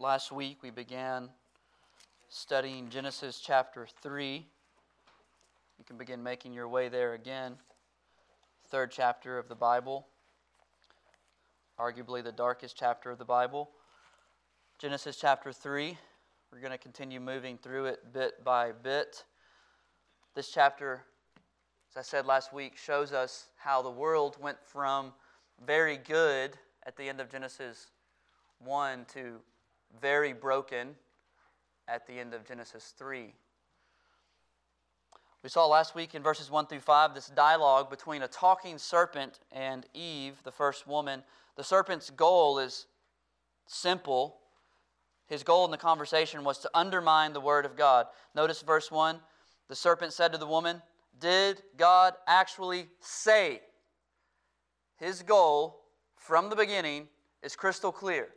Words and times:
last 0.00 0.32
week 0.32 0.62
we 0.62 0.70
began 0.70 1.28
studying 2.30 2.88
Genesis 2.88 3.38
chapter 3.38 3.86
3. 4.00 4.46
You 5.78 5.84
can 5.84 5.98
begin 5.98 6.22
making 6.22 6.54
your 6.54 6.68
way 6.68 6.88
there 6.88 7.12
again. 7.12 7.56
Third 8.70 8.92
chapter 8.92 9.38
of 9.38 9.48
the 9.48 9.54
Bible, 9.54 10.06
arguably 11.78 12.24
the 12.24 12.32
darkest 12.32 12.78
chapter 12.78 13.10
of 13.10 13.18
the 13.18 13.26
Bible. 13.26 13.72
Genesis 14.78 15.18
chapter 15.20 15.52
3. 15.52 15.98
We're 16.50 16.60
going 16.60 16.72
to 16.72 16.78
continue 16.78 17.20
moving 17.20 17.58
through 17.58 17.84
it 17.84 18.10
bit 18.10 18.42
by 18.42 18.72
bit. 18.72 19.24
This 20.34 20.50
chapter, 20.50 21.02
as 21.90 21.98
I 21.98 22.02
said 22.02 22.24
last 22.24 22.54
week, 22.54 22.78
shows 22.78 23.12
us 23.12 23.48
how 23.58 23.82
the 23.82 23.90
world 23.90 24.38
went 24.40 24.64
from 24.64 25.12
very 25.66 25.98
good 25.98 26.52
at 26.86 26.96
the 26.96 27.06
end 27.06 27.20
of 27.20 27.30
Genesis 27.30 27.88
1 28.60 29.04
to 29.12 29.40
very 30.00 30.32
broken 30.32 30.94
at 31.88 32.06
the 32.06 32.14
end 32.14 32.34
of 32.34 32.46
Genesis 32.46 32.94
3. 32.96 33.32
We 35.42 35.48
saw 35.48 35.66
last 35.66 35.94
week 35.94 36.14
in 36.14 36.22
verses 36.22 36.50
1 36.50 36.66
through 36.66 36.80
5 36.80 37.14
this 37.14 37.28
dialogue 37.28 37.88
between 37.88 38.22
a 38.22 38.28
talking 38.28 38.76
serpent 38.76 39.40
and 39.50 39.86
Eve, 39.94 40.34
the 40.44 40.52
first 40.52 40.86
woman. 40.86 41.22
The 41.56 41.64
serpent's 41.64 42.10
goal 42.10 42.58
is 42.58 42.86
simple. 43.66 44.36
His 45.26 45.42
goal 45.42 45.64
in 45.64 45.70
the 45.70 45.78
conversation 45.78 46.44
was 46.44 46.58
to 46.58 46.70
undermine 46.74 47.32
the 47.32 47.40
word 47.40 47.64
of 47.64 47.76
God. 47.76 48.06
Notice 48.34 48.62
verse 48.62 48.90
1 48.90 49.18
the 49.70 49.76
serpent 49.76 50.12
said 50.12 50.32
to 50.32 50.38
the 50.38 50.48
woman, 50.48 50.82
Did 51.20 51.62
God 51.76 52.14
actually 52.26 52.88
say? 52.98 53.60
His 54.96 55.22
goal 55.22 55.84
from 56.16 56.50
the 56.50 56.56
beginning 56.56 57.06
is 57.40 57.54
crystal 57.54 57.92
clear. 57.92 58.30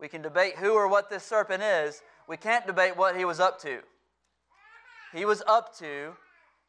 We 0.00 0.08
can 0.08 0.22
debate 0.22 0.56
who 0.56 0.74
or 0.74 0.88
what 0.88 1.10
this 1.10 1.24
serpent 1.24 1.62
is. 1.62 2.02
We 2.28 2.36
can't 2.36 2.66
debate 2.66 2.96
what 2.96 3.16
he 3.16 3.24
was 3.24 3.40
up 3.40 3.60
to. 3.62 3.80
He 5.12 5.24
was 5.24 5.42
up 5.46 5.76
to, 5.78 6.12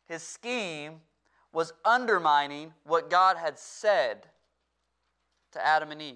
his 0.07 0.23
scheme 0.23 1.01
was 1.51 1.73
undermining 1.83 2.73
what 2.85 3.09
God 3.09 3.37
had 3.37 3.57
said 3.57 4.27
to 5.51 5.65
Adam 5.65 5.91
and 5.91 6.01
Eve. 6.01 6.15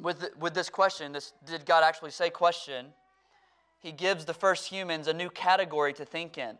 With, 0.00 0.30
with 0.38 0.54
this 0.54 0.68
question, 0.68 1.12
this 1.12 1.32
did 1.44 1.66
God 1.66 1.84
actually 1.84 2.10
say 2.10 2.30
question, 2.30 2.86
he 3.80 3.92
gives 3.92 4.24
the 4.24 4.34
first 4.34 4.68
humans 4.68 5.08
a 5.08 5.12
new 5.12 5.30
category 5.30 5.92
to 5.94 6.04
think 6.04 6.38
in. 6.38 6.58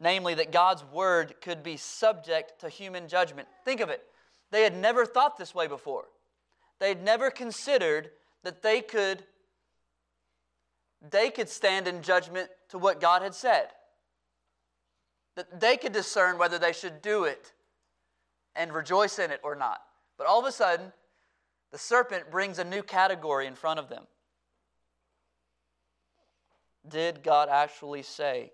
Namely, 0.00 0.34
that 0.34 0.52
God's 0.52 0.84
word 0.84 1.34
could 1.40 1.62
be 1.62 1.76
subject 1.76 2.60
to 2.60 2.68
human 2.68 3.08
judgment. 3.08 3.48
Think 3.64 3.80
of 3.80 3.88
it. 3.88 4.02
They 4.50 4.62
had 4.62 4.76
never 4.76 5.06
thought 5.06 5.36
this 5.38 5.54
way 5.54 5.66
before. 5.66 6.06
They 6.80 6.88
had 6.88 7.02
never 7.02 7.30
considered 7.30 8.10
that 8.42 8.62
they 8.62 8.80
could 8.80 9.24
they 11.10 11.30
could 11.30 11.50
stand 11.50 11.86
in 11.86 12.02
judgment 12.02 12.48
to 12.70 12.78
what 12.78 13.00
God 13.00 13.20
had 13.20 13.34
said. 13.34 13.68
That 15.36 15.60
they 15.60 15.76
could 15.76 15.92
discern 15.92 16.38
whether 16.38 16.58
they 16.58 16.72
should 16.72 17.02
do 17.02 17.24
it 17.24 17.52
and 18.56 18.72
rejoice 18.72 19.18
in 19.18 19.30
it 19.30 19.40
or 19.42 19.54
not. 19.54 19.82
But 20.16 20.26
all 20.26 20.40
of 20.40 20.46
a 20.46 20.52
sudden, 20.52 20.92
the 21.72 21.78
serpent 21.78 22.30
brings 22.30 22.58
a 22.58 22.64
new 22.64 22.82
category 22.82 23.46
in 23.46 23.54
front 23.54 23.80
of 23.80 23.88
them. 23.88 24.04
Did 26.88 27.22
God 27.22 27.48
actually 27.50 28.02
say? 28.02 28.52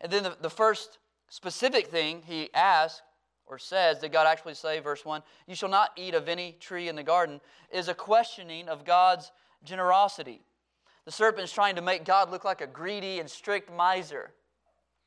And 0.00 0.10
then 0.10 0.22
the, 0.24 0.36
the 0.40 0.50
first 0.50 0.98
specific 1.28 1.88
thing 1.88 2.22
he 2.26 2.52
asks 2.54 3.02
or 3.46 3.58
says, 3.58 3.98
did 3.98 4.12
God 4.12 4.26
actually 4.26 4.54
say, 4.54 4.80
verse 4.80 5.04
1, 5.04 5.22
you 5.46 5.54
shall 5.54 5.68
not 5.68 5.90
eat 5.96 6.14
of 6.14 6.28
any 6.28 6.56
tree 6.58 6.88
in 6.88 6.96
the 6.96 7.02
garden, 7.02 7.40
is 7.70 7.88
a 7.88 7.94
questioning 7.94 8.68
of 8.68 8.84
God's 8.84 9.30
generosity. 9.64 10.42
The 11.04 11.12
serpent 11.12 11.44
is 11.44 11.52
trying 11.52 11.76
to 11.76 11.82
make 11.82 12.04
God 12.04 12.30
look 12.30 12.44
like 12.44 12.60
a 12.60 12.66
greedy 12.66 13.20
and 13.20 13.30
strict 13.30 13.72
miser. 13.72 14.32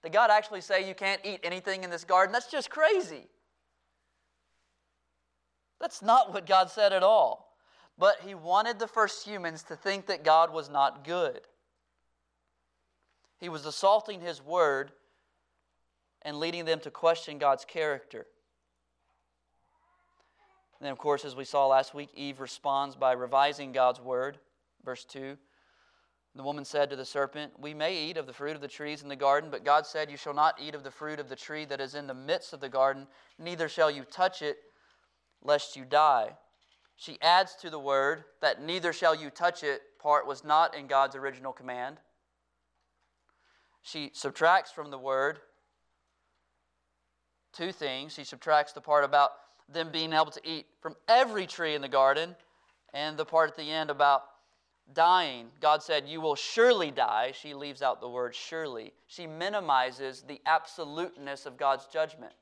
Did 0.02 0.14
God 0.14 0.32
actually 0.32 0.62
say 0.62 0.88
you 0.88 0.96
can't 0.96 1.22
eat 1.26 1.42
anything 1.44 1.84
in 1.84 1.90
this 1.90 2.06
garden? 2.06 2.32
That's 2.32 2.50
just 2.50 2.70
crazy. 2.70 3.28
That's 5.82 6.02
not 6.02 6.34
what 6.34 6.46
God 6.46 6.70
said 6.70 6.94
at 6.94 7.04
all. 7.04 7.54
But 7.98 8.22
he 8.26 8.34
wanted 8.34 8.80
the 8.80 8.88
first 8.88 9.28
humans 9.28 9.64
to 9.64 9.76
think 9.76 10.08
that 10.08 10.24
God 10.24 10.54
was 10.54 10.70
not 10.70 11.04
good. 11.04 11.42
He 13.40 13.50
was 13.50 13.66
assaulting 13.66 14.22
his 14.22 14.42
word 14.42 14.92
and 16.22 16.38
leading 16.38 16.66
them 16.66 16.80
to 16.82 16.92
question 16.92 17.38
God's 17.38 17.66
character. 17.66 18.26
And 20.80 20.86
then, 20.86 20.92
of 20.92 20.98
course, 20.98 21.26
as 21.26 21.36
we 21.36 21.46
saw 21.46 21.68
last 21.68 21.94
week, 21.94 22.10
Eve 22.14 22.40
responds 22.40 22.96
by 22.96 23.12
revising 23.12 23.72
God's 23.72 24.00
word. 24.00 24.40
Verse 24.86 25.04
2 25.06 25.38
The 26.36 26.44
woman 26.44 26.64
said 26.64 26.90
to 26.90 26.96
the 26.96 27.06
serpent, 27.06 27.54
We 27.60 27.74
may 27.74 27.98
eat 27.98 28.18
of 28.18 28.28
the 28.28 28.34
fruit 28.34 28.56
of 28.56 28.62
the 28.62 28.68
trees 28.68 29.02
in 29.02 29.10
the 29.10 29.16
garden, 29.16 29.50
but 29.50 29.66
God 29.66 29.86
said, 29.86 30.10
You 30.10 30.18
shall 30.18 30.34
not 30.34 30.56
eat 30.62 30.76
of 30.76 30.84
the 30.84 30.92
fruit 30.92 31.20
of 31.20 31.28
the 31.28 31.36
tree 31.36 31.66
that 31.66 31.82
is 31.82 31.96
in 31.96 32.08
the 32.08 32.14
midst 32.14 32.54
of 32.54 32.62
the 32.62 32.70
garden, 32.70 33.08
neither 33.38 33.68
shall 33.68 33.92
you 33.92 34.04
touch 34.04 34.42
it, 34.42 34.58
lest 35.44 35.76
you 35.76 35.84
die. 35.84 36.32
She 36.96 37.18
adds 37.22 37.56
to 37.62 37.70
the 37.70 37.80
word 37.80 38.26
that 38.42 38.62
neither 38.62 38.92
shall 38.92 39.16
you 39.16 39.30
touch 39.30 39.64
it 39.64 39.82
part 40.02 40.28
was 40.28 40.44
not 40.44 40.76
in 40.76 40.88
God's 40.88 41.16
original 41.16 41.54
command. 41.54 41.98
She 43.82 44.12
subtracts 44.14 44.72
from 44.72 44.92
the 44.92 44.98
word 44.98 45.40
two 47.60 47.72
things. 47.74 48.14
She 48.14 48.24
subtracts 48.24 48.72
the 48.72 48.80
part 48.80 49.04
about 49.04 49.32
them 49.68 49.92
being 49.92 50.14
able 50.14 50.32
to 50.32 50.42
eat 50.44 50.66
from 50.82 50.96
every 51.08 51.46
tree 51.46 51.76
in 51.76 51.82
the 51.82 51.90
garden, 51.90 52.36
and 52.94 53.18
the 53.18 53.26
part 53.26 53.50
at 53.50 53.58
the 53.58 53.70
end 53.70 53.90
about 53.90 54.24
dying. 54.94 55.48
God 55.62 55.84
said, 55.84 56.08
You 56.08 56.22
will 56.22 56.36
surely 56.36 56.90
die. 56.90 57.34
She 57.40 57.54
leaves 57.54 57.82
out 57.82 58.00
the 58.00 58.10
word 58.10 58.34
surely. 58.34 58.94
She 59.08 59.28
minimizes 59.28 60.22
the 60.22 60.40
absoluteness 60.46 61.46
of 61.46 61.58
God's 61.58 61.86
judgment. 61.86 62.34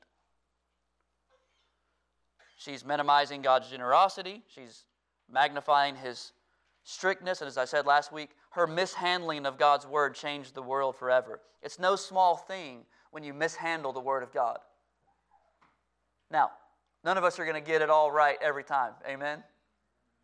She's 2.56 2.84
minimizing 2.84 3.42
God's 3.42 3.68
generosity. 3.68 4.42
She's 4.48 4.84
magnifying 5.30 5.96
his 5.96 6.32
strictness. 6.84 7.40
And 7.40 7.48
as 7.48 7.58
I 7.58 7.64
said 7.66 7.86
last 7.86 8.12
week, 8.12 8.30
her 8.50 8.66
mishandling 8.66 9.46
of 9.46 9.58
God's 9.58 9.86
word 9.86 10.14
changed 10.14 10.54
the 10.54 10.62
world 10.62 10.96
forever. 10.96 11.40
It's 11.62 11.78
no 11.78 11.96
small 11.96 12.36
thing 12.36 12.84
when 13.10 13.24
you 13.24 13.34
mishandle 13.34 13.92
the 13.92 14.00
word 14.00 14.22
of 14.22 14.32
God. 14.32 14.58
Now, 16.30 16.50
none 17.04 17.16
of 17.16 17.24
us 17.24 17.38
are 17.38 17.44
going 17.44 17.62
to 17.62 17.66
get 17.66 17.82
it 17.82 17.90
all 17.90 18.10
right 18.10 18.36
every 18.40 18.64
time. 18.64 18.92
Amen? 19.06 19.42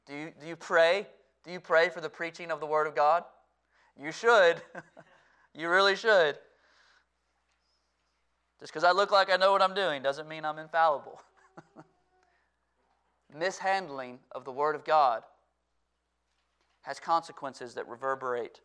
Do 0.07 0.15
you, 0.15 0.33
do 0.41 0.47
you 0.47 0.57
pray? 0.57 1.07
Do 1.45 1.51
you 1.51 1.61
pray 1.61 1.89
for 1.89 2.01
the 2.01 2.11
preaching 2.11 2.51
of 2.51 2.61
the 2.61 2.67
Word 2.67 2.87
of 2.87 2.95
God? 2.95 3.25
You 4.01 4.13
should. 4.13 4.57
you 5.55 5.69
really 5.69 5.97
should. 5.97 6.37
Just 8.61 8.73
because 8.73 8.85
I 8.85 8.93
look 8.93 9.11
like 9.11 9.31
I 9.31 9.37
know 9.37 9.53
what 9.53 9.63
I'm 9.63 9.75
doing 9.75 10.03
doesn't 10.03 10.29
mean 10.29 10.45
I'm 10.45 10.59
infallible. 10.59 11.21
Mishandling 13.37 14.19
of 14.33 14.45
the 14.45 14.53
Word 14.53 14.75
of 14.75 14.85
God 14.85 15.23
has 16.83 17.01
consequences 17.01 17.75
that 17.75 17.89
reverberate 17.89 18.61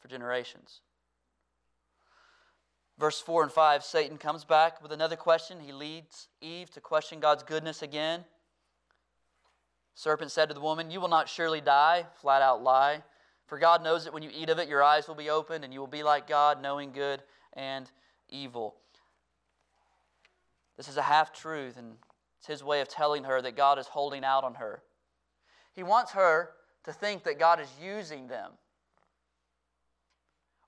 for 0.00 0.08
generations. 0.08 0.80
Verse 2.98 3.20
4 3.20 3.44
and 3.44 3.52
5, 3.52 3.82
Satan 3.82 4.18
comes 4.18 4.44
back 4.44 4.80
with 4.82 4.92
another 4.92 5.16
question. 5.16 5.58
He 5.60 5.72
leads 5.72 6.28
Eve 6.40 6.70
to 6.70 6.80
question 6.80 7.18
God's 7.18 7.42
goodness 7.42 7.82
again. 7.82 8.24
Serpent 9.94 10.30
said 10.30 10.48
to 10.48 10.54
the 10.54 10.60
woman, 10.60 10.90
You 10.90 11.00
will 11.00 11.08
not 11.08 11.28
surely 11.28 11.60
die. 11.60 12.06
Flat 12.20 12.40
out 12.40 12.62
lie. 12.62 13.02
For 13.46 13.58
God 13.58 13.82
knows 13.82 14.04
that 14.04 14.14
when 14.14 14.22
you 14.22 14.30
eat 14.32 14.48
of 14.48 14.58
it, 14.58 14.68
your 14.68 14.82
eyes 14.82 15.08
will 15.08 15.14
be 15.16 15.28
opened, 15.28 15.64
and 15.64 15.72
you 15.72 15.80
will 15.80 15.86
be 15.86 16.02
like 16.02 16.28
God, 16.28 16.62
knowing 16.62 16.92
good 16.92 17.22
and 17.52 17.90
evil. 18.28 18.76
This 20.76 20.88
is 20.88 20.96
a 20.96 21.02
half 21.02 21.32
truth, 21.32 21.76
and 21.76 21.94
it's 22.38 22.46
his 22.46 22.64
way 22.64 22.80
of 22.80 22.88
telling 22.88 23.24
her 23.24 23.42
that 23.42 23.56
God 23.56 23.78
is 23.78 23.86
holding 23.86 24.24
out 24.24 24.44
on 24.44 24.54
her. 24.54 24.82
He 25.74 25.82
wants 25.82 26.12
her 26.12 26.50
to 26.84 26.92
think 26.92 27.24
that 27.24 27.38
God 27.38 27.60
is 27.60 27.68
using 27.82 28.28
them 28.28 28.52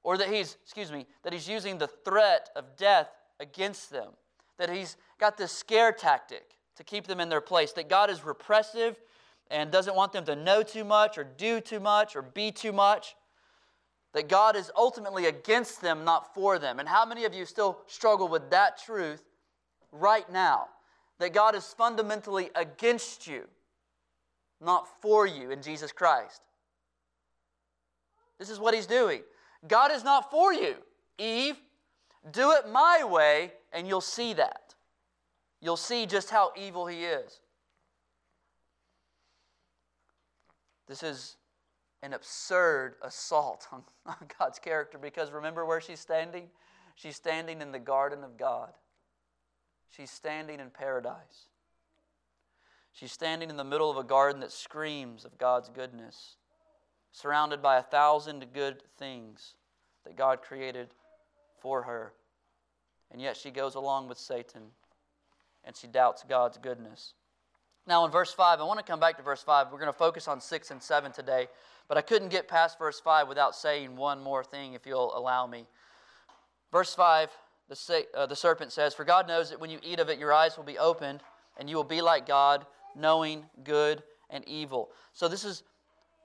or 0.06 0.17
that 0.17 0.32
he's, 0.32 0.56
excuse 0.62 0.93
me, 0.93 1.05
that 1.25 1.32
he's 1.32 1.49
using 1.49 1.79
the 1.79 1.88
threat 1.88 2.49
of 2.55 2.76
death 2.76 3.08
against 3.41 3.91
them, 3.91 4.11
that 4.56 4.70
he's 4.70 4.97
got 5.19 5.37
this 5.37 5.50
scare 5.50 5.91
tactic 5.91 6.53
to 6.76 6.85
keep 6.85 7.08
them 7.08 7.19
in 7.19 7.29
their 7.29 7.41
place, 7.41 7.73
that 7.73 7.88
God 7.88 8.08
is 8.08 8.25
repressive 8.25 9.00
and 9.50 9.73
doesn't 9.73 9.97
want 9.97 10.12
them 10.12 10.25
to 10.26 10.37
know 10.37 10.62
too 10.62 10.85
much 10.85 11.19
or 11.19 11.25
do 11.25 11.61
too 11.61 11.81
much 11.81 12.14
or 12.14 12.23
be 12.23 12.53
too 12.53 12.70
much, 12.70 13.17
that 14.14 14.29
God 14.29 14.55
is 14.55 14.70
ultimately 14.76 15.26
against 15.26 15.82
them, 15.82 16.05
not 16.05 16.32
for 16.32 16.61
them. 16.61 16.79
And 16.79 16.88
how 16.88 17.05
many 17.05 17.25
of 17.25 17.35
you 17.35 17.44
still 17.44 17.79
struggle 17.88 18.29
with 18.29 18.49
that 18.50 18.81
truth 18.81 19.25
right 19.91 20.31
now? 20.31 20.69
That 21.19 21.35
God 21.35 21.56
is 21.56 21.75
fundamentally 21.76 22.50
against 22.55 23.26
you, 23.26 23.43
not 24.61 24.87
for 25.02 25.26
you 25.26 25.50
in 25.50 25.62
Jesus 25.62 25.91
Christ. 25.91 26.43
This 28.38 28.50
is 28.50 28.61
what 28.61 28.73
he's 28.73 28.87
doing. 28.87 29.23
God 29.69 29.93
is 29.93 30.05
not 30.05 30.31
for 30.31 30.53
you. 30.53 30.77
Eve, 31.19 31.57
do 32.31 32.53
it 32.53 32.69
my 32.71 33.05
way, 33.05 33.53
and 33.73 33.87
you'll 33.87 34.01
see 34.01 34.33
that. 34.35 34.75
You'll 35.61 35.77
see 35.77 36.07
just 36.07 36.31
how 36.31 36.53
evil 36.57 36.87
he 36.87 37.05
is. 37.05 37.41
This 40.87 41.03
is 41.03 41.37
an 42.03 42.13
absurd 42.13 42.95
assault 43.03 43.67
on, 43.73 43.83
on 44.07 44.17
God's 44.39 44.59
character 44.59 44.99
because 44.99 45.33
remember 45.33 45.65
where 45.65 45.81
she's 45.81 46.01
standing? 46.01 46.49
She's 46.95 47.17
standing 47.17 47.61
in 47.61 47.73
the 47.73 47.79
garden 47.79 48.25
of 48.25 48.37
God. 48.37 48.73
She's 49.91 50.11
standing 50.11 50.61
in 50.61 50.71
paradise. 50.71 51.49
She's 52.93 53.12
standing 53.12 53.51
in 53.51 53.57
the 53.57 53.65
middle 53.65 53.91
of 53.91 53.99
a 53.99 54.05
garden 54.05 54.41
that 54.41 54.53
screams 54.53 55.25
of 55.25 55.37
God's 55.37 55.69
goodness, 55.69 56.37
surrounded 57.17 57.63
by 57.63 57.79
a 57.79 57.83
thousand 57.83 58.45
good 58.53 58.83
things 58.99 59.55
that 60.05 60.17
God 60.17 60.43
created 60.43 60.89
for 61.63 61.83
her. 61.83 62.13
And 63.11 63.23
yet 63.23 63.39
she 63.39 63.51
goes 63.51 63.75
along 63.75 64.09
with 64.09 64.19
Satan 64.19 64.61
and 65.65 65.75
she 65.75 65.87
doubts 65.87 66.27
God's 66.29 66.59
goodness. 66.59 67.15
Now, 67.87 68.05
in 68.05 68.11
verse 68.11 68.35
5, 68.35 68.61
I 68.61 68.65
want 68.65 68.81
to 68.81 68.85
come 68.85 69.01
back 69.01 69.17
to 69.17 69.23
verse 69.23 69.43
5. 69.43 69.69
We're 69.73 69.79
going 69.79 69.91
to 69.91 69.99
focus 69.99 70.29
on 70.29 70.43
6 70.43 70.71
and 70.71 70.83
7 70.83 71.11
today, 71.11 71.49
but 71.89 71.97
I 71.97 72.03
couldn't 72.03 72.29
get 72.29 72.49
past 72.49 72.79
verse 72.79 73.01
5 73.01 73.29
without 73.29 73.55
saying 73.55 73.97
one 73.97 74.23
more 74.23 74.45
thing, 74.45 74.75
if 74.75 74.85
you'll 74.85 75.17
allow 75.17 75.47
me. 75.47 75.67
Verse 76.71 76.95
5, 76.95 77.31
the, 77.71 78.07
uh, 78.15 78.27
the 78.27 78.37
serpent 78.37 78.73
says, 78.73 78.93
For 78.93 79.05
God 79.05 79.27
knows 79.27 79.49
that 79.49 79.61
when 79.61 79.71
you 79.71 79.79
eat 79.83 80.01
of 80.01 80.11
it, 80.11 80.19
your 80.19 80.35
eyes 80.35 80.59
will 80.59 80.65
be 80.65 80.79
opened, 80.79 81.23
and 81.57 81.71
you 81.71 81.77
will 81.77 81.85
be 81.85 82.03
like 82.03 82.27
God, 82.27 82.67
knowing 82.95 83.47
good 83.65 84.03
and 84.29 84.47
evil. 84.47 84.91
So, 85.15 85.29
this 85.29 85.45
is 85.45 85.62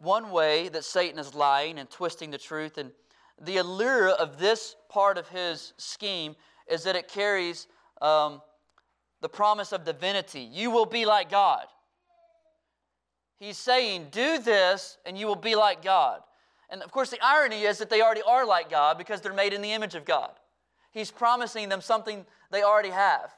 one 0.01 0.31
way 0.31 0.67
that 0.69 0.83
Satan 0.83 1.19
is 1.19 1.35
lying 1.35 1.77
and 1.77 1.89
twisting 1.89 2.31
the 2.31 2.37
truth. 2.37 2.77
And 2.77 2.91
the 3.39 3.57
allure 3.57 4.09
of 4.09 4.39
this 4.39 4.75
part 4.89 5.17
of 5.17 5.27
his 5.29 5.73
scheme 5.77 6.35
is 6.67 6.83
that 6.83 6.95
it 6.95 7.07
carries 7.07 7.67
um, 8.01 8.41
the 9.21 9.29
promise 9.29 9.71
of 9.71 9.85
divinity. 9.85 10.41
You 10.41 10.71
will 10.71 10.85
be 10.85 11.05
like 11.05 11.29
God. 11.29 11.65
He's 13.39 13.57
saying, 13.57 14.07
Do 14.11 14.39
this 14.39 14.97
and 15.05 15.17
you 15.17 15.27
will 15.27 15.35
be 15.35 15.55
like 15.55 15.83
God. 15.83 16.21
And 16.69 16.81
of 16.81 16.91
course, 16.91 17.09
the 17.09 17.19
irony 17.21 17.63
is 17.63 17.79
that 17.79 17.89
they 17.89 18.01
already 18.01 18.21
are 18.21 18.45
like 18.45 18.69
God 18.69 18.97
because 18.97 19.21
they're 19.21 19.33
made 19.33 19.53
in 19.53 19.61
the 19.61 19.73
image 19.73 19.95
of 19.95 20.05
God. 20.05 20.31
He's 20.91 21.11
promising 21.11 21.69
them 21.69 21.81
something 21.81 22.25
they 22.51 22.63
already 22.63 22.89
have. 22.89 23.31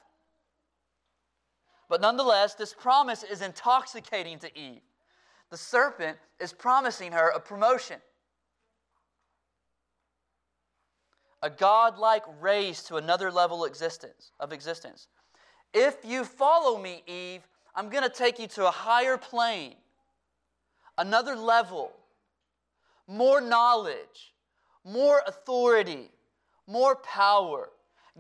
But 1.90 2.02
nonetheless, 2.02 2.56
this 2.56 2.74
promise 2.74 3.24
is 3.24 3.42
intoxicating 3.42 4.40
to 4.40 4.60
Eve. 4.60 4.82
The 5.54 5.58
serpent 5.58 6.18
is 6.40 6.52
promising 6.52 7.12
her 7.12 7.30
a 7.30 7.40
promotion. 7.40 7.98
A 11.44 11.50
God-like 11.52 12.24
raise 12.42 12.82
to 12.86 12.96
another 12.96 13.30
level 13.30 13.66
existence, 13.66 14.32
of 14.40 14.52
existence. 14.52 15.10
If 15.72 15.98
you 16.04 16.24
follow 16.26 16.82
me, 16.82 17.04
Eve, 17.06 17.48
I'm 17.76 17.90
going 17.90 18.02
to 18.02 18.10
take 18.10 18.40
you 18.40 18.48
to 18.48 18.66
a 18.66 18.72
higher 18.72 19.16
plane, 19.16 19.76
another 20.98 21.36
level, 21.36 21.92
more 23.08 23.40
knowledge, 23.40 24.34
more 24.84 25.22
authority, 25.28 26.10
more 26.66 26.96
power. 26.96 27.70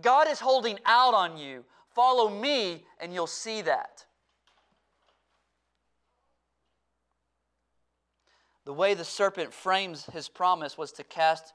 God 0.03 0.27
is 0.27 0.39
holding 0.39 0.77
out 0.85 1.15
on 1.15 1.39
you. 1.39 1.65
Follow 1.95 2.29
me, 2.29 2.85
and 2.99 3.11
you'll 3.11 3.25
see 3.25 3.63
that. 3.63 4.05
The 8.65 8.73
way 8.73 8.93
the 8.93 9.03
serpent 9.03 9.53
frames 9.53 10.05
his 10.13 10.29
promise 10.29 10.77
was 10.77 10.91
to 10.93 11.03
cast 11.03 11.53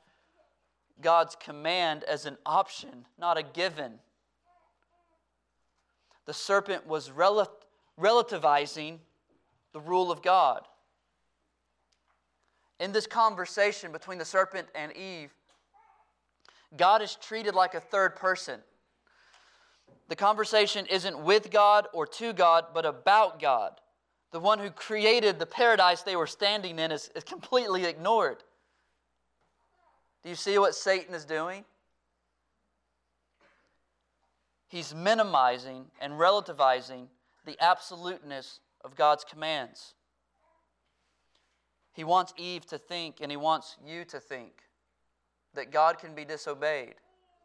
God's 1.00 1.36
command 1.36 2.04
as 2.04 2.26
an 2.26 2.36
option, 2.44 3.06
not 3.18 3.38
a 3.38 3.42
given 3.42 3.98
the 6.28 6.34
serpent 6.34 6.86
was 6.86 7.10
rel- 7.10 7.50
relativizing 7.98 8.98
the 9.72 9.80
rule 9.80 10.12
of 10.12 10.20
God. 10.20 10.60
In 12.78 12.92
this 12.92 13.06
conversation 13.06 13.92
between 13.92 14.18
the 14.18 14.26
serpent 14.26 14.68
and 14.74 14.94
Eve, 14.94 15.32
God 16.76 17.00
is 17.00 17.14
treated 17.14 17.54
like 17.54 17.72
a 17.72 17.80
third 17.80 18.14
person. 18.14 18.60
The 20.08 20.16
conversation 20.16 20.84
isn't 20.84 21.18
with 21.18 21.50
God 21.50 21.86
or 21.94 22.06
to 22.06 22.34
God, 22.34 22.66
but 22.74 22.84
about 22.84 23.40
God. 23.40 23.80
The 24.30 24.40
one 24.40 24.58
who 24.58 24.70
created 24.70 25.38
the 25.38 25.46
paradise 25.46 26.02
they 26.02 26.16
were 26.16 26.26
standing 26.26 26.78
in 26.78 26.92
is, 26.92 27.10
is 27.16 27.24
completely 27.24 27.84
ignored. 27.84 28.42
Do 30.22 30.28
you 30.28 30.34
see 30.34 30.58
what 30.58 30.74
Satan 30.74 31.14
is 31.14 31.24
doing? 31.24 31.64
he's 34.68 34.94
minimizing 34.94 35.86
and 36.00 36.12
relativizing 36.14 37.06
the 37.44 37.56
absoluteness 37.60 38.60
of 38.84 38.94
God's 38.94 39.24
commands. 39.24 39.94
He 41.92 42.04
wants 42.04 42.32
Eve 42.36 42.64
to 42.66 42.78
think, 42.78 43.16
and 43.20 43.30
he 43.30 43.36
wants 43.36 43.76
you 43.84 44.04
to 44.04 44.20
think, 44.20 44.52
that 45.54 45.72
God 45.72 45.98
can 45.98 46.14
be 46.14 46.24
disobeyed 46.24 46.94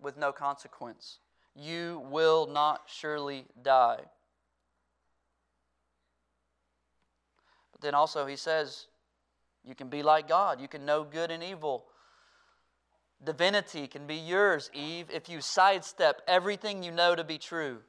with 0.02 0.18
no 0.18 0.32
consequence. 0.32 1.20
You 1.56 2.06
will 2.12 2.46
not 2.46 2.84
surely 2.88 3.46
die. 3.64 4.02
But 7.72 7.73
then 7.84 7.94
also, 7.94 8.26
he 8.26 8.36
says, 8.36 8.88
you 9.64 9.76
can 9.76 9.90
be 9.90 10.04
like 10.04 10.28
God, 10.28 10.60
you 10.60 10.68
can 10.68 10.86
know 10.86 11.04
good 11.04 11.32
and 11.32 11.44
evil. 11.44 11.86
Divinity 13.24 13.88
can 13.88 14.08
be 14.08 14.16
yours, 14.16 14.70
Eve, 14.74 15.08
if 15.14 15.30
you 15.30 15.40
sidestep 15.40 16.22
everything 16.28 16.84
you 16.84 16.92
know 16.92 17.16
to 17.16 17.24
be 17.24 17.38
true. 17.38 17.80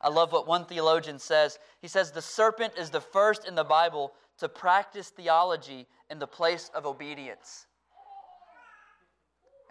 I 0.00 0.08
love 0.08 0.32
what 0.32 0.48
one 0.48 0.64
theologian 0.64 1.18
says. 1.18 1.58
He 1.80 1.88
says, 1.88 2.10
The 2.10 2.22
serpent 2.22 2.74
is 2.78 2.90
the 2.90 3.00
first 3.00 3.46
in 3.46 3.54
the 3.54 3.64
Bible 3.64 4.12
to 4.38 4.48
practice 4.48 5.10
theology 5.10 5.86
in 6.10 6.18
the 6.18 6.26
place 6.26 6.70
of 6.74 6.86
obedience. 6.86 7.66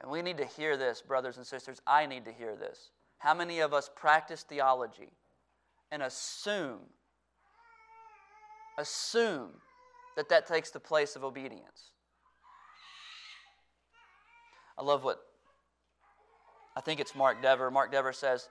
And 0.01 0.09
we 0.09 0.21
need 0.21 0.37
to 0.37 0.45
hear 0.45 0.77
this, 0.77 1.01
brothers 1.01 1.37
and 1.37 1.45
sisters. 1.45 1.81
I 1.85 2.05
need 2.05 2.25
to 2.25 2.31
hear 2.31 2.55
this. 2.55 2.91
How 3.17 3.33
many 3.33 3.59
of 3.59 3.73
us 3.73 3.89
practice 3.95 4.43
theology 4.43 5.11
and 5.91 6.01
assume, 6.01 6.79
assume 8.77 9.49
that 10.15 10.29
that 10.29 10.47
takes 10.47 10.71
the 10.71 10.79
place 10.79 11.15
of 11.15 11.23
obedience? 11.23 11.91
I 14.77 14.83
love 14.83 15.03
what 15.03 15.19
I 16.75 16.81
think 16.81 16.99
it's 16.99 17.15
Mark 17.15 17.41
Dever. 17.41 17.69
Mark 17.69 17.91
Dever 17.91 18.13
says, 18.13 18.47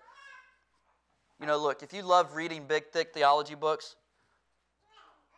you 1.41 1.47
know, 1.47 1.59
look, 1.59 1.83
if 1.83 1.93
you 1.93 2.03
love 2.03 2.35
reading 2.35 2.65
big, 2.69 2.89
thick 2.93 3.15
theology 3.15 3.55
books, 3.55 3.97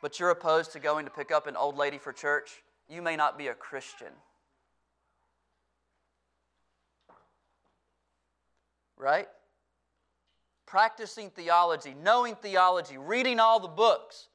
but 0.00 0.18
you're 0.18 0.30
opposed 0.30 0.72
to 0.72 0.80
going 0.80 1.04
to 1.04 1.10
pick 1.10 1.30
up 1.30 1.46
an 1.46 1.56
old 1.56 1.76
lady 1.76 1.96
for 1.96 2.12
church, 2.12 2.62
you 2.88 3.00
may 3.00 3.14
not 3.14 3.38
be 3.38 3.46
a 3.46 3.54
Christian. 3.54 4.12
Right? 8.96 9.28
Practicing 10.66 11.30
theology, 11.30 11.94
knowing 12.02 12.34
theology, 12.34 12.98
reading 12.98 13.38
all 13.38 13.60
the 13.60 13.68
books 13.68 14.28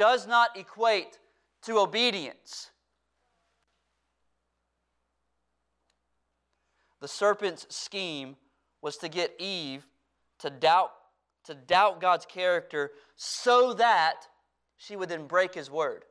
does 0.00 0.26
not 0.26 0.56
equate 0.56 1.18
to 1.62 1.78
obedience. 1.78 2.70
the 7.00 7.08
serpent's 7.08 7.66
scheme 7.74 8.36
was 8.82 8.96
to 8.98 9.08
get 9.08 9.34
Eve 9.38 9.86
to 10.38 10.50
doubt 10.50 10.92
to 11.42 11.54
doubt 11.54 12.00
God's 12.00 12.26
character 12.26 12.90
so 13.16 13.72
that 13.74 14.28
she 14.76 14.94
would 14.94 15.08
then 15.08 15.26
break 15.26 15.54
his 15.54 15.70
word. 15.70 16.04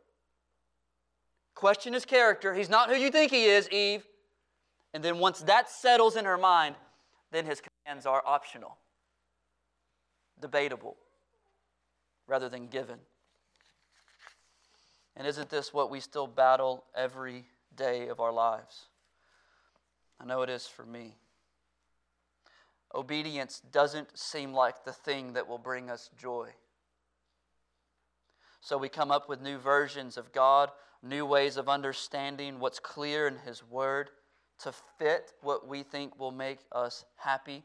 Question 1.53 1.93
his 1.93 2.03
character. 2.03 2.55
He's 2.55 2.69
not 2.69 2.89
who 2.89 2.95
you 2.95 3.11
think 3.11 3.31
he 3.31 3.45
is, 3.45 3.69
Eve. 3.69 4.03
And 4.91 5.03
then 5.03 5.19
once 5.19 5.39
that 5.41 5.69
settles 5.69 6.15
in 6.15 6.25
her 6.25 6.37
mind, 6.37 6.75
then 7.31 7.45
his 7.45 7.61
commands 7.61 8.07
are 8.07 8.23
optional, 8.25 8.77
debatable, 10.41 10.97
rather 12.27 12.49
than 12.49 12.67
given. 12.67 12.97
And 15.19 15.27
isn't 15.27 15.49
this 15.49 15.73
what 15.73 15.91
we 15.91 15.99
still 15.99 16.27
battle 16.27 16.85
every 16.95 17.43
day 17.75 18.07
of 18.07 18.21
our 18.21 18.31
lives? 18.31 18.85
I 20.17 20.25
know 20.25 20.43
it 20.43 20.49
is 20.49 20.65
for 20.65 20.85
me. 20.85 21.17
Obedience 22.95 23.61
doesn't 23.71 24.17
seem 24.17 24.53
like 24.53 24.85
the 24.85 24.93
thing 24.93 25.33
that 25.33 25.45
will 25.45 25.57
bring 25.57 25.89
us 25.89 26.09
joy. 26.17 26.51
So 28.61 28.77
we 28.77 28.87
come 28.87 29.11
up 29.11 29.27
with 29.27 29.41
new 29.41 29.57
versions 29.57 30.15
of 30.15 30.31
God, 30.31 30.71
new 31.03 31.25
ways 31.25 31.57
of 31.57 31.67
understanding 31.67 32.59
what's 32.59 32.79
clear 32.79 33.27
in 33.27 33.39
His 33.45 33.61
Word 33.61 34.11
to 34.59 34.71
fit 34.97 35.33
what 35.41 35.67
we 35.67 35.83
think 35.83 36.17
will 36.17 36.31
make 36.31 36.59
us 36.71 37.03
happy. 37.17 37.63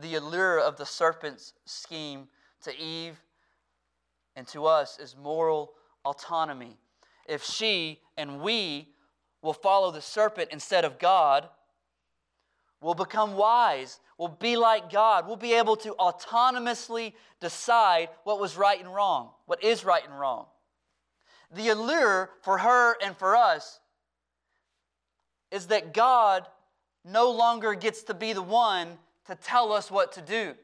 The 0.00 0.14
allure 0.14 0.60
of 0.60 0.76
the 0.76 0.86
serpent's 0.86 1.54
scheme 1.64 2.28
to 2.62 2.76
Eve 2.78 3.20
and 4.36 4.46
to 4.48 4.66
us 4.66 4.98
is 4.98 5.16
moral 5.16 5.72
autonomy. 6.04 6.76
If 7.28 7.44
she 7.44 8.00
and 8.16 8.40
we 8.40 8.88
will 9.42 9.52
follow 9.52 9.90
the 9.90 10.00
serpent 10.00 10.50
instead 10.52 10.84
of 10.84 10.98
God, 10.98 11.48
We'll 12.84 12.92
become 12.92 13.34
wise. 13.34 13.98
We'll 14.18 14.28
be 14.28 14.58
like 14.58 14.92
God. 14.92 15.26
We'll 15.26 15.36
be 15.36 15.54
able 15.54 15.74
to 15.76 15.94
autonomously 15.94 17.14
decide 17.40 18.10
what 18.24 18.38
was 18.38 18.58
right 18.58 18.78
and 18.78 18.94
wrong, 18.94 19.30
what 19.46 19.64
is 19.64 19.86
right 19.86 20.04
and 20.04 20.20
wrong. 20.20 20.44
The 21.50 21.70
allure 21.70 22.28
for 22.42 22.58
her 22.58 22.94
and 23.02 23.16
for 23.16 23.36
us 23.36 23.80
is 25.50 25.68
that 25.68 25.94
God 25.94 26.46
no 27.06 27.30
longer 27.30 27.72
gets 27.74 28.02
to 28.02 28.12
be 28.12 28.34
the 28.34 28.42
one 28.42 28.98
to 29.28 29.34
tell 29.34 29.72
us 29.72 29.90
what 29.90 30.12
to 30.12 30.20
do. 30.20 30.54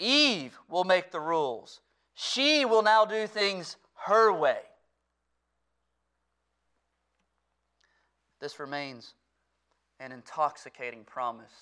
Eve 0.00 0.58
will 0.68 0.84
make 0.84 1.10
the 1.10 1.20
rules. 1.20 1.80
She 2.14 2.64
will 2.64 2.82
now 2.82 3.04
do 3.04 3.26
things 3.26 3.76
her 4.06 4.32
way. 4.32 4.58
This 8.40 8.58
remains 8.58 9.14
an 10.00 10.12
intoxicating 10.12 11.04
promise. 11.04 11.52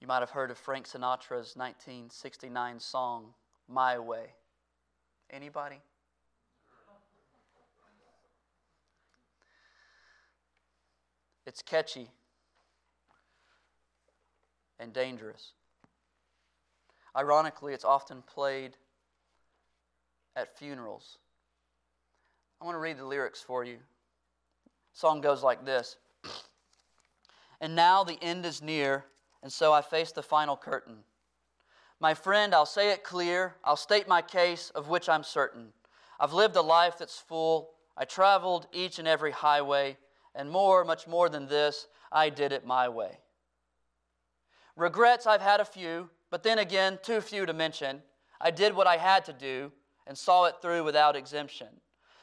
You 0.00 0.06
might 0.06 0.20
have 0.20 0.30
heard 0.30 0.50
of 0.50 0.58
Frank 0.58 0.86
Sinatra's 0.86 1.56
1969 1.56 2.78
song, 2.78 3.34
My 3.68 3.98
Way. 3.98 4.34
Anybody? 5.30 5.80
It's 11.46 11.62
catchy 11.62 12.10
and 14.78 14.92
dangerous. 14.92 15.52
Ironically, 17.16 17.74
it's 17.74 17.84
often 17.84 18.22
played 18.22 18.76
at 20.36 20.56
funerals. 20.56 21.18
I 22.60 22.64
want 22.64 22.74
to 22.74 22.80
read 22.80 22.98
the 22.98 23.04
lyrics 23.04 23.40
for 23.40 23.64
you. 23.64 23.76
The 23.76 24.98
song 24.98 25.20
goes 25.20 25.42
like 25.42 25.64
this 25.64 25.96
And 27.60 27.74
now 27.74 28.04
the 28.04 28.18
end 28.22 28.46
is 28.46 28.62
near, 28.62 29.04
and 29.42 29.52
so 29.52 29.72
I 29.72 29.82
face 29.82 30.12
the 30.12 30.22
final 30.22 30.56
curtain. 30.56 30.98
My 32.00 32.14
friend, 32.14 32.54
I'll 32.54 32.66
say 32.66 32.92
it 32.92 33.02
clear. 33.02 33.56
I'll 33.64 33.76
state 33.76 34.06
my 34.06 34.22
case, 34.22 34.70
of 34.74 34.88
which 34.88 35.08
I'm 35.08 35.24
certain. 35.24 35.72
I've 36.20 36.32
lived 36.32 36.54
a 36.54 36.62
life 36.62 36.98
that's 36.98 37.18
full. 37.18 37.70
I 37.96 38.04
traveled 38.04 38.68
each 38.72 39.00
and 39.00 39.08
every 39.08 39.32
highway, 39.32 39.96
and 40.34 40.48
more, 40.50 40.84
much 40.84 41.08
more 41.08 41.28
than 41.28 41.48
this, 41.48 41.88
I 42.12 42.30
did 42.30 42.52
it 42.52 42.64
my 42.64 42.88
way. 42.88 43.18
Regrets, 44.78 45.26
I've 45.26 45.40
had 45.40 45.58
a 45.58 45.64
few, 45.64 46.08
but 46.30 46.44
then 46.44 46.60
again, 46.60 47.00
too 47.02 47.20
few 47.20 47.44
to 47.44 47.52
mention. 47.52 48.00
I 48.40 48.52
did 48.52 48.76
what 48.76 48.86
I 48.86 48.96
had 48.96 49.24
to 49.24 49.32
do 49.32 49.72
and 50.06 50.16
saw 50.16 50.44
it 50.44 50.54
through 50.62 50.84
without 50.84 51.16
exemption. 51.16 51.66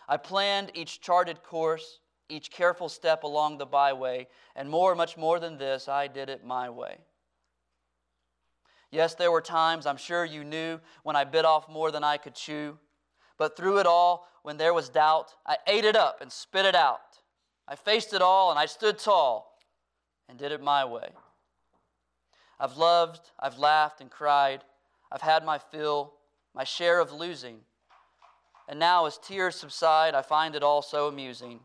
I 0.08 0.16
planned 0.16 0.72
each 0.74 1.02
charted 1.02 1.44
course, 1.44 2.00
each 2.30 2.50
careful 2.50 2.88
step 2.88 3.24
along 3.24 3.58
the 3.58 3.66
byway, 3.66 4.30
and 4.56 4.70
more, 4.70 4.96
much 4.96 5.18
more 5.18 5.38
than 5.38 5.58
this, 5.58 5.90
I 5.90 6.08
did 6.08 6.30
it 6.30 6.46
my 6.46 6.70
way. 6.70 7.00
Yes, 8.90 9.16
there 9.16 9.32
were 9.32 9.42
times, 9.42 9.86
I'm 9.86 9.98
sure 9.98 10.24
you 10.24 10.46
knew, 10.46 10.80
when 11.04 11.18
I 11.18 11.26
bit 11.26 11.44
off 11.44 11.68
more 11.68 11.92
than 11.92 12.06
I 12.06 12.16
could 12.16 12.36
chew. 12.36 12.80
But 13.38 13.58
through 13.58 13.80
it 13.80 13.86
all, 13.86 14.30
when 14.44 14.56
there 14.56 14.74
was 14.74 14.88
doubt, 14.88 15.34
I 15.46 15.58
ate 15.68 15.84
it 15.84 15.98
up 15.98 16.22
and 16.22 16.32
spit 16.32 16.66
it 16.66 16.76
out. 16.76 17.20
I 17.68 17.76
faced 17.76 18.14
it 18.14 18.22
all 18.22 18.50
and 18.50 18.58
I 18.58 18.66
stood 18.66 18.98
tall 18.98 19.58
and 20.30 20.40
did 20.40 20.54
it 20.54 20.62
my 20.62 20.86
way. 20.86 21.10
I've 22.60 22.78
loved, 22.78 23.32
I've 23.40 23.58
laughed 23.58 24.02
and 24.02 24.10
cried. 24.10 24.64
I've 25.12 25.22
had 25.22 25.46
my 25.46 25.58
fill, 25.58 26.14
my 26.54 26.64
share 26.64 27.00
of 27.00 27.12
losing. 27.12 27.60
And 28.68 28.80
now, 28.80 29.06
as 29.06 29.18
tears 29.18 29.56
subside, 29.56 30.16
I 30.16 30.22
find 30.22 30.56
it 30.56 30.64
all 30.64 30.82
so 30.82 31.08
amusing 31.08 31.60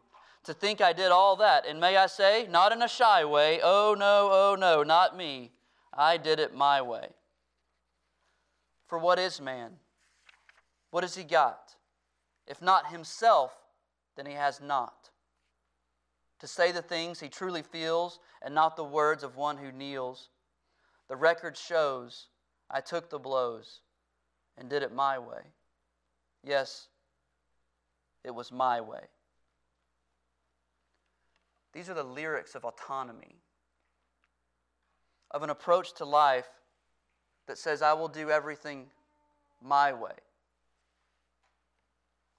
to 0.45 0.55
think 0.55 0.81
I 0.81 0.93
did 0.93 1.11
all 1.13 1.37
that. 1.37 1.67
And 1.67 1.81
may 1.81 1.97
I 1.97 2.07
say, 2.07 2.47
not 2.49 2.73
in 2.73 2.83
a 2.83 2.89
shy 2.89 3.25
way, 3.25 3.61
oh 3.63 3.95
no, 3.99 4.31
oh 4.33 4.57
no, 4.59 4.83
not 4.83 5.17
me. 5.17 5.53
I 5.93 6.17
did 6.17 6.41
it 6.41 6.55
my 6.55 6.81
way. 6.81 7.09
For 8.87 8.99
what 8.99 9.19
is 9.19 9.41
man? 9.41 9.73
What 10.91 11.05
has 11.05 11.15
he 11.15 11.25
got? 11.25 11.77
If 12.47 12.61
not 12.61 12.91
himself, 12.91 13.53
then 14.17 14.27
he 14.27 14.33
has 14.33 14.61
not. 14.61 15.11
To 16.41 16.47
say 16.47 16.73
the 16.73 16.83
things 16.83 17.21
he 17.21 17.29
truly 17.29 17.63
feels 17.63 18.19
and 18.43 18.55
not 18.55 18.77
the 18.77 18.85
words 18.85 19.23
of 19.23 19.37
one 19.37 19.59
who 19.59 19.71
kneels 19.71 20.31
the 21.11 21.17
record 21.17 21.57
shows 21.57 22.29
I 22.71 22.81
took 22.81 23.11
the 23.11 23.19
blows 23.19 23.81
and 24.57 24.71
did 24.71 24.85
it 24.85 24.95
my 24.95 25.19
way. 25.19 25.43
Yes, 26.45 26.87
it 28.25 28.33
was 28.33 28.53
my 28.53 28.81
way. 28.81 29.03
These 31.73 31.91
are 31.91 31.95
the 31.95 32.05
lyrics 32.05 32.55
of 32.55 32.65
autonomy, 32.65 33.43
of 35.33 35.43
an 35.43 35.51
approach 35.51 35.95
to 35.95 36.05
life 36.05 36.49
that 37.49 37.59
says, 37.59 37.83
I 37.83 37.93
will 37.95 38.09
do 38.09 38.31
everything 38.31 38.87
my 39.61 39.93
way, 39.93 40.15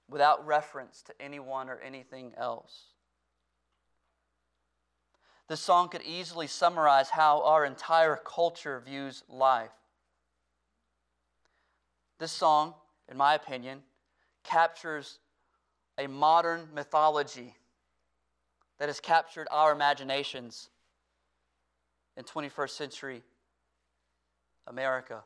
without 0.10 0.48
reference 0.48 1.02
to 1.04 1.14
anyone 1.22 1.70
or 1.70 1.78
anything 1.80 2.32
else. 2.38 2.91
This 5.52 5.60
song 5.60 5.90
could 5.90 6.04
easily 6.04 6.48
summarize 6.48 7.10
how 7.10 7.42
our 7.42 7.66
entire 7.66 8.16
culture 8.16 8.80
views 8.80 9.26
life. 9.28 9.74
This 12.20 12.32
song, 12.32 12.74
in 13.10 13.18
my 13.18 13.34
opinion, 13.34 13.82
captures 14.46 15.20
a 15.98 16.08
modern 16.08 16.70
mythology 16.74 17.54
that 18.80 18.88
has 18.88 19.02
captured 19.02 19.50
our 19.52 19.74
imaginations 19.74 20.70
in 22.16 22.24
21st 22.24 22.70
century 22.70 23.22
America. 24.68 25.22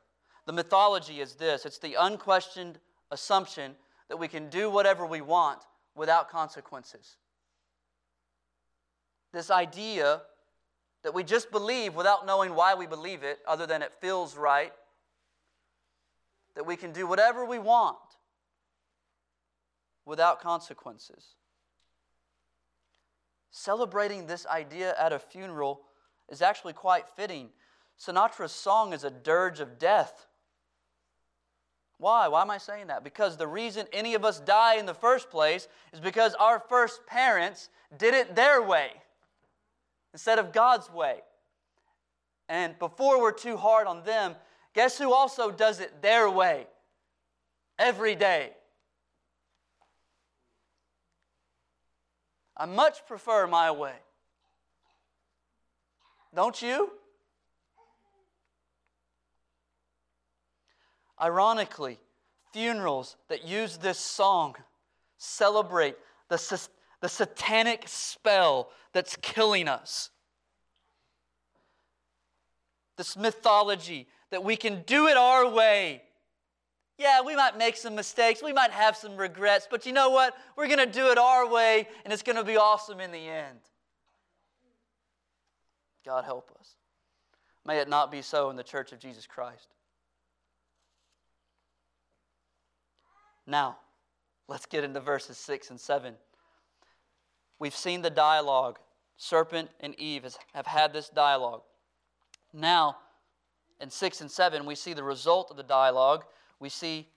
The 0.48 0.54
mythology 0.54 1.22
is 1.22 1.36
this 1.36 1.68
it's 1.68 1.78
the 1.78 1.98
unquestioned 2.00 2.80
assumption 3.12 3.76
that 4.08 4.18
we 4.18 4.28
can 4.28 4.50
do 4.50 4.72
whatever 4.72 5.06
we 5.06 5.22
want 5.22 5.60
without 5.94 6.32
consequences 6.32 7.18
this 9.36 9.52
idea 9.52 10.22
that 11.04 11.14
we 11.14 11.24
just 11.24 11.52
believe 11.52 11.94
without 11.94 12.26
knowing 12.26 12.56
why 12.56 12.74
we 12.74 12.88
believe 12.88 13.22
it, 13.22 13.38
other 13.48 13.68
than 13.68 13.84
it 13.84 13.94
feels 14.02 14.36
right, 14.36 14.74
that 16.56 16.66
we 16.66 16.76
can 16.76 16.92
do 16.92 17.06
whatever 17.06 17.46
we 17.46 17.60
want 17.60 17.98
without 20.06 20.42
consequences. 20.42 21.36
Celebrating 23.52 24.26
this 24.26 24.48
idea 24.48 24.96
at 25.00 25.14
a 25.14 25.20
funeral 25.20 25.82
is 26.28 26.42
actually 26.42 26.74
quite 26.74 27.08
fitting. 27.16 27.50
Sinatra's 28.00 28.52
song 28.52 28.92
is 28.92 29.04
a 29.04 29.12
dirge 29.12 29.60
of 29.60 29.78
death. 29.78 30.26
Why? 31.98 32.28
Why 32.28 32.42
am 32.42 32.50
I 32.50 32.58
saying 32.58 32.88
that? 32.88 33.04
Because 33.04 33.38
the 33.38 33.48
reason 33.48 33.86
any 33.94 34.16
of 34.16 34.26
us 34.26 34.40
die 34.40 34.76
in 34.78 34.86
the 34.86 34.94
first 34.94 35.30
place 35.30 35.68
is 35.94 36.00
because 36.00 36.34
our 36.36 36.60
first 36.60 37.06
parents 37.06 37.70
did 37.96 38.14
it 38.14 38.36
their 38.36 38.62
way 38.62 38.92
instead 40.16 40.40
of 40.40 40.54
God's 40.54 40.90
way. 40.90 41.20
And 42.48 42.80
before 42.80 43.22
we're 43.22 43.34
too 43.34 43.58
hard 43.58 43.86
on 43.86 44.06
them, 44.06 44.34
guess 44.74 44.98
who 44.98 45.14
also 45.14 45.52
does 45.52 45.82
it 45.82 46.02
their 46.02 46.30
way 46.30 46.68
every 47.78 48.16
day? 48.16 48.52
I 52.56 52.66
much 52.66 53.06
prefer 53.06 53.46
my 53.46 53.72
way. 53.72 53.96
Don't 56.34 56.62
you? 56.62 56.92
Ironically, 61.22 62.00
funerals 62.54 63.18
that 63.28 63.46
use 63.46 63.76
this 63.76 64.00
song 64.00 64.56
celebrate 65.18 65.98
the 66.30 66.38
the 67.06 67.10
satanic 67.10 67.84
spell 67.86 68.72
that's 68.92 69.16
killing 69.18 69.68
us. 69.68 70.10
This 72.98 73.16
mythology 73.16 74.08
that 74.32 74.44
we 74.44 74.56
can 74.56 74.82
do 74.88 75.06
it 75.06 75.16
our 75.16 75.48
way. 75.48 76.02
Yeah, 76.98 77.22
we 77.22 77.36
might 77.36 77.60
make 77.60 77.78
some 77.78 77.94
mistakes, 77.94 78.42
we 78.42 78.54
might 78.54 78.72
have 78.72 78.98
some 78.98 79.18
regrets, 79.18 79.68
but 79.70 79.86
you 79.86 79.94
know 79.94 80.10
what? 80.10 80.36
We're 80.58 80.66
going 80.66 80.80
to 80.80 80.92
do 80.92 81.12
it 81.12 81.20
our 81.20 81.48
way, 81.48 81.88
and 82.04 82.12
it's 82.12 82.24
going 82.24 82.38
to 82.38 82.44
be 82.44 82.58
awesome 82.58 83.00
in 83.00 83.12
the 83.12 83.30
end. 83.30 83.60
God 86.04 86.26
help 86.26 86.52
us. 86.60 86.72
May 87.68 87.78
it 87.78 87.88
not 87.88 88.12
be 88.12 88.24
so 88.24 88.50
in 88.50 88.56
the 88.56 88.64
church 88.64 88.92
of 88.94 88.98
Jesus 88.98 89.28
Christ. 89.28 89.68
Now, 93.46 93.78
let's 94.48 94.66
get 94.66 94.84
into 94.84 95.02
verses 95.02 95.38
6 95.38 95.70
and 95.70 95.80
7. 95.80 96.16
We've 97.60 97.76
seen 97.76 98.02
the 98.02 98.10
dialogue. 98.10 98.80
Serpent 99.18 99.70
and 99.80 99.96
Eve 99.96 100.36
have 100.54 100.68
had 100.68 100.92
this 100.92 101.10
dialogue. 101.10 101.62
Now, 102.54 102.98
in 103.80 103.90
6 103.90 104.22
and 104.22 104.32
7, 104.32 104.66
we 104.66 104.76
see 104.76 104.94
the 104.94 105.04
result 105.04 105.52
of 105.52 105.58
the 105.58 105.64
dialogue, 105.64 106.26
we 106.60 106.70
see 106.70 107.08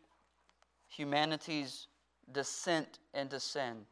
humanity's 0.88 1.86
descent 2.32 2.98
into 3.14 3.40
sin. 3.40 3.86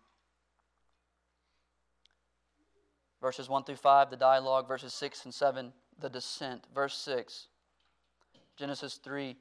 Verses 3.20 3.48
1 3.48 3.64
through 3.64 3.76
5, 3.76 4.10
the 4.10 4.16
dialogue. 4.16 4.68
Verses 4.68 4.92
6 4.94 5.24
and 5.24 5.34
7, 5.34 5.72
the 6.00 6.08
descent. 6.08 6.64
Verse 6.74 6.96
6, 6.96 7.48
Genesis 8.56 8.94
3. 9.02 9.36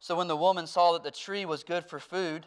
So 0.00 0.16
when 0.16 0.28
the 0.28 0.36
woman 0.36 0.66
saw 0.66 0.92
that 0.92 1.02
the 1.02 1.10
tree 1.10 1.44
was 1.44 1.64
good 1.64 1.84
for 1.84 1.98
food, 1.98 2.46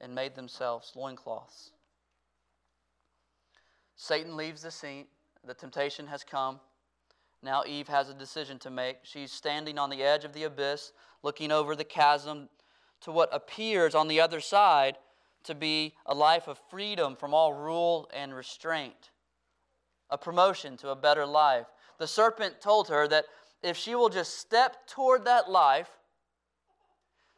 and 0.00 0.14
made 0.14 0.34
themselves 0.34 0.92
loincloths. 0.96 1.70
Satan 3.96 4.36
leaves 4.36 4.62
the 4.62 4.70
scene. 4.70 5.06
The 5.46 5.54
temptation 5.54 6.06
has 6.06 6.24
come. 6.24 6.60
Now 7.42 7.64
Eve 7.66 7.88
has 7.88 8.08
a 8.08 8.14
decision 8.14 8.58
to 8.60 8.70
make. 8.70 8.98
She's 9.02 9.32
standing 9.32 9.78
on 9.78 9.90
the 9.90 10.02
edge 10.02 10.24
of 10.24 10.32
the 10.32 10.44
abyss, 10.44 10.92
looking 11.22 11.52
over 11.52 11.74
the 11.74 11.84
chasm 11.84 12.48
to 13.02 13.12
what 13.12 13.28
appears 13.32 13.94
on 13.94 14.08
the 14.08 14.20
other 14.20 14.40
side 14.40 14.96
to 15.44 15.54
be 15.54 15.94
a 16.04 16.14
life 16.14 16.48
of 16.48 16.60
freedom 16.70 17.16
from 17.16 17.32
all 17.32 17.52
rule 17.52 18.10
and 18.12 18.34
restraint, 18.34 19.10
a 20.10 20.18
promotion 20.18 20.76
to 20.78 20.90
a 20.90 20.96
better 20.96 21.24
life. 21.24 21.66
The 21.98 22.06
serpent 22.06 22.60
told 22.60 22.88
her 22.88 23.08
that 23.08 23.24
if 23.62 23.76
she 23.76 23.94
will 23.94 24.08
just 24.08 24.38
step 24.38 24.86
toward 24.86 25.24
that 25.24 25.50
life, 25.50 25.90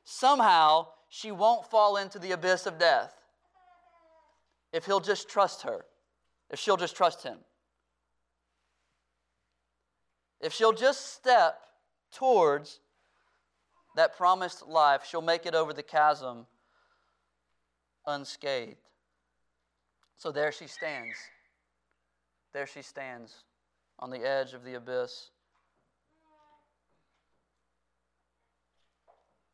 somehow 0.04 0.88
she 1.14 1.30
won't 1.30 1.66
fall 1.66 1.98
into 1.98 2.18
the 2.18 2.32
abyss 2.32 2.64
of 2.64 2.78
death. 2.78 3.12
If 4.72 4.86
he'll 4.86 4.98
just 4.98 5.28
trust 5.28 5.60
her, 5.60 5.84
if 6.48 6.58
she'll 6.58 6.78
just 6.78 6.96
trust 6.96 7.22
him. 7.22 7.36
If 10.40 10.54
she'll 10.54 10.72
just 10.72 11.12
step 11.12 11.60
towards 12.14 12.80
that 13.94 14.16
promised 14.16 14.66
life, 14.66 15.04
she'll 15.04 15.20
make 15.20 15.44
it 15.44 15.54
over 15.54 15.74
the 15.74 15.82
chasm 15.82 16.46
unscathed. 18.06 18.78
So 20.16 20.32
there 20.32 20.50
she 20.50 20.66
stands. 20.66 21.18
There 22.54 22.66
she 22.66 22.80
stands 22.80 23.44
on 23.98 24.08
the 24.08 24.26
edge 24.26 24.54
of 24.54 24.64
the 24.64 24.74
abyss. 24.74 25.28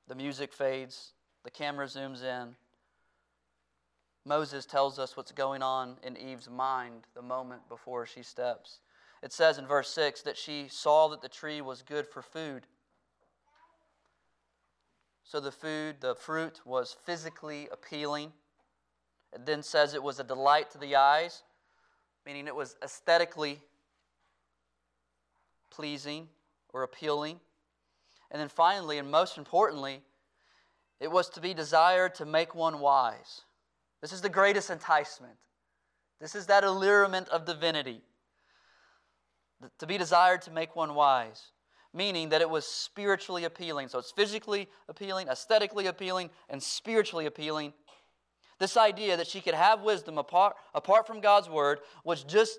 The 0.06 0.14
music 0.14 0.52
fades, 0.52 1.14
the 1.44 1.50
camera 1.50 1.86
zooms 1.86 2.22
in. 2.22 2.54
Moses 4.24 4.66
tells 4.66 4.98
us 4.98 5.16
what's 5.16 5.32
going 5.32 5.62
on 5.62 5.96
in 6.02 6.16
Eve's 6.16 6.50
mind 6.50 7.06
the 7.14 7.22
moment 7.22 7.68
before 7.68 8.04
she 8.04 8.22
steps. 8.22 8.80
It 9.22 9.32
says 9.32 9.58
in 9.58 9.66
verse 9.66 9.88
6 9.90 10.22
that 10.22 10.36
she 10.36 10.68
saw 10.68 11.08
that 11.08 11.22
the 11.22 11.28
tree 11.28 11.60
was 11.60 11.82
good 11.82 12.06
for 12.06 12.22
food. 12.22 12.66
So 15.24 15.40
the 15.40 15.52
food, 15.52 15.96
the 16.00 16.14
fruit, 16.14 16.60
was 16.64 16.96
physically 17.04 17.68
appealing. 17.72 18.32
It 19.32 19.44
then 19.44 19.62
says 19.62 19.94
it 19.94 20.02
was 20.02 20.20
a 20.20 20.24
delight 20.24 20.70
to 20.70 20.78
the 20.78 20.96
eyes, 20.96 21.42
meaning 22.24 22.46
it 22.46 22.54
was 22.54 22.76
aesthetically 22.82 23.60
pleasing 25.70 26.28
or 26.72 26.82
appealing. 26.82 27.40
And 28.30 28.40
then 28.40 28.48
finally, 28.48 28.98
and 28.98 29.10
most 29.10 29.36
importantly, 29.38 30.02
it 31.00 31.10
was 31.10 31.28
to 31.30 31.40
be 31.40 31.54
desired 31.54 32.14
to 32.16 32.26
make 32.26 32.54
one 32.54 32.80
wise. 32.80 33.42
This 34.00 34.12
is 34.12 34.20
the 34.20 34.28
greatest 34.28 34.70
enticement. 34.70 35.36
This 36.20 36.34
is 36.34 36.46
that 36.46 36.64
allurement 36.64 37.28
of 37.28 37.44
divinity 37.44 38.02
to 39.78 39.86
be 39.86 39.98
desired 39.98 40.42
to 40.42 40.50
make 40.50 40.76
one 40.76 40.94
wise, 40.94 41.50
meaning 41.92 42.28
that 42.28 42.40
it 42.40 42.50
was 42.50 42.64
spiritually 42.64 43.44
appealing. 43.44 43.88
So 43.88 43.98
it's 43.98 44.12
physically 44.12 44.68
appealing, 44.88 45.28
aesthetically 45.28 45.86
appealing, 45.86 46.30
and 46.48 46.62
spiritually 46.62 47.26
appealing. 47.26 47.72
This 48.58 48.76
idea 48.76 49.16
that 49.16 49.26
she 49.26 49.40
could 49.40 49.54
have 49.54 49.82
wisdom 49.82 50.18
apart, 50.18 50.56
apart 50.74 51.06
from 51.06 51.20
God's 51.20 51.48
word 51.48 51.80
was 52.04 52.24
just 52.24 52.58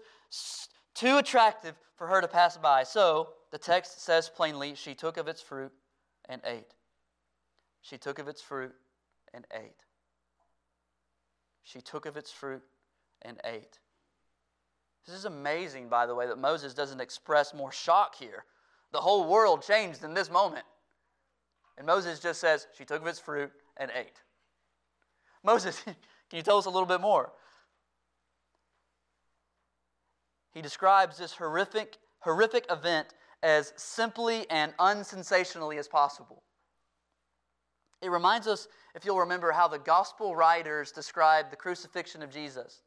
too 0.96 1.18
attractive 1.18 1.76
for 1.98 2.08
her 2.08 2.22
to 2.22 2.28
pass 2.28 2.58
by. 2.58 2.84
So 2.84 3.30
the 3.52 3.58
text 3.58 4.02
says 4.02 4.30
plainly, 4.30 4.76
she 4.76 4.94
took 4.94 5.18
of 5.18 5.28
its 5.28 5.42
fruit 5.42 5.72
and 6.28 6.42
ate. 6.46 6.74
She 7.90 7.98
took 7.98 8.20
of 8.20 8.28
its 8.28 8.42
fruit 8.42 8.76
and 9.34 9.48
ate. 9.52 9.84
She 11.64 11.82
took 11.82 12.06
of 12.06 12.18
its 12.18 12.32
fruit 12.32 12.62
and 13.24 13.40
ate. 13.44 13.80
This 15.08 15.16
is 15.16 15.26
amazing, 15.26 15.90
by 15.90 16.06
the 16.06 16.14
way, 16.14 16.28
that 16.28 16.38
Moses 16.38 16.76
doesn't 16.76 17.02
express 17.02 17.52
more 17.52 17.72
shock 17.72 18.16
here. 18.16 18.46
The 18.92 19.02
whole 19.02 19.28
world 19.28 19.64
changed 19.64 20.04
in 20.04 20.14
this 20.14 20.30
moment. 20.30 20.66
And 21.80 21.88
Moses 21.88 22.20
just 22.20 22.40
says, 22.40 22.68
She 22.78 22.86
took 22.86 23.02
of 23.02 23.08
its 23.08 23.20
fruit 23.20 23.52
and 23.78 23.90
ate. 23.96 24.22
Moses, 25.44 25.82
can 25.84 25.96
you 26.34 26.44
tell 26.44 26.60
us 26.60 26.66
a 26.66 26.70
little 26.70 26.86
bit 26.86 27.02
more? 27.02 27.32
He 30.52 30.62
describes 30.62 31.18
this 31.18 31.34
horrific, 31.34 31.98
horrific 32.20 32.68
event 32.70 33.16
as 33.42 33.74
simply 33.78 34.48
and 34.52 34.78
unsensationally 34.78 35.80
as 35.80 35.88
possible. 35.88 36.44
It 38.02 38.10
reminds 38.10 38.48
us, 38.48 38.68
if 38.96 39.04
you'll 39.06 39.20
remember, 39.20 39.52
how 39.52 39.68
the 39.68 39.80
gospel 39.80 40.36
writers 40.36 40.92
describe 40.92 41.50
the 41.50 41.56
crucifixion 41.56 42.24
of 42.24 42.32
Jesus. 42.32 42.82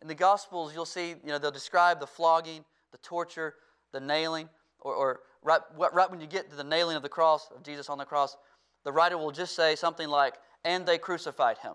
In 0.00 0.08
the 0.08 0.14
Gospels, 0.14 0.72
you'll 0.74 0.84
see, 0.84 1.08
you 1.08 1.26
know, 1.26 1.38
they'll 1.38 1.50
describe 1.50 1.98
the 1.98 2.06
flogging, 2.06 2.64
the 2.92 2.98
torture, 2.98 3.54
the 3.92 4.00
nailing, 4.00 4.48
or, 4.80 4.94
or 4.94 5.20
right, 5.42 5.60
right 5.76 6.10
when 6.10 6.20
you 6.20 6.26
get 6.26 6.50
to 6.50 6.56
the 6.56 6.64
nailing 6.64 6.96
of 6.96 7.02
the 7.02 7.08
cross, 7.08 7.48
of 7.54 7.62
Jesus 7.64 7.88
on 7.88 7.98
the 7.98 8.04
cross, 8.04 8.36
the 8.84 8.92
writer 8.92 9.18
will 9.18 9.32
just 9.32 9.56
say 9.56 9.74
something 9.74 10.08
like, 10.08 10.34
and 10.64 10.86
they 10.86 10.98
crucified 10.98 11.58
him. 11.58 11.74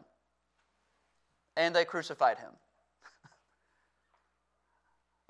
And 1.58 1.76
they 1.76 1.86
crucified 1.86 2.38
him. 2.38 2.52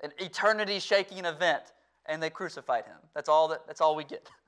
An 0.02 0.12
eternity 0.18 0.78
shaking 0.78 1.24
event, 1.24 1.64
and 2.06 2.22
they 2.22 2.30
crucified 2.30 2.84
him. 2.86 2.96
That's 3.14 3.28
all, 3.28 3.48
that, 3.48 3.66
that's 3.66 3.80
all 3.80 3.96
we 3.96 4.04
get. 4.04 4.28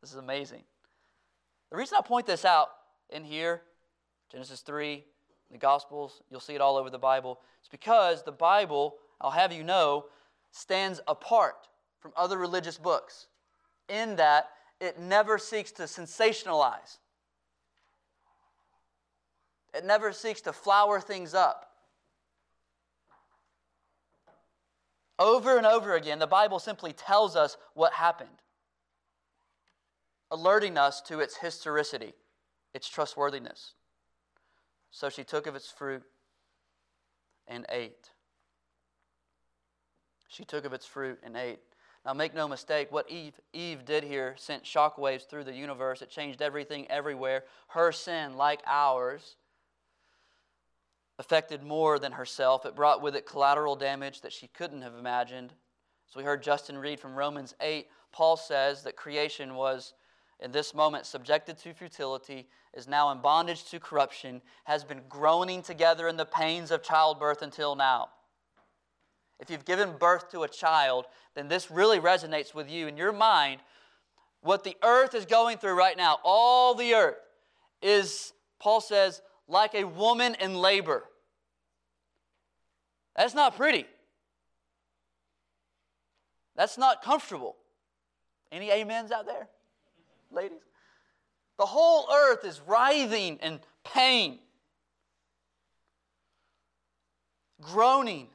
This 0.00 0.12
is 0.12 0.16
amazing. 0.16 0.62
The 1.70 1.76
reason 1.76 1.98
I 1.98 2.06
point 2.06 2.26
this 2.26 2.44
out 2.44 2.68
in 3.10 3.24
here, 3.24 3.62
Genesis 4.30 4.60
3, 4.60 5.04
the 5.50 5.58
Gospels, 5.58 6.22
you'll 6.30 6.40
see 6.40 6.54
it 6.54 6.60
all 6.60 6.76
over 6.76 6.90
the 6.90 6.98
Bible. 6.98 7.40
It's 7.60 7.68
because 7.68 8.22
the 8.22 8.32
Bible, 8.32 8.96
I'll 9.20 9.30
have 9.30 9.52
you 9.52 9.64
know, 9.64 10.06
stands 10.50 11.00
apart 11.06 11.68
from 12.00 12.12
other 12.16 12.38
religious 12.38 12.78
books 12.78 13.26
in 13.88 14.16
that 14.16 14.50
it 14.80 14.98
never 14.98 15.38
seeks 15.38 15.72
to 15.72 15.84
sensationalize, 15.84 16.98
it 19.74 19.84
never 19.84 20.12
seeks 20.12 20.40
to 20.42 20.52
flower 20.52 21.00
things 21.00 21.34
up. 21.34 21.66
Over 25.18 25.56
and 25.56 25.66
over 25.66 25.94
again, 25.96 26.20
the 26.20 26.28
Bible 26.28 26.60
simply 26.60 26.92
tells 26.92 27.34
us 27.34 27.56
what 27.74 27.92
happened, 27.92 28.28
alerting 30.30 30.76
us 30.76 31.00
to 31.02 31.20
its 31.20 31.36
historicity, 31.36 32.14
its 32.74 32.88
trustworthiness. 32.88 33.74
So 34.90 35.08
she 35.08 35.24
took 35.24 35.46
of 35.46 35.54
its 35.54 35.70
fruit 35.70 36.02
and 37.46 37.64
ate. 37.70 38.10
She 40.28 40.44
took 40.44 40.64
of 40.64 40.72
its 40.72 40.86
fruit 40.86 41.18
and 41.22 41.36
ate. 41.36 41.60
Now, 42.04 42.14
make 42.14 42.34
no 42.34 42.48
mistake, 42.48 42.90
what 42.90 43.10
Eve, 43.10 43.34
Eve 43.52 43.84
did 43.84 44.04
here 44.04 44.34
sent 44.38 44.64
shockwaves 44.64 45.28
through 45.28 45.44
the 45.44 45.52
universe. 45.52 46.00
It 46.00 46.10
changed 46.10 46.40
everything 46.40 46.90
everywhere. 46.90 47.44
Her 47.68 47.92
sin, 47.92 48.36
like 48.36 48.62
ours, 48.66 49.36
affected 51.18 51.62
more 51.62 51.98
than 51.98 52.12
herself. 52.12 52.64
It 52.64 52.76
brought 52.76 53.02
with 53.02 53.16
it 53.16 53.26
collateral 53.26 53.76
damage 53.76 54.20
that 54.20 54.32
she 54.32 54.46
couldn't 54.48 54.82
have 54.82 54.94
imagined. 54.94 55.52
So 56.06 56.20
we 56.20 56.24
heard 56.24 56.42
Justin 56.42 56.78
read 56.78 57.00
from 57.00 57.14
Romans 57.14 57.54
8, 57.60 57.88
Paul 58.12 58.36
says 58.36 58.82
that 58.84 58.96
creation 58.96 59.54
was 59.54 59.92
in 60.40 60.52
this 60.52 60.74
moment 60.74 61.06
subjected 61.06 61.58
to 61.58 61.74
futility, 61.74 62.48
is 62.74 62.86
now 62.86 63.10
in 63.10 63.18
bondage 63.18 63.64
to 63.70 63.80
corruption, 63.80 64.40
has 64.64 64.84
been 64.84 65.00
groaning 65.08 65.62
together 65.62 66.06
in 66.06 66.16
the 66.16 66.24
pains 66.24 66.70
of 66.70 66.82
childbirth 66.82 67.42
until 67.42 67.74
now. 67.74 68.08
If 69.40 69.50
you've 69.50 69.64
given 69.64 69.96
birth 69.98 70.30
to 70.32 70.42
a 70.42 70.48
child, 70.48 71.06
then 71.34 71.48
this 71.48 71.70
really 71.70 72.00
resonates 72.00 72.54
with 72.54 72.70
you. 72.70 72.86
In 72.86 72.96
your 72.96 73.12
mind, 73.12 73.60
what 74.40 74.64
the 74.64 74.76
earth 74.82 75.14
is 75.14 75.26
going 75.26 75.58
through 75.58 75.76
right 75.76 75.96
now, 75.96 76.18
all 76.24 76.74
the 76.74 76.94
earth, 76.94 77.16
is, 77.80 78.32
Paul 78.58 78.80
says, 78.80 79.22
like 79.46 79.74
a 79.74 79.84
woman 79.84 80.36
in 80.40 80.54
labor. 80.54 81.04
That's 83.16 83.34
not 83.34 83.56
pretty. 83.56 83.86
That's 86.54 86.76
not 86.76 87.02
comfortable. 87.02 87.56
Any 88.50 88.72
amens 88.72 89.12
out 89.12 89.26
there, 89.26 89.48
ladies? 90.30 90.62
The 91.58 91.66
whole 91.66 92.08
earth 92.12 92.44
is 92.44 92.60
writhing 92.66 93.38
in 93.42 93.60
pain, 93.84 94.38
groaning 97.60 98.28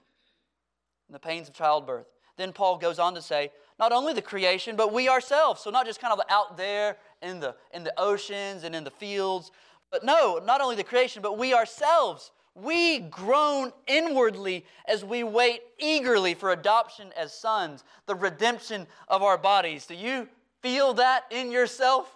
in 1.07 1.13
the 1.13 1.19
pains 1.19 1.47
of 1.47 1.53
childbirth. 1.53 2.07
Then 2.37 2.51
Paul 2.51 2.77
goes 2.77 2.99
on 2.99 3.13
to 3.15 3.21
say, 3.21 3.51
not 3.79 3.91
only 3.91 4.13
the 4.13 4.21
creation, 4.21 4.75
but 4.75 4.93
we 4.93 5.07
ourselves. 5.07 5.61
So 5.61 5.69
not 5.69 5.85
just 5.85 6.01
kind 6.01 6.13
of 6.13 6.19
out 6.29 6.57
there 6.57 6.97
in 7.21 7.39
the 7.39 7.55
in 7.73 7.83
the 7.83 7.93
oceans 7.97 8.63
and 8.63 8.75
in 8.75 8.83
the 8.83 8.91
fields, 8.91 9.51
but 9.91 10.03
no, 10.03 10.39
not 10.43 10.61
only 10.61 10.75
the 10.75 10.83
creation, 10.83 11.21
but 11.21 11.37
we 11.37 11.53
ourselves. 11.53 12.31
We 12.55 12.99
groan 12.99 13.71
inwardly 13.87 14.65
as 14.87 15.03
we 15.03 15.23
wait 15.23 15.61
eagerly 15.79 16.33
for 16.33 16.51
adoption 16.51 17.11
as 17.17 17.33
sons, 17.33 17.83
the 18.05 18.15
redemption 18.15 18.85
of 19.07 19.23
our 19.23 19.37
bodies. 19.37 19.85
Do 19.85 19.95
you 19.95 20.27
feel 20.63 20.95
that 20.95 21.25
in 21.29 21.51
yourself? 21.51 22.09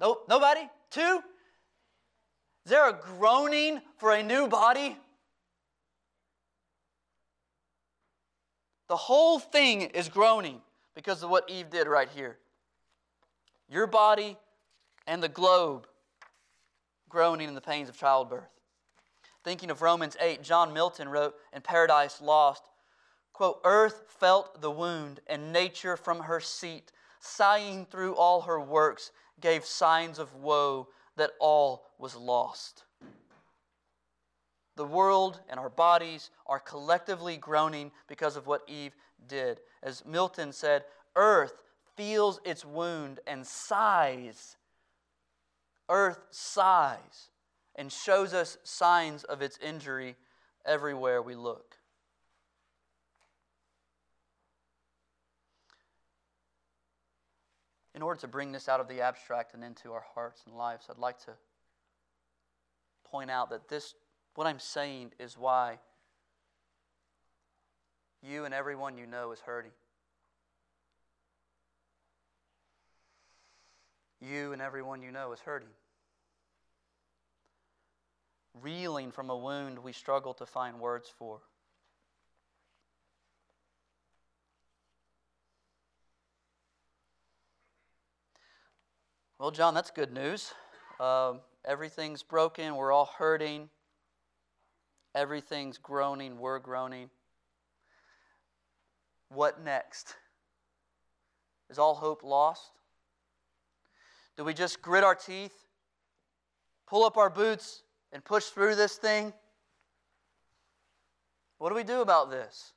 Nope, 0.00 0.24
nobody? 0.28 0.62
Two? 0.90 1.20
Is 2.64 2.70
there 2.70 2.88
a 2.88 2.92
groaning 2.92 3.80
for 3.98 4.12
a 4.12 4.22
new 4.22 4.46
body? 4.48 4.96
The 8.88 8.96
whole 8.96 9.38
thing 9.38 9.82
is 9.82 10.08
groaning 10.08 10.60
because 10.94 11.22
of 11.22 11.30
what 11.30 11.50
Eve 11.50 11.70
did 11.70 11.88
right 11.88 12.08
here. 12.08 12.38
Your 13.68 13.86
body 13.86 14.36
and 15.06 15.22
the 15.22 15.28
globe 15.28 15.86
groaning 17.08 17.48
in 17.48 17.54
the 17.54 17.60
pains 17.60 17.88
of 17.88 17.96
childbirth. 17.96 18.48
Thinking 19.44 19.70
of 19.70 19.82
Romans 19.82 20.16
8, 20.20 20.42
John 20.42 20.72
Milton 20.72 21.08
wrote 21.08 21.34
in 21.52 21.62
Paradise 21.62 22.20
Lost, 22.20 22.62
Earth 23.64 24.04
felt 24.08 24.60
the 24.60 24.70
wound, 24.70 25.20
and 25.26 25.52
nature 25.52 25.96
from 25.96 26.20
her 26.20 26.40
seat, 26.40 26.92
sighing 27.20 27.86
through 27.86 28.14
all 28.14 28.42
her 28.42 28.60
works, 28.60 29.10
gave 29.40 29.64
signs 29.64 30.18
of 30.18 30.34
woe 30.34 30.88
that 31.16 31.32
all 31.40 31.90
was 31.98 32.16
lost. 32.16 32.84
The 34.76 34.86
world 34.86 35.40
and 35.48 35.60
our 35.60 35.68
bodies 35.68 36.30
are 36.46 36.58
collectively 36.58 37.36
groaning 37.36 37.92
because 38.08 38.36
of 38.36 38.46
what 38.46 38.62
Eve 38.66 38.94
did. 39.26 39.60
As 39.82 40.04
Milton 40.04 40.52
said, 40.52 40.84
earth 41.14 41.62
feels 41.96 42.40
its 42.44 42.64
wound 42.64 43.20
and 43.26 43.46
sighs. 43.46 44.56
Earth 45.88 46.24
sighs 46.30 47.28
and 47.74 47.92
shows 47.92 48.32
us 48.32 48.56
signs 48.64 49.24
of 49.24 49.42
its 49.42 49.58
injury 49.58 50.16
everywhere 50.64 51.20
we 51.20 51.34
look. 51.34 51.71
In 58.02 58.06
order 58.06 58.20
to 58.22 58.26
bring 58.26 58.50
this 58.50 58.68
out 58.68 58.80
of 58.80 58.88
the 58.88 59.00
abstract 59.00 59.54
and 59.54 59.62
into 59.62 59.92
our 59.92 60.04
hearts 60.16 60.42
and 60.44 60.56
lives, 60.56 60.86
I'd 60.90 60.98
like 60.98 61.24
to 61.26 61.34
point 63.04 63.30
out 63.30 63.50
that 63.50 63.68
this 63.68 63.94
what 64.34 64.44
I'm 64.44 64.58
saying 64.58 65.12
is 65.20 65.38
why 65.38 65.78
you 68.20 68.44
and 68.44 68.52
everyone 68.52 68.98
you 68.98 69.06
know 69.06 69.30
is 69.30 69.38
hurting. 69.38 69.70
You 74.20 74.52
and 74.52 74.60
everyone 74.60 75.00
you 75.02 75.12
know 75.12 75.30
is 75.32 75.38
hurting. 75.38 75.68
Reeling 78.60 79.12
from 79.12 79.30
a 79.30 79.36
wound 79.36 79.78
we 79.78 79.92
struggle 79.92 80.34
to 80.34 80.44
find 80.44 80.80
words 80.80 81.08
for. 81.08 81.38
Well, 89.42 89.50
John, 89.50 89.74
that's 89.74 89.90
good 89.90 90.12
news. 90.12 90.54
Uh, 91.00 91.32
everything's 91.64 92.22
broken. 92.22 92.76
We're 92.76 92.92
all 92.92 93.10
hurting. 93.18 93.70
Everything's 95.16 95.78
groaning, 95.78 96.38
we're 96.38 96.60
groaning. 96.60 97.10
What 99.30 99.60
next? 99.64 100.14
Is 101.70 101.80
all 101.80 101.96
hope 101.96 102.22
lost? 102.22 102.70
Do 104.36 104.44
we 104.44 104.54
just 104.54 104.80
grit 104.80 105.02
our 105.02 105.16
teeth, 105.16 105.66
pull 106.86 107.02
up 107.02 107.16
our 107.16 107.28
boots, 107.28 107.82
and 108.12 108.24
push 108.24 108.44
through 108.44 108.76
this 108.76 108.94
thing? 108.94 109.32
What 111.58 111.70
do 111.70 111.74
we 111.74 111.82
do 111.82 112.00
about 112.00 112.30
this? 112.30 112.74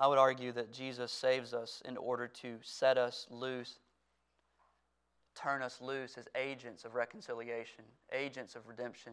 I 0.00 0.08
would 0.08 0.18
argue 0.18 0.50
that 0.52 0.72
Jesus 0.72 1.12
saves 1.12 1.54
us 1.54 1.80
in 1.84 1.96
order 1.96 2.26
to 2.26 2.56
set 2.62 2.98
us 2.98 3.28
loose 3.30 3.78
turn 5.34 5.62
us 5.62 5.80
loose 5.80 6.18
as 6.18 6.28
agents 6.36 6.84
of 6.84 6.94
reconciliation, 6.94 7.84
agents 8.12 8.56
of 8.56 8.66
redemption, 8.66 9.12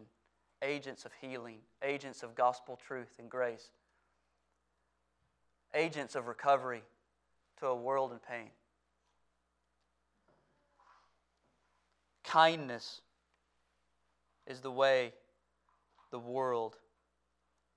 agents 0.62 1.04
of 1.04 1.12
healing, 1.20 1.58
agents 1.82 2.22
of 2.22 2.34
gospel 2.34 2.78
truth 2.86 3.16
and 3.18 3.30
grace, 3.30 3.70
agents 5.74 6.14
of 6.14 6.26
recovery 6.26 6.82
to 7.58 7.66
a 7.66 7.74
world 7.74 8.12
in 8.12 8.18
pain. 8.18 8.50
Kindness 12.24 13.00
is 14.46 14.60
the 14.60 14.70
way 14.70 15.12
the 16.10 16.18
world 16.18 16.76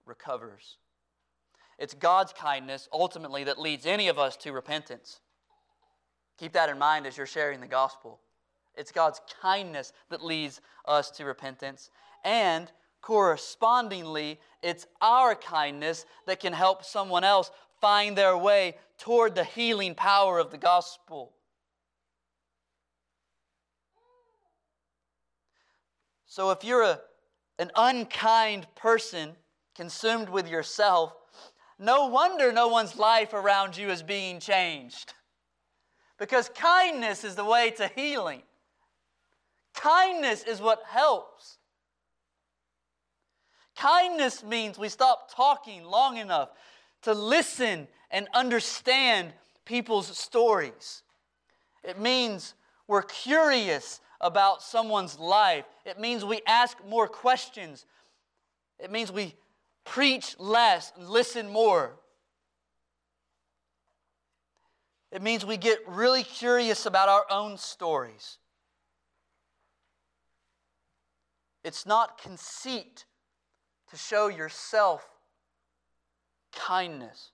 recovers. 0.06 0.78
It's 1.82 1.96
God's 1.96 2.32
kindness 2.32 2.88
ultimately 2.94 3.44
that 3.46 3.60
leads 3.60 3.88
any 3.88 4.08
of 4.08 4.20
us 4.20 4.38
to 4.38 4.54
repentance. 4.54 5.20
Keep 6.38 6.54
that 6.54 6.70
in 6.70 6.78
mind 6.78 7.08
as 7.08 7.17
you're 7.17 7.26
sharing 7.26 7.60
the 7.60 7.65
gospel. 7.65 8.20
It's 8.76 8.91
God's 8.91 9.20
kindness 9.41 9.91
that 10.12 10.24
leads 10.24 10.62
us 10.86 11.10
to 11.10 11.26
repentance. 11.26 11.89
And 12.24 12.72
correspondingly, 13.02 14.39
it's 14.62 14.86
our 15.02 15.34
kindness 15.34 16.06
that 16.28 16.39
can 16.39 16.54
help 16.54 16.86
someone 16.86 17.24
else 17.24 17.50
find 17.80 18.15
their 18.15 18.38
way 18.38 18.76
toward 19.00 19.34
the 19.34 19.44
healing 19.44 19.96
power 19.96 20.38
of 20.38 20.52
the 20.52 20.60
gospel. 20.60 21.34
So 26.28 26.52
if 26.52 26.63
you're 26.63 26.84
a, 26.84 27.02
an 27.58 27.72
unkind 27.76 28.67
person 28.76 29.32
consumed 29.76 30.30
with 30.30 30.48
yourself, 30.48 31.15
no 31.82 32.06
wonder 32.06 32.52
no 32.52 32.67
one's 32.67 32.96
life 32.96 33.34
around 33.34 33.76
you 33.76 33.89
is 33.89 34.04
being 34.04 34.39
changed. 34.39 35.13
Because 36.20 36.48
kindness 36.50 37.24
is 37.24 37.34
the 37.34 37.44
way 37.44 37.72
to 37.72 37.88
healing. 37.88 38.44
Kindness 39.74 40.44
is 40.44 40.62
what 40.62 40.84
helps. 40.88 41.58
Kindness 43.76 44.44
means 44.44 44.78
we 44.78 44.89
stop 44.89 45.34
talking 45.36 45.84
long 45.84 46.17
enough 46.17 46.50
to 47.02 47.13
listen 47.13 47.88
and 48.12 48.28
understand 48.36 49.34
people's 49.65 50.15
stories. 50.15 51.02
It 51.84 52.00
means 52.00 52.54
we're 52.88 53.02
curious 53.02 54.02
about 54.20 54.62
someone's 54.62 55.17
life. 55.17 55.65
It 55.84 56.00
means 56.00 56.24
we 56.24 56.41
ask 56.46 56.78
more 56.88 57.08
questions. 57.08 57.88
It 58.78 58.91
means 58.91 59.12
we 59.12 59.34
preach 59.86 60.36
less 60.39 60.91
listen 60.98 61.50
more. 61.50 61.94
It 65.12 65.22
means 65.22 65.46
we 65.46 65.58
get 65.58 65.80
really 65.88 66.24
curious 66.24 66.86
about 66.86 67.10
our 67.10 67.26
own 67.30 67.58
stories. 67.58 68.38
It's 71.63 71.86
not 71.86 72.22
conceit 72.22 73.06
to 73.89 73.98
show 73.98 74.30
yourself 74.30 75.06
kindness. 76.54 77.32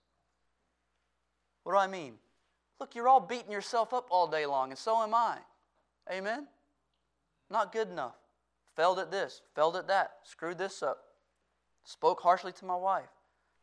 What 1.64 1.74
do 1.74 1.78
I 1.78 1.88
mean? 1.88 2.16
Look, 2.80 2.96
you're 2.96 3.08
all 3.08 3.20
beating 3.20 3.52
yourself 3.52 3.94
up 3.94 4.08
all 4.10 4.28
day 4.28 4.46
long, 4.46 4.72
and 4.72 4.78
so 4.78 5.02
am 5.02 5.14
I. 5.14 5.38
Amen? 6.12 6.48
Not 7.50 7.72
good 7.72 7.90
enough. 7.90 8.16
Failed 8.76 9.00
at 9.00 9.12
this, 9.12 9.42
failed 9.56 9.76
at 9.76 9.88
that, 9.88 10.12
screwed 10.24 10.58
this 10.58 10.84
up, 10.84 11.07
spoke 11.88 12.20
harshly 12.22 12.52
to 12.52 12.66
my 12.66 12.76
wife, 12.76 13.10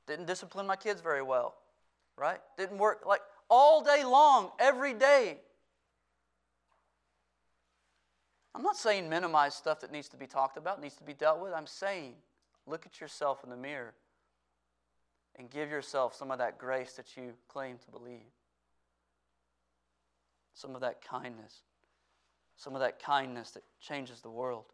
didn't 0.07 0.27
discipline 0.27 0.67
my 0.67 0.77
kids 0.77 1.03
very 1.03 1.23
well, 1.23 1.55
right? 2.17 2.41
Didn't 2.57 2.79
work 2.79 3.05
like 3.07 3.21
all 3.51 3.85
day 3.85 4.03
long, 4.03 4.51
every 4.59 4.95
day. 4.95 5.37
I'm 8.55 8.63
not 8.63 8.77
saying 8.77 9.11
minimize 9.11 9.55
stuff 9.55 9.81
that 9.81 9.93
needs 9.93 10.09
to 10.09 10.17
be 10.17 10.27
talked 10.27 10.57
about, 10.57 10.81
needs 10.81 10.97
to 10.97 11.05
be 11.05 11.13
dealt 11.13 11.41
with. 11.41 11.53
I'm 11.53 11.67
saying 11.67 12.15
look 12.67 12.87
at 12.87 12.99
yourself 12.99 13.45
in 13.45 13.51
the 13.51 13.57
mirror 13.57 13.93
and 15.37 15.51
give 15.51 15.71
yourself 15.71 16.15
some 16.15 16.31
of 16.31 16.39
that 16.39 16.59
grace 16.59 16.95
that 16.95 17.17
you 17.17 17.35
claim 17.49 17.77
to 17.77 17.91
believe. 17.91 18.33
Some 20.55 20.75
of 20.75 20.81
that 20.81 21.05
kindness. 21.05 21.63
Some 22.57 22.75
of 22.75 22.81
that 22.81 23.03
kindness 23.03 23.51
that 23.51 23.65
changes 23.81 24.23
the 24.23 24.31
world. 24.31 24.65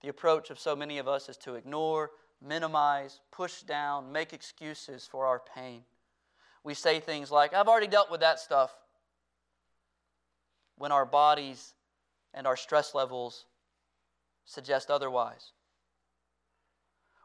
The 0.00 0.08
approach 0.08 0.50
of 0.50 0.58
so 0.58 0.74
many 0.74 0.98
of 0.98 1.08
us 1.08 1.28
is 1.28 1.36
to 1.38 1.56
ignore, 1.56 2.10
minimize, 2.44 3.20
push 3.30 3.62
down, 3.62 4.12
make 4.12 4.32
excuses 4.32 5.08
for 5.10 5.26
our 5.26 5.40
pain. 5.54 5.82
We 6.64 6.74
say 6.74 7.00
things 7.00 7.30
like, 7.30 7.54
I've 7.54 7.68
already 7.68 7.86
dealt 7.86 8.10
with 8.10 8.20
that 8.20 8.38
stuff, 8.38 8.72
when 10.76 10.92
our 10.92 11.06
bodies 11.06 11.74
and 12.34 12.46
our 12.46 12.56
stress 12.56 12.94
levels 12.94 13.46
suggest 14.44 14.90
otherwise. 14.90 15.52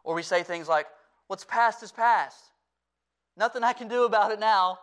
Or 0.03 0.15
we 0.15 0.23
say 0.23 0.43
things 0.43 0.67
like, 0.67 0.87
What's 1.27 1.43
past 1.43 1.83
is 1.83 1.91
past. 1.91 2.51
Nothing 3.35 3.63
I 3.63 3.73
can 3.73 3.87
do 3.87 4.05
about 4.05 4.31
it 4.31 4.39
now. 4.39 4.79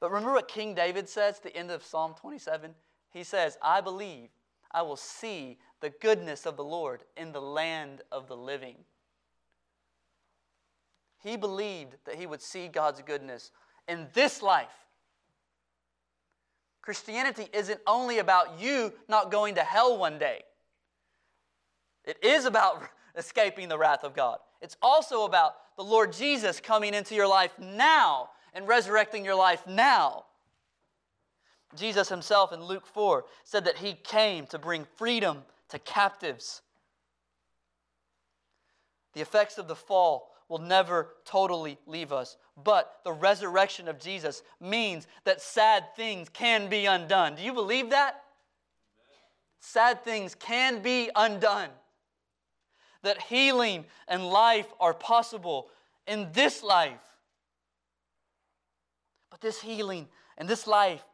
But 0.00 0.10
remember 0.10 0.32
what 0.32 0.48
King 0.48 0.74
David 0.74 1.08
says 1.08 1.36
at 1.36 1.42
the 1.42 1.56
end 1.56 1.70
of 1.70 1.84
Psalm 1.84 2.14
27? 2.18 2.74
He 3.10 3.22
says, 3.22 3.56
I 3.62 3.80
believe 3.80 4.28
I 4.72 4.82
will 4.82 4.96
see 4.96 5.58
the 5.80 5.90
goodness 5.90 6.46
of 6.46 6.56
the 6.56 6.64
Lord 6.64 7.02
in 7.16 7.32
the 7.32 7.40
land 7.40 8.02
of 8.10 8.28
the 8.28 8.36
living. 8.36 8.76
He 11.22 11.36
believed 11.36 11.96
that 12.04 12.16
he 12.16 12.26
would 12.26 12.42
see 12.42 12.68
God's 12.68 13.02
goodness 13.02 13.50
in 13.88 14.06
this 14.14 14.42
life. 14.42 14.68
Christianity 16.82 17.48
isn't 17.52 17.80
only 17.86 18.18
about 18.18 18.60
you 18.60 18.92
not 19.08 19.32
going 19.32 19.56
to 19.56 19.62
hell 19.62 19.98
one 19.98 20.18
day, 20.18 20.42
it 22.04 22.16
is 22.22 22.44
about 22.44 22.82
escaping 23.16 23.68
the 23.68 23.78
wrath 23.78 24.04
of 24.04 24.14
God. 24.14 24.38
It's 24.62 24.76
also 24.80 25.24
about 25.24 25.56
the 25.76 25.84
Lord 25.84 26.12
Jesus 26.12 26.60
coming 26.60 26.94
into 26.94 27.14
your 27.14 27.26
life 27.26 27.52
now 27.58 28.30
and 28.54 28.66
resurrecting 28.66 29.24
your 29.24 29.34
life 29.34 29.66
now. 29.66 30.24
Jesus 31.74 32.08
himself 32.08 32.52
in 32.52 32.62
Luke 32.62 32.86
4 32.86 33.24
said 33.44 33.64
that 33.64 33.76
he 33.78 33.94
came 33.94 34.46
to 34.46 34.58
bring 34.58 34.86
freedom 34.96 35.42
to 35.70 35.78
captives. 35.78 36.62
The 39.14 39.20
effects 39.20 39.58
of 39.58 39.68
the 39.68 39.76
fall 39.76 40.30
will 40.48 40.58
never 40.58 41.14
totally 41.24 41.78
leave 41.86 42.12
us, 42.12 42.36
but 42.62 43.00
the 43.04 43.12
resurrection 43.12 43.88
of 43.88 43.98
Jesus 43.98 44.42
means 44.60 45.06
that 45.24 45.40
sad 45.40 45.84
things 45.96 46.28
can 46.28 46.68
be 46.68 46.86
undone. 46.86 47.34
Do 47.34 47.42
you 47.42 47.52
believe 47.52 47.90
that? 47.90 48.22
Sad 49.60 50.04
things 50.04 50.34
can 50.34 50.82
be 50.82 51.10
undone. 51.16 51.70
That 53.02 53.20
healing 53.22 53.86
and 54.06 54.26
life 54.28 54.68
are 54.78 54.94
possible 54.94 55.68
in 56.06 56.28
this 56.32 56.62
life. 56.62 57.00
But 59.30 59.40
this 59.40 59.60
healing 59.60 60.08
and 60.38 60.48
this 60.48 60.66
life 60.66 61.04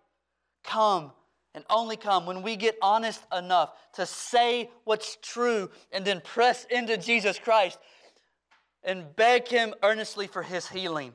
come 0.62 1.12
and 1.54 1.64
only 1.68 1.96
come 1.96 2.26
when 2.26 2.42
we 2.42 2.56
get 2.56 2.76
honest 2.80 3.20
enough 3.36 3.70
to 3.94 4.06
say 4.06 4.70
what's 4.84 5.18
true 5.20 5.70
and 5.90 6.04
then 6.04 6.20
press 6.20 6.64
into 6.70 6.96
Jesus 6.96 7.38
Christ 7.38 7.78
and 8.82 9.14
beg 9.16 9.48
Him 9.48 9.74
earnestly 9.82 10.26
for 10.26 10.42
His 10.42 10.68
healing. 10.68 11.12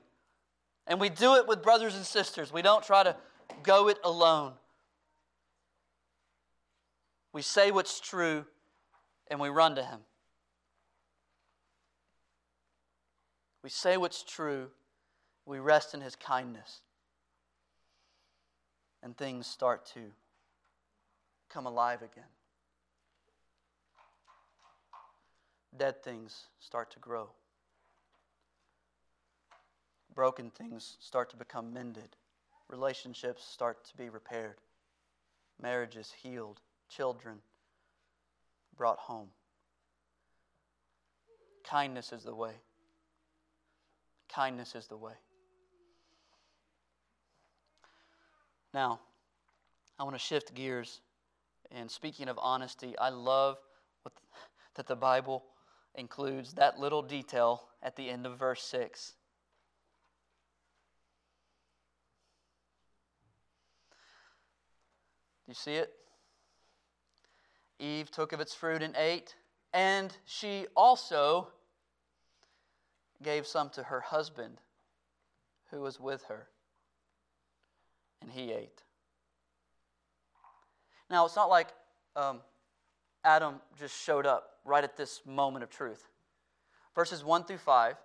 And 0.86 1.02
we 1.02 1.10
do 1.10 1.36
it 1.36 1.47
with 1.47 1.63
brothers 1.63 1.95
and 1.95 2.06
sisters. 2.06 2.54
We 2.54 2.62
don't 2.62 2.84
try 2.84 3.04
to 3.04 3.15
go 3.63 3.89
it 3.89 3.97
alone. 4.04 4.54
We 7.34 7.41
say 7.41 7.71
what's 7.71 8.00
true 8.00 8.45
and 9.30 9.39
we 9.39 9.50
run 9.50 9.76
to 9.76 9.84
Him. 9.84 10.00
We 13.63 13.69
say 13.69 13.97
what's 13.97 14.23
true, 14.23 14.67
we 15.45 15.60
rest 15.60 15.93
in 15.93 16.00
His 16.00 16.15
kindness 16.15 16.82
and 19.04 19.17
things 19.17 19.47
start 19.47 19.86
to 19.93 20.00
come 21.49 21.65
alive 21.65 22.01
again. 22.01 22.23
Dead 25.77 26.03
things 26.03 26.45
start 26.60 26.91
to 26.91 26.99
grow. 26.99 27.29
Broken 30.15 30.49
things 30.49 30.97
start 30.99 31.29
to 31.29 31.36
become 31.38 31.73
mended. 31.73 32.15
Relationships 32.69 33.43
start 33.43 33.86
to 33.86 33.95
be 33.97 34.10
repaired. 34.10 34.55
Marriages 35.62 36.13
healed. 36.21 36.60
Children 36.89 37.38
brought 38.75 38.97
home. 38.97 39.29
Kindness 41.63 42.12
is 42.13 42.23
the 42.23 42.33
way. 42.33 42.53
Kindness 44.29 44.75
is 44.75 44.88
the 44.88 44.97
way. 44.97 45.13
Now, 48.73 48.99
I 49.99 50.03
want 50.03 50.15
to 50.15 50.19
shift 50.19 50.53
gears. 50.53 51.01
And 51.71 51.89
speaking 51.89 52.27
of 52.30 52.39
honesty, 52.41 52.97
I 52.97 53.10
love 53.10 53.58
what, 54.03 54.13
that 54.75 54.88
the 54.88 54.95
Bible 54.95 55.43
includes 55.95 56.53
that 56.53 56.80
little 56.80 57.01
detail 57.01 57.63
at 57.84 57.95
the 57.95 58.10
end 58.10 58.25
of 58.25 58.38
verse 58.38 58.63
6. 58.63 59.13
Do 65.45 65.51
you 65.51 65.53
see 65.56 65.75
it? 65.75 65.93
Eve 67.80 68.12
took 68.12 68.34
of 68.34 68.39
its 68.39 68.53
fruit 68.53 68.82
and 68.82 68.95
ate, 68.95 69.36
and 69.73 70.15
she 70.25 70.65
also 70.75 71.49
gave 73.23 73.47
some 73.47 73.69
to 73.69 73.84
her 73.84 74.01
husband 74.01 74.58
who 75.71 75.82
was 75.82 75.99
with 75.99 76.23
her 76.25 76.47
and 78.21 78.32
he 78.32 78.51
ate. 78.51 78.84
Now, 81.10 81.26
it's 81.26 81.36
not 81.36 81.50
like 81.50 81.70
um, 82.15 82.41
Adam 83.24 83.56
just 83.80 83.96
showed 83.96 84.26
up 84.26 84.52
right 84.65 84.84
at 84.84 84.98
this 84.98 85.22
moment 85.26 85.63
of 85.63 85.70
truth. 85.70 86.08
Verses 86.96 87.24
1 87.24 87.46
through 87.46 87.58
5 87.58 87.96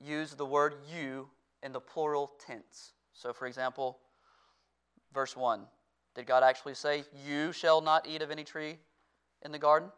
use 0.00 0.34
the 0.34 0.46
word 0.46 0.74
you 0.92 1.28
in 1.62 1.72
the 1.72 1.80
plural 1.80 2.32
tense. 2.44 2.92
So, 3.12 3.32
for 3.32 3.46
example, 3.46 3.98
verse 5.12 5.36
1 5.36 5.66
did 6.14 6.26
God 6.26 6.42
actually 6.42 6.74
say, 6.74 7.04
You 7.26 7.52
shall 7.52 7.80
not 7.80 8.08
eat 8.08 8.22
of 8.22 8.30
any 8.30 8.42
tree 8.42 8.78
in 9.44 9.52
the 9.52 9.58
garden? 9.58 9.90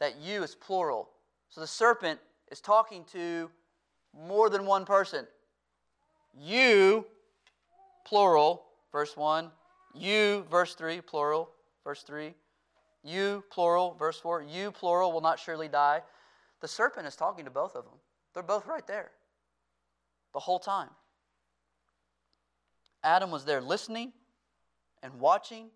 That 0.00 0.16
you 0.20 0.42
is 0.42 0.54
plural. 0.54 1.10
So 1.48 1.60
the 1.60 1.66
serpent 1.66 2.18
is 2.50 2.60
talking 2.60 3.04
to 3.12 3.50
more 4.12 4.50
than 4.50 4.66
one 4.66 4.84
person. 4.84 5.26
You 6.36 7.06
plural, 8.04 8.64
verse 8.90 9.16
1. 9.16 9.50
You, 9.94 10.46
verse 10.50 10.74
3, 10.74 11.00
plural, 11.00 11.50
verse 11.84 12.02
3. 12.02 12.34
You, 13.02 13.42
plural, 13.50 13.94
verse 13.94 14.18
4. 14.20 14.42
You, 14.42 14.70
plural, 14.70 15.12
will 15.12 15.20
not 15.20 15.38
surely 15.38 15.68
die. 15.68 16.02
The 16.60 16.68
serpent 16.68 17.06
is 17.06 17.16
talking 17.16 17.44
to 17.44 17.50
both 17.50 17.74
of 17.74 17.84
them. 17.84 17.94
They're 18.34 18.42
both 18.42 18.66
right 18.66 18.86
there 18.86 19.10
the 20.32 20.38
whole 20.38 20.58
time. 20.58 20.90
Adam 23.02 23.30
was 23.30 23.44
there 23.44 23.60
listening 23.60 24.12
and 25.02 25.18
watching 25.18 25.70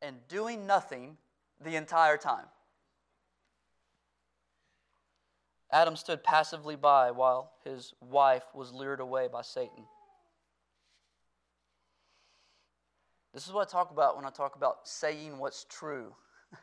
and 0.00 0.16
doing 0.28 0.66
nothing 0.66 1.16
the 1.62 1.76
entire 1.76 2.16
time. 2.16 2.46
Adam 5.72 5.96
stood 5.96 6.22
passively 6.22 6.76
by 6.76 7.10
while 7.10 7.52
his 7.64 7.92
wife 8.00 8.44
was 8.54 8.72
lured 8.72 9.00
away 9.00 9.28
by 9.30 9.42
Satan. 9.42 9.84
This 13.36 13.46
is 13.46 13.52
what 13.52 13.68
I 13.68 13.70
talk 13.70 13.90
about 13.90 14.16
when 14.16 14.24
I 14.24 14.30
talk 14.30 14.56
about 14.56 14.88
saying 14.88 15.38
what's 15.38 15.66
true. 15.68 16.14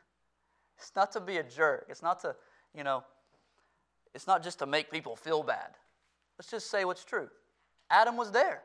it's 0.79 0.91
not 0.95 1.11
to 1.11 1.19
be 1.19 1.37
a 1.37 1.43
jerk. 1.43 1.85
It's 1.87 2.01
not 2.01 2.19
to, 2.21 2.35
you 2.73 2.83
know, 2.83 3.03
it's 4.15 4.25
not 4.25 4.41
just 4.41 4.57
to 4.57 4.65
make 4.65 4.89
people 4.89 5.15
feel 5.15 5.43
bad. 5.43 5.69
Let's 6.39 6.49
just 6.49 6.71
say 6.71 6.83
what's 6.83 7.05
true. 7.05 7.29
Adam 7.91 8.17
was 8.17 8.31
there. 8.31 8.63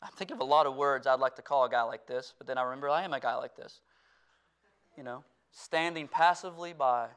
I 0.00 0.10
think 0.10 0.30
of 0.30 0.38
a 0.38 0.44
lot 0.44 0.66
of 0.66 0.76
words 0.76 1.08
I'd 1.08 1.18
like 1.18 1.34
to 1.34 1.42
call 1.42 1.64
a 1.64 1.68
guy 1.68 1.82
like 1.82 2.06
this, 2.06 2.34
but 2.38 2.46
then 2.46 2.58
I 2.58 2.62
remember 2.62 2.88
I 2.88 3.02
am 3.02 3.12
a 3.12 3.18
guy 3.18 3.34
like 3.34 3.56
this. 3.56 3.80
You 4.96 5.02
know, 5.02 5.24
standing 5.50 6.06
passively 6.06 6.72
by 6.72 7.08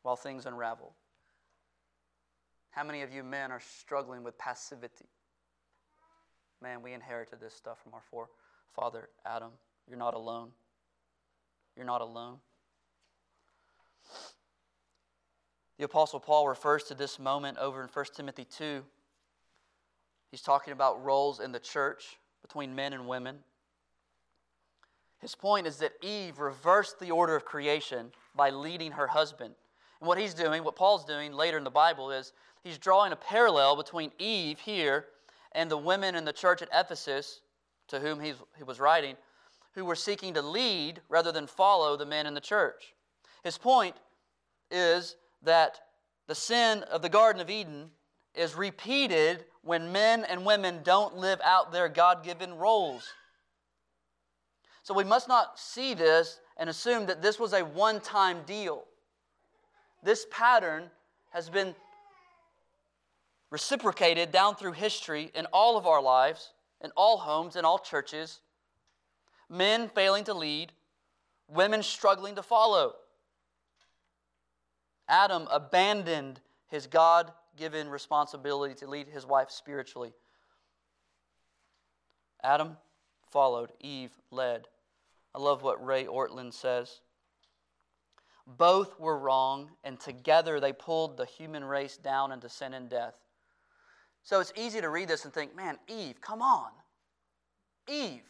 while 0.00 0.16
things 0.16 0.46
unravel. 0.46 0.94
How 2.74 2.82
many 2.82 3.02
of 3.02 3.12
you 3.12 3.22
men 3.22 3.52
are 3.52 3.60
struggling 3.60 4.24
with 4.24 4.36
passivity? 4.36 5.06
Man, 6.60 6.82
we 6.82 6.92
inherited 6.92 7.40
this 7.40 7.54
stuff 7.54 7.78
from 7.82 7.94
our 7.94 8.02
forefather 8.10 9.08
Adam. 9.24 9.50
You're 9.88 9.98
not 9.98 10.14
alone. 10.14 10.48
You're 11.76 11.86
not 11.86 12.00
alone. 12.00 12.38
The 15.78 15.84
Apostle 15.84 16.20
Paul 16.20 16.48
refers 16.48 16.84
to 16.84 16.94
this 16.94 17.18
moment 17.18 17.58
over 17.58 17.82
in 17.82 17.88
1 17.88 18.04
Timothy 18.16 18.44
2. 18.44 18.82
He's 20.30 20.42
talking 20.42 20.72
about 20.72 21.04
roles 21.04 21.38
in 21.38 21.52
the 21.52 21.60
church 21.60 22.18
between 22.42 22.74
men 22.74 22.92
and 22.92 23.06
women. 23.06 23.38
His 25.20 25.34
point 25.34 25.66
is 25.66 25.76
that 25.78 25.92
Eve 26.02 26.38
reversed 26.40 26.98
the 26.98 27.10
order 27.10 27.36
of 27.36 27.44
creation 27.44 28.10
by 28.34 28.50
leading 28.50 28.92
her 28.92 29.06
husband. 29.06 29.54
And 30.00 30.08
what 30.08 30.18
he's 30.18 30.34
doing, 30.34 30.64
what 30.64 30.76
Paul's 30.76 31.04
doing 31.04 31.32
later 31.32 31.56
in 31.56 31.64
the 31.64 31.70
Bible, 31.70 32.10
is 32.10 32.32
he's 32.64 32.78
drawing 32.78 33.12
a 33.12 33.16
parallel 33.16 33.76
between 33.76 34.10
Eve 34.18 34.58
here 34.58 35.04
and 35.52 35.70
the 35.70 35.78
women 35.78 36.16
in 36.16 36.24
the 36.24 36.32
church 36.32 36.62
at 36.62 36.68
Ephesus, 36.74 37.40
to 37.86 38.00
whom 38.00 38.18
he 38.20 38.34
was 38.66 38.80
writing, 38.80 39.16
who 39.74 39.84
were 39.84 39.94
seeking 39.94 40.34
to 40.34 40.42
lead 40.42 41.00
rather 41.08 41.30
than 41.30 41.46
follow 41.46 41.96
the 41.96 42.06
men 42.06 42.26
in 42.26 42.34
the 42.34 42.40
church. 42.40 42.94
His 43.44 43.58
point 43.58 43.94
is 44.70 45.14
that 45.42 45.78
the 46.26 46.34
sin 46.34 46.82
of 46.84 47.02
the 47.02 47.08
Garden 47.08 47.42
of 47.42 47.50
Eden 47.50 47.90
is 48.34 48.56
repeated 48.56 49.44
when 49.62 49.92
men 49.92 50.24
and 50.24 50.44
women 50.44 50.80
don't 50.82 51.16
live 51.16 51.40
out 51.44 51.70
their 51.70 51.88
God 51.88 52.24
given 52.24 52.54
roles. 52.54 53.12
So 54.82 54.94
we 54.94 55.04
must 55.04 55.28
not 55.28 55.58
see 55.58 55.94
this 55.94 56.40
and 56.56 56.68
assume 56.68 57.06
that 57.06 57.22
this 57.22 57.38
was 57.38 57.52
a 57.52 57.64
one 57.64 58.00
time 58.00 58.38
deal. 58.46 58.84
This 60.02 60.26
pattern 60.30 60.90
has 61.30 61.48
been 61.48 61.74
reciprocated 63.54 64.32
down 64.32 64.56
through 64.56 64.72
history 64.72 65.30
in 65.32 65.46
all 65.52 65.76
of 65.76 65.86
our 65.86 66.02
lives, 66.02 66.54
in 66.80 66.90
all 66.96 67.18
homes, 67.18 67.54
in 67.54 67.64
all 67.64 67.78
churches. 67.78 68.40
Men 69.48 69.88
failing 69.88 70.24
to 70.24 70.34
lead, 70.34 70.72
women 71.46 71.84
struggling 71.84 72.34
to 72.34 72.42
follow. 72.42 72.94
Adam 75.08 75.46
abandoned 75.52 76.40
his 76.66 76.88
God 76.88 77.30
given 77.56 77.88
responsibility 77.88 78.74
to 78.74 78.88
lead 78.88 79.06
his 79.06 79.24
wife 79.24 79.52
spiritually. 79.52 80.12
Adam 82.42 82.76
followed, 83.30 83.70
Eve 83.78 84.18
led. 84.32 84.66
I 85.32 85.38
love 85.38 85.62
what 85.62 85.86
Ray 85.86 86.06
Ortlund 86.06 86.54
says. 86.54 87.02
Both 88.48 88.98
were 88.98 89.16
wrong, 89.16 89.70
and 89.84 90.00
together 90.00 90.58
they 90.58 90.72
pulled 90.72 91.16
the 91.16 91.24
human 91.24 91.62
race 91.62 91.96
down 91.96 92.32
into 92.32 92.48
sin 92.48 92.74
and 92.74 92.90
death. 92.90 93.14
So 94.24 94.40
it's 94.40 94.52
easy 94.56 94.80
to 94.80 94.88
read 94.88 95.08
this 95.08 95.24
and 95.26 95.32
think, 95.32 95.54
man, 95.54 95.78
Eve, 95.86 96.20
come 96.20 96.40
on. 96.40 96.70
Eve, 97.86 98.22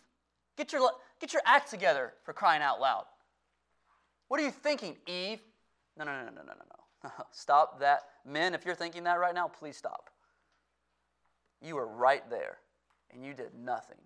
get 0.58 0.72
your, 0.72 0.90
get 1.20 1.32
your 1.32 1.42
act 1.46 1.70
together 1.70 2.12
for 2.24 2.32
crying 2.32 2.62
out 2.62 2.80
loud. 2.80 3.04
What 4.26 4.40
are 4.40 4.42
you 4.42 4.50
thinking, 4.50 4.96
Eve? 5.06 5.38
No, 5.96 6.04
no, 6.04 6.12
no, 6.12 6.24
no, 6.24 6.42
no, 6.42 6.42
no, 6.42 6.64
no. 7.04 7.10
stop 7.30 7.78
that. 7.78 8.00
Men, 8.26 8.54
if 8.54 8.64
you're 8.64 8.74
thinking 8.74 9.04
that 9.04 9.20
right 9.20 9.34
now, 9.34 9.46
please 9.46 9.76
stop. 9.76 10.10
You 11.62 11.76
were 11.76 11.86
right 11.86 12.28
there, 12.28 12.58
and 13.12 13.24
you 13.24 13.32
did 13.32 13.54
nothing. 13.54 13.98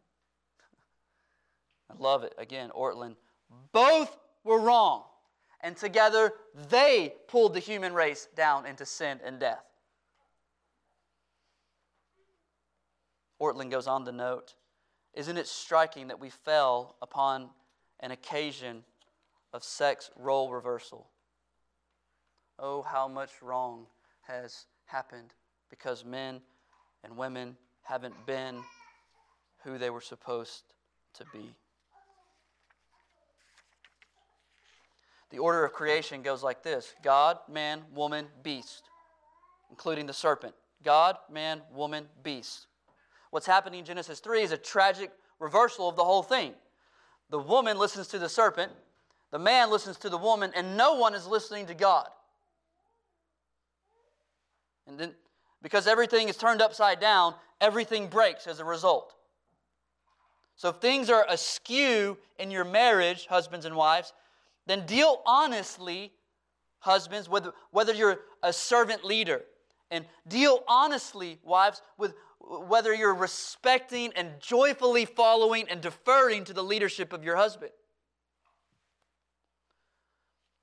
I 1.91 1.95
love 1.99 2.23
it. 2.23 2.35
Again, 2.37 2.71
Ortlund. 2.77 3.17
Both 3.73 4.19
were 4.45 4.61
wrong, 4.61 5.05
and 5.63 5.75
together 5.75 6.35
they 6.69 7.15
pulled 7.29 7.55
the 7.55 7.61
human 7.61 7.95
race 7.95 8.29
down 8.37 8.67
into 8.67 8.85
sin 8.85 9.21
and 9.25 9.41
death. 9.41 9.68
Ortlund 13.41 13.71
goes 13.71 13.87
on 13.87 14.05
to 14.05 14.13
note 14.13 14.55
Isn't 15.15 15.37
it 15.37 15.47
striking 15.47 16.09
that 16.09 16.21
we 16.21 16.31
fell 16.31 16.97
upon 17.03 17.51
an 18.01 18.11
occasion 18.11 18.85
of 19.53 19.63
sex 19.63 20.11
role 20.17 20.51
reversal? 20.51 21.09
Oh, 22.59 22.83
how 22.83 23.09
much 23.09 23.31
wrong 23.41 23.87
has 24.23 24.67
happened 24.87 25.33
because 25.71 26.05
men 26.05 26.41
and 27.05 27.17
women 27.17 27.57
haven't 27.83 28.27
been 28.27 28.63
who 29.65 29.79
they 29.79 29.91
were 29.91 30.01
supposed 30.01 30.63
to 31.15 31.25
be. 31.33 31.55
The 35.31 35.39
order 35.39 35.65
of 35.65 35.73
creation 35.73 36.23
goes 36.23 36.43
like 36.43 36.63
this 36.63 36.95
God, 37.03 37.39
man, 37.49 37.83
woman, 37.95 38.27
beast, 38.43 38.85
including 39.71 40.07
the 40.07 40.13
serpent. 40.13 40.55
God, 40.83 41.17
man, 41.31 41.63
woman, 41.73 42.07
beast. 42.23 42.68
What's 43.31 43.47
happening 43.47 43.81
in 43.81 43.85
Genesis 43.85 44.21
3 44.21 44.43
is 44.43 44.53
a 44.53 44.57
tragic 44.57 45.11
reversal 45.39 45.89
of 45.89 45.97
the 45.97 46.05
whole 46.05 46.23
thing. 46.23 46.55
The 47.31 47.39
woman 47.39 47.79
listens 47.79 48.09
to 48.09 48.19
the 48.19 48.29
serpent, 48.29 48.73
the 49.31 49.39
man 49.39 49.71
listens 49.71 49.99
to 49.99 50.09
the 50.09 50.17
woman, 50.17 50.53
and 50.57 50.77
no 50.77 50.95
one 50.95 51.15
is 51.15 51.27
listening 51.27 51.67
to 51.67 51.75
God. 51.75 52.09
And 54.87 54.99
then, 54.99 55.15
because 55.63 55.87
everything 55.87 56.29
is 56.29 56.37
turned 56.37 56.63
upside 56.63 57.01
down, 57.01 57.35
everything 57.61 58.09
breaks 58.09 58.47
as 58.47 58.61
a 58.61 58.65
result. 58.65 59.15
So 60.57 60.71
if 60.71 60.77
things 60.77 61.11
are 61.11 61.27
askew 61.29 62.17
in 62.39 62.51
your 62.51 62.65
marriage, 62.65 63.27
husbands 63.27 63.67
and 63.67 63.77
wives, 63.77 64.13
then 64.67 64.87
deal 64.87 65.23
honestly, 65.27 66.13
husbands, 66.81 67.29
with 67.29 67.47
whether 67.71 67.93
you're 67.93 68.21
a 68.43 68.53
servant 68.53 69.05
leader. 69.05 69.43
And 69.91 70.05
deal 70.27 70.65
honestly, 70.67 71.39
wives, 71.45 71.83
with 71.97 72.15
whether 72.41 72.95
you're 72.95 73.15
respecting 73.15 74.13
and 74.17 74.41
joyfully 74.41 75.05
following 75.05 75.67
and 75.69 75.81
deferring 75.81 76.45
to 76.45 76.53
the 76.53 76.63
leadership 76.63 77.13
of 77.13 77.25
your 77.25 77.37
husband. 77.37 77.73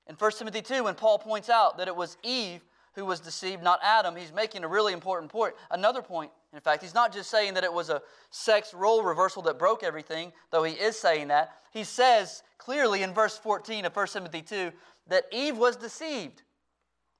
In 0.08 0.14
1 0.14 0.30
Timothy 0.32 0.62
2, 0.62 0.84
when 0.84 0.94
Paul 0.94 1.18
points 1.18 1.48
out 1.50 1.78
that 1.78 1.88
it 1.88 1.96
was 1.96 2.16
Eve 2.22 2.62
who 2.94 3.04
was 3.04 3.20
deceived, 3.20 3.62
not 3.62 3.78
Adam, 3.82 4.16
he's 4.16 4.32
making 4.32 4.64
a 4.64 4.68
really 4.68 4.92
important 4.92 5.30
point. 5.30 5.54
Another 5.70 6.00
point, 6.00 6.30
in 6.54 6.60
fact, 6.60 6.82
he's 6.82 6.94
not 6.94 7.12
just 7.12 7.30
saying 7.30 7.54
that 7.54 7.64
it 7.64 7.72
was 7.72 7.90
a 7.90 8.00
sex 8.30 8.72
role 8.72 9.02
reversal 9.02 9.42
that 9.42 9.58
broke 9.58 9.82
everything, 9.82 10.32
though 10.50 10.62
he 10.62 10.72
is 10.72 10.96
saying 10.96 11.28
that. 11.28 11.52
He 11.72 11.84
says 11.84 12.42
clearly 12.56 13.02
in 13.02 13.12
verse 13.12 13.36
14 13.36 13.84
of 13.84 13.94
1 13.94 14.06
Timothy 14.06 14.42
2 14.42 14.72
that 15.08 15.24
Eve 15.30 15.58
was 15.58 15.76
deceived, 15.76 16.42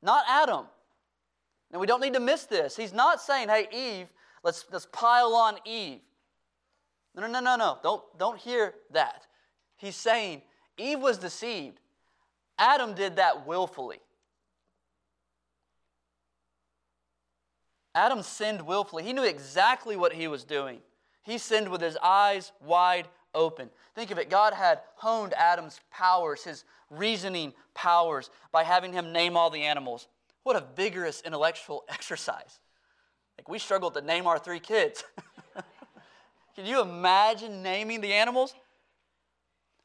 not 0.02 0.24
Adam. 0.28 0.66
And 1.72 1.80
we 1.80 1.86
don't 1.86 2.00
need 2.00 2.14
to 2.14 2.20
miss 2.20 2.44
this. 2.44 2.76
He's 2.76 2.94
not 2.94 3.20
saying, 3.20 3.48
hey, 3.48 3.66
Eve, 3.72 4.06
let's, 4.46 4.64
let's 4.70 4.86
pile 4.86 5.34
on 5.34 5.56
Eve. 5.66 5.98
No, 7.14 7.22
no, 7.22 7.28
no, 7.28 7.40
no, 7.40 7.56
no. 7.56 7.78
Don't, 7.82 8.02
don't 8.16 8.38
hear 8.38 8.74
that. 8.92 9.26
He's 9.76 9.96
saying 9.96 10.42
Eve 10.78 11.00
was 11.00 11.18
deceived. 11.18 11.80
Adam 12.58 12.94
did 12.94 13.16
that 13.16 13.46
willfully. 13.46 13.98
Adam 17.94 18.22
sinned 18.22 18.62
willfully. 18.62 19.02
He 19.02 19.12
knew 19.12 19.24
exactly 19.24 19.96
what 19.96 20.12
he 20.12 20.28
was 20.28 20.44
doing. 20.44 20.78
He 21.24 21.38
sinned 21.38 21.68
with 21.68 21.80
his 21.80 21.96
eyes 22.02 22.52
wide 22.64 23.08
open. 23.34 23.68
Think 23.94 24.10
of 24.10 24.18
it 24.18 24.30
God 24.30 24.52
had 24.52 24.80
honed 24.94 25.34
Adam's 25.34 25.80
powers, 25.90 26.44
his 26.44 26.64
reasoning 26.88 27.52
powers, 27.74 28.30
by 28.52 28.62
having 28.62 28.92
him 28.92 29.12
name 29.12 29.36
all 29.36 29.50
the 29.50 29.62
animals. 29.62 30.06
What 30.44 30.56
a 30.56 30.64
vigorous 30.76 31.22
intellectual 31.22 31.84
exercise. 31.88 32.60
Like 33.38 33.48
we 33.48 33.58
struggled 33.58 33.94
to 33.94 34.00
name 34.00 34.26
our 34.26 34.38
three 34.38 34.60
kids. 34.60 35.04
Can 36.54 36.66
you 36.66 36.80
imagine 36.80 37.62
naming 37.62 38.00
the 38.00 38.12
animals? 38.12 38.54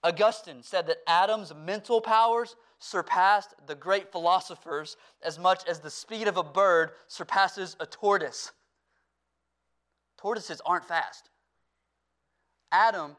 Augustine 0.03 0.63
said 0.63 0.87
that 0.87 0.97
Adam's 1.05 1.53
mental 1.53 2.01
powers 2.01 2.55
surpassed 2.79 3.53
the 3.67 3.75
great 3.75 4.11
philosophers 4.11 4.97
as 5.21 5.37
much 5.37 5.63
as 5.67 5.79
the 5.79 5.89
speed 5.89 6.27
of 6.27 6.37
a 6.37 6.43
bird 6.43 6.91
surpasses 7.07 7.75
a 7.79 7.85
tortoise. 7.85 8.51
Tortoises 10.17 10.61
aren't 10.65 10.85
fast. 10.85 11.29
Adam 12.71 13.15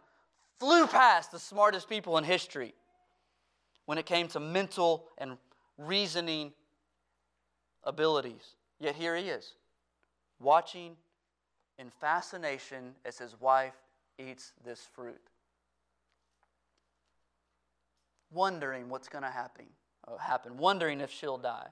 flew 0.59 0.87
past 0.87 1.31
the 1.31 1.39
smartest 1.39 1.89
people 1.89 2.19
in 2.19 2.25
history 2.25 2.75
when 3.87 3.99
it 3.99 4.07
came 4.07 4.27
to 4.29 4.41
mental 4.41 5.07
and 5.19 5.37
reasoning 5.79 6.53
abilities. 7.85 8.57
Yet 8.81 8.97
here 8.97 9.17
he 9.17 9.29
is, 9.29 9.55
watching 10.43 10.97
in 11.79 11.91
fascination 11.91 12.95
as 13.05 13.19
his 13.19 13.41
wife 13.41 13.75
eats 14.19 14.53
this 14.65 14.87
fruit 14.95 15.21
wondering 18.33 18.89
what's 18.89 19.09
going 19.09 19.25
to 19.25 19.31
happen, 19.31 19.67
uh, 20.09 20.17
happen, 20.17 20.57
wondering 20.57 21.01
if 21.01 21.11
she'll 21.11 21.39
die. 21.39 21.69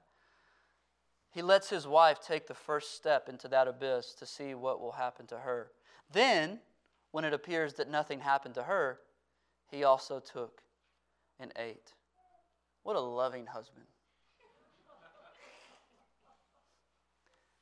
He 1.32 1.42
lets 1.42 1.70
his 1.70 1.86
wife 1.86 2.20
take 2.20 2.46
the 2.46 2.54
first 2.54 2.96
step 2.96 3.28
into 3.28 3.48
that 3.48 3.68
abyss 3.68 4.14
to 4.14 4.26
see 4.26 4.54
what 4.54 4.80
will 4.80 4.92
happen 4.92 5.26
to 5.28 5.38
her. 5.38 5.70
Then, 6.12 6.58
when 7.12 7.24
it 7.24 7.32
appears 7.32 7.74
that 7.74 7.90
nothing 7.90 8.20
happened 8.20 8.54
to 8.56 8.64
her, 8.64 8.98
he 9.68 9.84
also 9.84 10.20
took 10.20 10.62
and 11.38 11.52
ate. 11.56 11.94
What 12.82 12.96
a 12.96 13.00
loving 13.00 13.46
husband. 13.46 13.86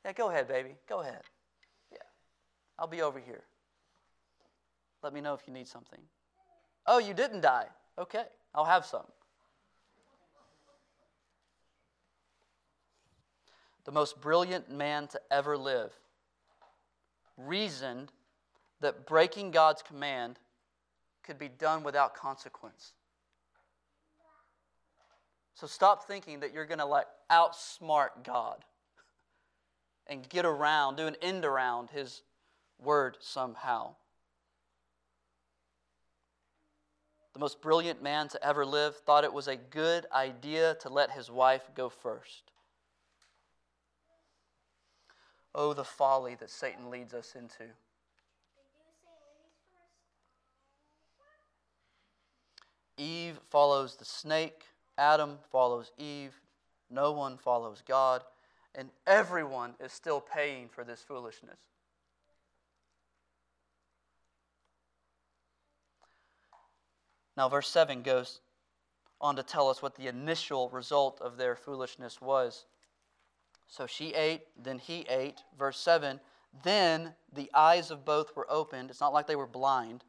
Yeah, 0.04 0.12
go 0.12 0.30
ahead, 0.30 0.48
baby. 0.48 0.76
Go 0.88 1.00
ahead. 1.00 1.22
Yeah. 1.92 1.98
I'll 2.78 2.86
be 2.86 3.02
over 3.02 3.18
here. 3.18 3.42
Let 5.02 5.12
me 5.12 5.20
know 5.20 5.34
if 5.34 5.42
you 5.46 5.52
need 5.52 5.68
something. 5.68 6.00
Oh, 6.86 6.98
you 6.98 7.14
didn't 7.14 7.42
die. 7.42 7.66
Okay. 7.98 8.24
I'll 8.54 8.64
have 8.64 8.86
some. 8.86 9.06
The 13.84 13.92
most 13.92 14.20
brilliant 14.20 14.70
man 14.70 15.06
to 15.08 15.20
ever 15.30 15.56
live 15.56 15.92
reasoned 17.36 18.12
that 18.80 19.06
breaking 19.06 19.50
God's 19.50 19.82
command 19.82 20.38
could 21.22 21.38
be 21.38 21.48
done 21.48 21.82
without 21.82 22.14
consequence. 22.14 22.92
So 25.54 25.66
stop 25.66 26.06
thinking 26.06 26.40
that 26.40 26.52
you're 26.52 26.66
going 26.66 26.78
to 26.78 26.84
like 26.84 27.06
outsmart 27.30 28.24
God 28.24 28.64
and 30.08 30.28
get 30.28 30.44
around, 30.44 30.96
do 30.96 31.06
an 31.06 31.16
end 31.20 31.44
around 31.44 31.90
His 31.90 32.22
word 32.78 33.16
somehow. 33.20 33.94
The 37.38 37.40
most 37.40 37.60
brilliant 37.60 38.02
man 38.02 38.26
to 38.30 38.44
ever 38.44 38.66
live 38.66 38.96
thought 38.96 39.22
it 39.22 39.32
was 39.32 39.46
a 39.46 39.54
good 39.54 40.06
idea 40.12 40.76
to 40.80 40.88
let 40.88 41.12
his 41.12 41.30
wife 41.30 41.70
go 41.76 41.88
first. 41.88 42.50
Oh, 45.54 45.72
the 45.72 45.84
folly 45.84 46.34
that 46.34 46.50
Satan 46.50 46.90
leads 46.90 47.14
us 47.14 47.36
into. 47.36 47.72
Eve 52.96 53.38
follows 53.50 53.94
the 53.94 54.04
snake, 54.04 54.64
Adam 54.98 55.38
follows 55.52 55.92
Eve, 55.96 56.34
no 56.90 57.12
one 57.12 57.36
follows 57.36 57.84
God, 57.86 58.24
and 58.78 58.90
everyone 59.08 59.74
is 59.80 59.92
still 59.92 60.20
paying 60.20 60.68
for 60.68 60.84
this 60.84 61.02
foolishness. 61.02 61.58
Now, 67.36 67.48
verse 67.48 67.68
7 67.68 68.02
goes 68.02 68.40
on 69.20 69.34
to 69.34 69.42
tell 69.42 69.68
us 69.68 69.82
what 69.82 69.96
the 69.96 70.06
initial 70.06 70.70
result 70.70 71.20
of 71.20 71.36
their 71.36 71.56
foolishness 71.56 72.20
was. 72.20 72.66
So 73.66 73.88
she 73.88 74.14
ate, 74.14 74.42
then 74.56 74.78
he 74.78 75.00
ate. 75.10 75.42
Verse 75.58 75.78
7 75.80 76.20
Then 76.62 77.14
the 77.32 77.50
eyes 77.52 77.90
of 77.90 78.04
both 78.04 78.36
were 78.36 78.46
opened. 78.48 78.90
It's 78.90 79.00
not 79.00 79.12
like 79.12 79.26
they 79.26 79.36
were 79.36 79.46
blind, 79.48 80.04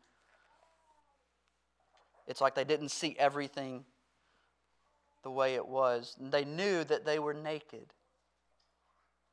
it's 2.27 2.39
like 2.39 2.53
they 2.53 2.63
didn't 2.63 2.89
see 2.89 3.15
everything 3.17 3.85
the 5.23 5.31
way 5.31 5.55
it 5.55 5.67
was. 5.67 6.15
They 6.19 6.45
knew 6.45 6.83
that 6.83 7.03
they 7.03 7.17
were 7.17 7.33
naked. 7.33 7.93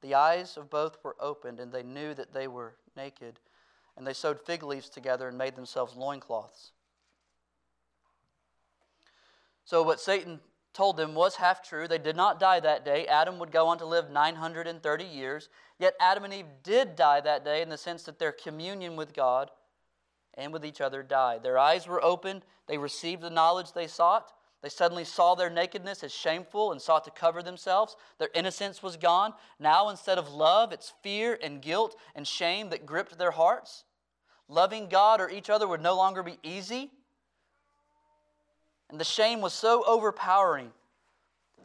The 0.03 0.14
eyes 0.14 0.57
of 0.57 0.70
both 0.70 0.99
were 1.03 1.16
opened, 1.20 1.61
and 1.61 1.72
they 1.72 1.82
knew 1.82 2.14
that 2.14 2.32
they 2.32 2.49
were 2.49 2.74
naked. 2.97 3.40
And 3.97 4.07
they 4.07 4.12
sewed 4.12 4.40
fig 4.40 4.62
leaves 4.62 4.88
together 4.88 5.28
and 5.28 5.38
made 5.38 5.57
themselves 5.57 5.97
loincloths. 5.97 6.72
So, 9.64 9.82
what 9.82 10.01
Satan 10.01 10.40
told 10.76 10.99
them 10.99 11.14
was 11.14 11.36
half 11.36 11.62
true. 11.62 11.88
They 11.88 11.99
did 11.99 12.16
not 12.16 12.38
die 12.38 12.61
that 12.61 12.84
day. 12.84 13.07
Adam 13.07 13.38
would 13.38 13.51
go 13.51 13.66
on 13.66 13.78
to 13.78 13.86
live 13.86 14.11
930 14.11 15.05
years. 15.05 15.49
Yet, 15.78 15.94
Adam 15.99 16.24
and 16.24 16.34
Eve 16.34 16.47
did 16.62 16.94
die 16.94 17.20
that 17.22 17.44
day 17.44 17.62
in 17.62 17.70
the 17.70 17.78
sense 17.78 18.03
that 18.03 18.18
their 18.18 18.32
communion 18.32 18.94
with 18.94 19.14
God 19.14 19.51
and 20.34 20.53
with 20.53 20.66
each 20.66 20.82
other 20.82 21.03
died. 21.03 21.42
Their 21.42 21.59
eyes 21.59 21.88
were 21.88 22.05
opened. 22.05 22.42
They 22.68 22.76
received 22.76 23.22
the 23.22 23.30
knowledge 23.30 23.72
they 23.72 23.86
sought. 23.86 24.32
They 24.67 24.71
suddenly 24.71 25.05
saw 25.05 25.37
their 25.37 25.49
nakedness 25.49 26.03
as 26.03 26.12
shameful 26.12 26.73
and 26.73 26.83
sought 26.83 27.05
to 27.05 27.12
cover 27.12 27.41
themselves. 27.41 27.97
Their 28.19 28.31
innocence 28.35 28.83
was 28.83 28.97
gone. 28.97 29.33
Now, 29.61 29.91
instead 29.91 30.19
of 30.19 30.33
love, 30.33 30.73
it's 30.73 30.93
fear 31.05 31.39
and 31.41 31.62
guilt 31.62 31.95
and 32.17 32.27
shame 32.27 32.71
that 32.71 32.85
gripped 32.85 33.17
their 33.17 33.31
hearts. 33.31 33.85
Loving 34.49 34.89
God 34.89 35.21
or 35.21 35.31
each 35.31 35.51
other 35.51 35.69
would 35.69 35.81
no 35.81 35.95
longer 35.95 36.25
be 36.25 36.41
easy. 36.43 36.91
And 38.91 38.99
the 38.99 39.05
shame 39.05 39.41
was 39.41 39.53
so 39.53 39.85
overpowering 39.87 40.73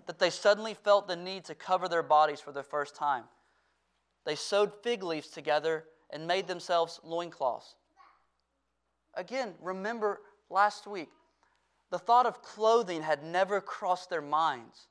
that 0.06 0.20
they 0.20 0.30
suddenly 0.30 0.76
felt 0.76 1.08
the 1.08 1.16
need 1.16 1.45
to 1.45 1.56
cover 1.56 1.88
their 1.88 2.04
bodies 2.04 2.39
for 2.39 2.52
the 2.52 2.62
first 2.62 2.93
time. 2.93 3.24
They 4.26 4.36
sewed 4.36 4.72
fig 4.84 5.02
leaves 5.02 5.30
together 5.30 5.86
and 6.12 6.28
made 6.28 6.45
themselves 6.45 6.99
loincloths. 7.04 7.74
Again, 9.16 9.56
remember 9.60 10.22
last 10.52 10.86
week, 10.86 11.10
the 11.92 12.00
thought 12.00 12.26
of 12.26 12.42
clothing 12.42 13.04
had 13.04 13.24
never 13.24 13.62
crossed 13.62 14.10
their 14.10 14.22
minds. 14.22 14.88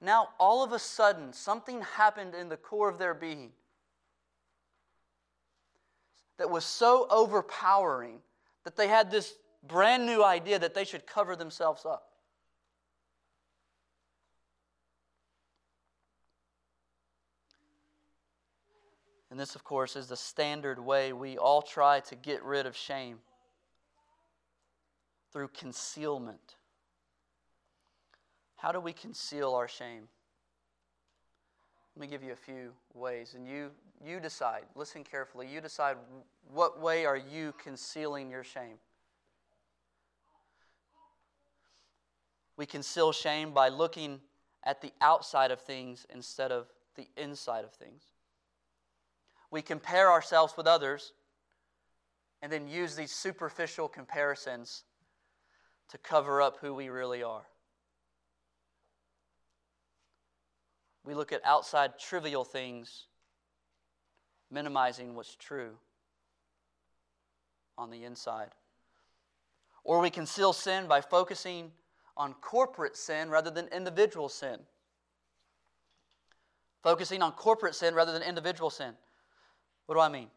Now, 0.00 0.30
all 0.40 0.64
of 0.64 0.72
a 0.72 0.78
sudden, 0.78 1.32
something 1.32 1.82
happened 1.82 2.34
in 2.34 2.48
the 2.48 2.56
core 2.56 2.88
of 2.88 2.98
their 2.98 3.14
being 3.14 3.52
that 6.38 6.50
was 6.50 6.64
so 6.64 7.06
overpowering 7.08 8.18
that 8.64 8.76
they 8.76 8.88
had 8.88 9.10
this 9.10 9.34
brand 9.62 10.06
new 10.06 10.24
idea 10.24 10.58
that 10.58 10.74
they 10.74 10.84
should 10.84 11.06
cover 11.06 11.36
themselves 11.36 11.84
up. 11.84 12.08
And 19.30 19.38
this, 19.38 19.54
of 19.54 19.64
course, 19.64 19.96
is 19.96 20.08
the 20.08 20.16
standard 20.16 20.78
way 20.78 21.12
we 21.12 21.38
all 21.38 21.62
try 21.62 22.00
to 22.00 22.14
get 22.16 22.42
rid 22.42 22.66
of 22.66 22.76
shame 22.76 23.18
through 25.32 25.48
concealment. 25.48 26.56
How 28.56 28.70
do 28.70 28.80
we 28.80 28.92
conceal 28.92 29.54
our 29.54 29.66
shame? 29.66 30.08
Let 31.96 32.00
me 32.00 32.06
give 32.06 32.22
you 32.22 32.32
a 32.32 32.36
few 32.36 32.72
ways, 32.94 33.34
and 33.34 33.46
you, 33.46 33.70
you 34.04 34.20
decide. 34.20 34.62
Listen 34.74 35.04
carefully. 35.04 35.46
You 35.46 35.60
decide 35.60 35.96
what 36.52 36.80
way 36.80 37.04
are 37.04 37.16
you 37.16 37.54
concealing 37.62 38.30
your 38.30 38.44
shame? 38.44 38.78
We 42.56 42.66
conceal 42.66 43.12
shame 43.12 43.52
by 43.52 43.68
looking 43.68 44.20
at 44.64 44.80
the 44.80 44.92
outside 45.00 45.50
of 45.50 45.60
things 45.60 46.06
instead 46.14 46.52
of 46.52 46.66
the 46.94 47.08
inside 47.16 47.64
of 47.64 47.72
things. 47.72 48.02
We 49.50 49.62
compare 49.62 50.10
ourselves 50.10 50.54
with 50.56 50.66
others 50.66 51.12
and 52.40 52.50
then 52.50 52.68
use 52.68 52.94
these 52.94 53.10
superficial 53.10 53.88
comparisons 53.88 54.84
to 55.92 55.98
cover 55.98 56.40
up 56.40 56.56
who 56.62 56.72
we 56.72 56.88
really 56.88 57.22
are. 57.22 57.42
We 61.04 61.14
look 61.14 61.32
at 61.32 61.44
outside 61.44 61.98
trivial 61.98 62.44
things, 62.44 63.04
minimizing 64.50 65.14
what's 65.14 65.36
true 65.36 65.72
on 67.76 67.90
the 67.90 68.04
inside. 68.04 68.48
Or 69.84 70.00
we 70.00 70.08
conceal 70.08 70.54
sin 70.54 70.86
by 70.86 71.02
focusing 71.02 71.72
on 72.16 72.34
corporate 72.40 72.96
sin 72.96 73.28
rather 73.28 73.50
than 73.50 73.68
individual 73.68 74.30
sin. 74.30 74.60
Focusing 76.82 77.20
on 77.20 77.32
corporate 77.32 77.74
sin 77.74 77.94
rather 77.94 78.12
than 78.12 78.22
individual 78.22 78.70
sin. 78.70 78.94
What 79.84 79.96
do 79.96 80.00
I 80.00 80.08
mean? 80.08 80.28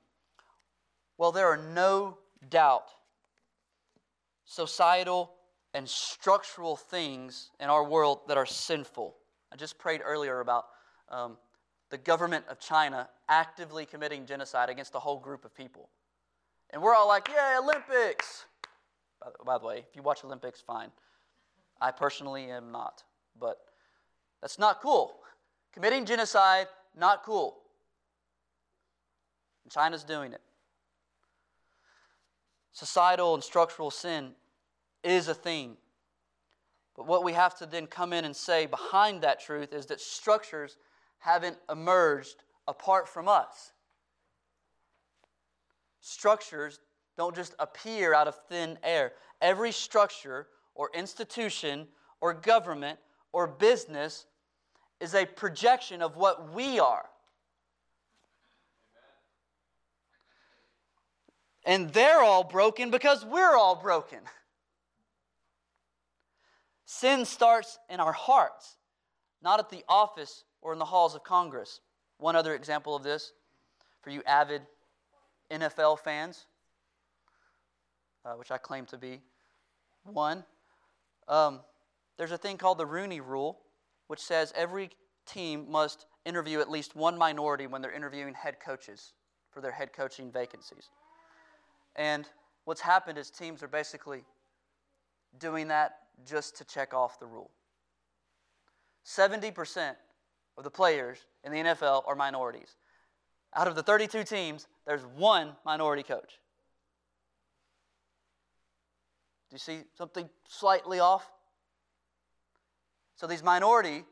Well, 1.18 1.32
there 1.32 1.48
are 1.48 1.58
no 1.58 2.18
doubt 2.50 2.90
societal 4.44 5.32
and 5.76 5.90
structural 5.90 6.78
things 6.78 7.52
in 7.60 7.70
our 7.70 7.84
world 7.84 8.22
that 8.30 8.38
are 8.38 8.46
sinful. 8.46 9.14
I 9.52 9.58
just 9.58 9.78
prayed 9.78 10.00
earlier 10.04 10.40
about 10.40 10.68
um, 11.10 11.36
the 11.90 11.98
government 11.98 12.46
of 12.50 12.62
China 12.62 13.10
actively 13.28 13.86
committing 13.86 14.26
genocide 14.26 14.70
against 14.70 14.96
a 14.96 15.00
whole 15.00 15.20
group 15.20 15.44
of 15.44 15.54
people. 15.54 15.90
And 16.70 16.82
we're 16.82 16.96
all 16.96 17.10
like, 17.10 17.28
yay, 17.28 17.58
Olympics! 17.62 18.46
By 19.22 19.28
the, 19.32 19.44
by 19.44 19.58
the 19.58 19.66
way, 19.66 19.86
if 19.90 19.98
you 19.98 20.02
watch 20.02 20.24
Olympics, 20.24 20.62
fine. 20.62 20.92
I 21.82 21.92
personally 21.92 22.50
am 22.50 22.72
not. 22.72 23.04
But 23.38 23.58
that's 24.42 24.58
not 24.58 24.82
cool. 24.82 25.18
Committing 25.74 26.06
genocide, 26.06 26.68
not 26.98 27.24
cool. 27.24 27.58
And 29.66 29.74
China's 29.74 30.06
doing 30.06 30.32
it. 30.32 30.42
Societal 32.72 33.34
and 33.34 33.44
structural 33.44 33.92
sin 33.92 34.32
is 35.06 35.28
a 35.28 35.34
thing. 35.34 35.78
But 36.96 37.08
what 37.08 37.24
we 37.24 37.34
have 37.34 37.58
to 37.60 37.66
then 37.66 37.88
come 37.88 38.14
in 38.14 38.26
and 38.26 38.36
say 38.36 38.66
behind 38.66 39.22
that 39.22 39.40
truth 39.40 39.74
is 39.74 39.86
that 39.88 40.02
structures 40.02 40.78
haven't 41.20 41.58
emerged 41.70 42.44
apart 42.68 43.08
from 43.08 43.28
us. 43.28 43.72
Structures 46.00 46.80
don't 47.18 47.36
just 47.36 47.56
appear 47.60 48.14
out 48.14 48.28
of 48.28 48.36
thin 48.50 48.78
air. 48.84 49.14
Every 49.42 49.72
structure 49.72 50.48
or 50.74 50.90
institution 50.94 51.88
or 52.22 52.34
government 52.34 53.00
or 53.34 53.48
business 53.48 54.26
is 55.00 55.14
a 55.14 55.26
projection 55.26 56.02
of 56.02 56.16
what 56.16 56.54
we 56.54 56.80
are. 56.80 57.06
And 61.66 61.90
they're 61.92 62.22
all 62.22 62.44
broken 62.44 62.92
because 62.92 63.26
we're 63.26 63.58
all 63.58 63.76
broken. 63.76 64.20
Sin 66.86 67.26
starts 67.26 67.80
in 67.90 68.00
our 68.00 68.12
hearts, 68.12 68.78
not 69.42 69.60
at 69.60 69.70
the 69.70 69.84
office 69.90 70.44
or 70.62 70.74
in 70.74 70.80
the 70.80 70.86
halls 70.86 71.16
of 71.16 71.24
Congress. 71.24 71.82
One 72.18 72.36
other 72.36 72.54
example 72.54 72.96
of 72.96 73.04
this 73.04 73.34
for 74.02 74.12
you 74.12 74.22
avid 74.26 74.62
NFL 75.52 76.00
fans, 76.00 76.46
uh, 78.24 78.34
which 78.34 78.52
I 78.52 78.58
claim 78.58 78.86
to 78.88 78.98
be 78.98 79.22
one. 80.04 80.44
Um, 81.28 81.62
there's 82.18 82.32
a 82.32 82.38
thing 82.38 82.58
called 82.58 82.78
the 82.78 82.86
Rooney 82.86 83.20
Rule, 83.20 83.60
which 84.08 84.20
says 84.20 84.54
every 84.56 84.92
team 85.26 85.66
must 85.70 86.06
interview 86.24 86.60
at 86.60 86.70
least 86.70 86.96
one 86.96 87.18
minority 87.18 87.68
when 87.68 87.82
they're 87.82 87.92
interviewing 87.92 88.34
head 88.34 88.60
coaches 88.60 89.14
for 89.52 89.62
their 89.62 89.72
head 89.72 89.92
coaching 89.92 90.32
vacancies. 90.32 90.90
And 91.96 92.28
what's 92.66 92.82
happened 92.82 93.18
is 93.18 93.30
teams 93.30 93.64
are 93.64 93.68
basically 93.68 94.24
doing 95.40 95.68
that 95.70 95.98
just 96.28 96.58
to 96.58 96.66
check 96.66 96.94
off 96.94 97.20
the 97.20 97.26
rule. 97.26 97.52
70% 99.06 99.96
of 100.58 100.64
the 100.64 100.72
players 100.72 101.26
in 101.44 101.52
the 101.52 101.58
NFL 101.60 102.08
are 102.08 102.16
minorities. 102.16 102.76
Out 103.56 103.68
of 103.68 103.76
the 103.76 103.84
32 103.84 104.24
teams, 104.24 104.68
there's 104.86 105.06
one 105.16 105.56
minority 105.66 106.04
coach. 106.04 106.40
Do 109.50 109.56
you 109.56 109.60
see 109.60 109.80
something 109.98 110.30
slightly 110.48 111.00
off? 111.00 111.30
So 113.16 113.28
these 113.28 113.44
minority 113.44 114.04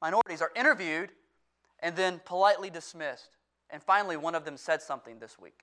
minorities 0.00 0.40
are 0.42 0.52
interviewed 0.54 1.10
and 1.80 1.96
then 1.96 2.20
politely 2.24 2.70
dismissed. 2.70 3.36
And 3.70 3.82
finally, 3.82 4.16
one 4.16 4.34
of 4.34 4.44
them 4.44 4.56
said 4.56 4.80
something 4.80 5.18
this 5.18 5.38
week. 5.38 5.60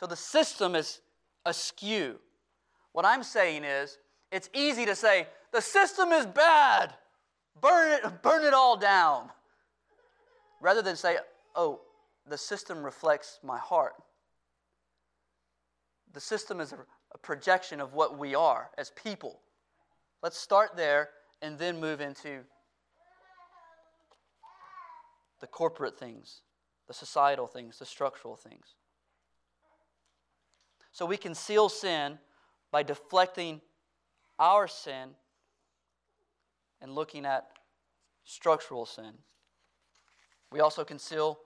So 0.00 0.06
the 0.06 0.16
system 0.16 0.74
is 0.74 1.00
askew. 1.46 2.18
What 2.94 3.04
I'm 3.04 3.24
saying 3.24 3.64
is, 3.64 3.98
it's 4.30 4.48
easy 4.54 4.86
to 4.86 4.94
say, 4.94 5.26
the 5.52 5.60
system 5.60 6.12
is 6.12 6.26
bad, 6.26 6.94
burn 7.60 7.92
it, 7.92 8.22
burn 8.22 8.44
it 8.44 8.54
all 8.54 8.76
down, 8.76 9.30
rather 10.60 10.80
than 10.80 10.94
say, 10.94 11.16
oh, 11.56 11.80
the 12.28 12.38
system 12.38 12.84
reflects 12.84 13.40
my 13.42 13.58
heart. 13.58 13.94
The 16.12 16.20
system 16.20 16.60
is 16.60 16.72
a, 16.72 16.78
a 17.12 17.18
projection 17.18 17.80
of 17.80 17.94
what 17.94 18.16
we 18.16 18.36
are 18.36 18.70
as 18.78 18.90
people. 18.90 19.40
Let's 20.22 20.38
start 20.38 20.76
there 20.76 21.08
and 21.42 21.58
then 21.58 21.80
move 21.80 22.00
into 22.00 22.42
the 25.40 25.48
corporate 25.48 25.98
things, 25.98 26.42
the 26.86 26.94
societal 26.94 27.48
things, 27.48 27.80
the 27.80 27.86
structural 27.86 28.36
things. 28.36 28.76
So 30.92 31.04
we 31.06 31.16
conceal 31.16 31.68
sin 31.68 32.20
by 32.74 32.82
deflecting 32.82 33.60
our 34.36 34.66
sin 34.66 35.10
and 36.82 36.92
looking 36.92 37.24
at 37.24 37.46
structural 38.24 38.84
sin. 38.84 39.12
We 40.50 40.58
also 40.58 40.82
conceal 40.82 41.38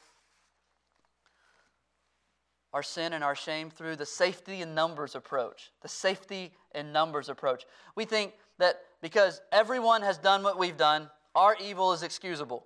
our 2.72 2.82
sin 2.82 3.12
and 3.12 3.22
our 3.22 3.34
shame 3.34 3.68
through 3.68 3.96
the 3.96 4.06
safety 4.06 4.62
in 4.62 4.74
numbers 4.74 5.14
approach. 5.14 5.70
The 5.82 5.88
safety 5.88 6.50
in 6.74 6.92
numbers 6.92 7.28
approach. 7.28 7.66
We 7.94 8.06
think 8.06 8.32
that 8.58 8.80
because 9.02 9.42
everyone 9.52 10.00
has 10.00 10.16
done 10.16 10.42
what 10.42 10.58
we've 10.58 10.78
done, 10.78 11.10
our 11.34 11.54
evil 11.62 11.92
is 11.92 12.02
excusable. 12.02 12.64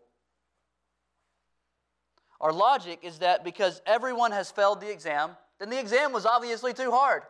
Our 2.41 2.53
logic 2.53 3.01
is 3.03 3.19
that 3.19 3.43
because 3.43 3.83
everyone 3.87 4.31
has 4.31 4.53
failed 4.53 4.81
the 4.81 4.93
exam, 4.93 5.31
then 5.59 5.69
the 5.69 5.81
exam 5.81 6.13
was 6.13 6.27
obviously 6.27 6.73
too 6.73 6.93
hard. 6.93 7.25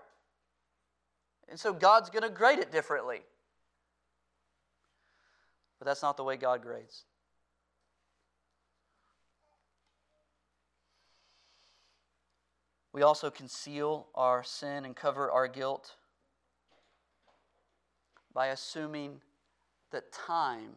And 1.53 1.61
so 1.61 1.74
God's 1.74 2.09
going 2.09 2.22
to 2.22 2.30
grade 2.30 2.59
it 2.59 2.72
differently. 2.72 3.20
But 5.78 5.84
that's 5.84 6.00
not 6.00 6.16
the 6.16 6.24
way 6.24 6.38
God 6.38 6.62
grades. 6.62 7.05
We 12.94 13.03
also 13.03 13.30
conceal 13.30 14.07
our 14.14 14.42
sin 14.42 14.86
and 14.86 14.96
cover 14.96 15.30
our 15.30 15.46
guilt 15.46 15.96
by 18.32 18.46
assuming 18.46 19.20
that 19.90 20.11
time 20.11 20.70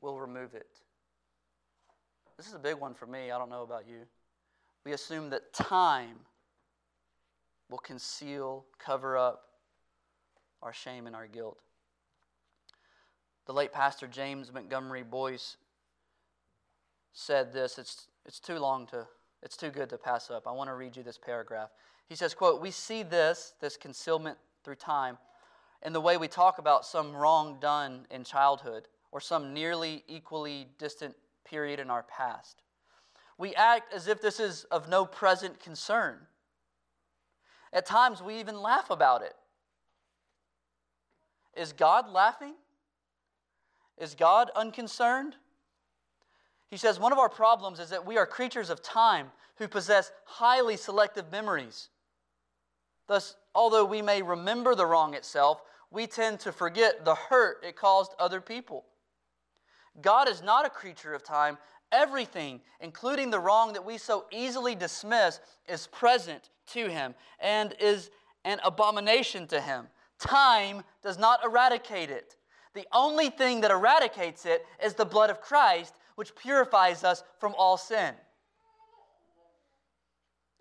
will 0.00 0.20
remove 0.20 0.54
it. 0.54 0.68
This 2.36 2.46
is 2.46 2.54
a 2.54 2.60
big 2.60 2.76
one 2.76 2.94
for 2.94 3.06
me. 3.06 3.32
I 3.32 3.38
don't 3.38 3.50
know 3.50 3.64
about 3.64 3.88
you. 3.88 4.02
We 4.84 4.92
assume 4.92 5.30
that 5.30 5.52
time 5.52 6.14
will 7.68 7.78
conceal, 7.78 8.64
cover 8.78 9.18
up 9.18 9.46
our 10.62 10.72
shame 10.72 11.06
and 11.06 11.14
our 11.14 11.26
guilt. 11.26 11.58
The 13.46 13.52
late 13.52 13.72
pastor 13.72 14.06
James 14.06 14.52
Montgomery 14.52 15.02
Boice 15.02 15.56
said 17.12 17.52
this. 17.52 17.78
It's, 17.78 18.08
it's 18.26 18.40
too 18.40 18.58
long 18.58 18.86
to, 18.88 19.06
it's 19.42 19.56
too 19.56 19.70
good 19.70 19.88
to 19.90 19.98
pass 19.98 20.30
up. 20.30 20.46
I 20.46 20.52
want 20.52 20.68
to 20.68 20.74
read 20.74 20.96
you 20.96 21.02
this 21.02 21.18
paragraph. 21.18 21.70
He 22.08 22.14
says, 22.14 22.34
quote, 22.34 22.60
We 22.60 22.70
see 22.70 23.02
this, 23.02 23.54
this 23.60 23.76
concealment 23.76 24.38
through 24.64 24.76
time, 24.76 25.18
in 25.84 25.92
the 25.92 26.00
way 26.00 26.16
we 26.16 26.28
talk 26.28 26.58
about 26.58 26.84
some 26.84 27.14
wrong 27.14 27.58
done 27.60 28.06
in 28.10 28.24
childhood 28.24 28.88
or 29.12 29.20
some 29.20 29.54
nearly 29.54 30.04
equally 30.08 30.68
distant 30.78 31.14
period 31.44 31.80
in 31.80 31.90
our 31.90 32.02
past. 32.02 32.62
We 33.38 33.54
act 33.54 33.94
as 33.94 34.08
if 34.08 34.20
this 34.20 34.40
is 34.40 34.64
of 34.64 34.88
no 34.88 35.06
present 35.06 35.60
concern. 35.60 36.18
At 37.72 37.86
times, 37.86 38.22
we 38.22 38.40
even 38.40 38.60
laugh 38.60 38.90
about 38.90 39.22
it. 39.22 39.34
Is 41.56 41.72
God 41.72 42.10
laughing? 42.10 42.54
Is 43.98 44.14
God 44.14 44.50
unconcerned? 44.54 45.34
He 46.70 46.76
says 46.76 47.00
one 47.00 47.12
of 47.12 47.18
our 47.18 47.28
problems 47.28 47.80
is 47.80 47.90
that 47.90 48.06
we 48.06 48.18
are 48.18 48.26
creatures 48.26 48.70
of 48.70 48.82
time 48.82 49.30
who 49.56 49.68
possess 49.68 50.12
highly 50.24 50.76
selective 50.76 51.32
memories. 51.32 51.88
Thus, 53.06 53.36
although 53.54 53.84
we 53.84 54.02
may 54.02 54.22
remember 54.22 54.74
the 54.74 54.86
wrong 54.86 55.14
itself, 55.14 55.62
we 55.90 56.06
tend 56.06 56.40
to 56.40 56.52
forget 56.52 57.04
the 57.04 57.14
hurt 57.14 57.64
it 57.64 57.74
caused 57.74 58.12
other 58.18 58.40
people. 58.40 58.84
God 60.00 60.28
is 60.28 60.42
not 60.42 60.66
a 60.66 60.70
creature 60.70 61.14
of 61.14 61.24
time. 61.24 61.58
Everything, 61.90 62.60
including 62.80 63.30
the 63.30 63.40
wrong 63.40 63.72
that 63.72 63.84
we 63.84 63.96
so 63.96 64.26
easily 64.30 64.74
dismiss, 64.74 65.40
is 65.66 65.86
present 65.86 66.50
to 66.68 66.88
him 66.88 67.14
and 67.40 67.74
is 67.80 68.10
an 68.44 68.60
abomination 68.62 69.46
to 69.48 69.60
him. 69.60 69.88
Time 70.18 70.82
does 71.02 71.18
not 71.18 71.44
eradicate 71.44 72.10
it. 72.10 72.36
The 72.74 72.86
only 72.92 73.30
thing 73.30 73.60
that 73.62 73.70
eradicates 73.70 74.46
it 74.46 74.64
is 74.82 74.94
the 74.94 75.04
blood 75.04 75.30
of 75.30 75.40
Christ, 75.40 75.94
which 76.16 76.34
purifies 76.34 77.04
us 77.04 77.22
from 77.38 77.54
all 77.56 77.76
sin. 77.76 78.14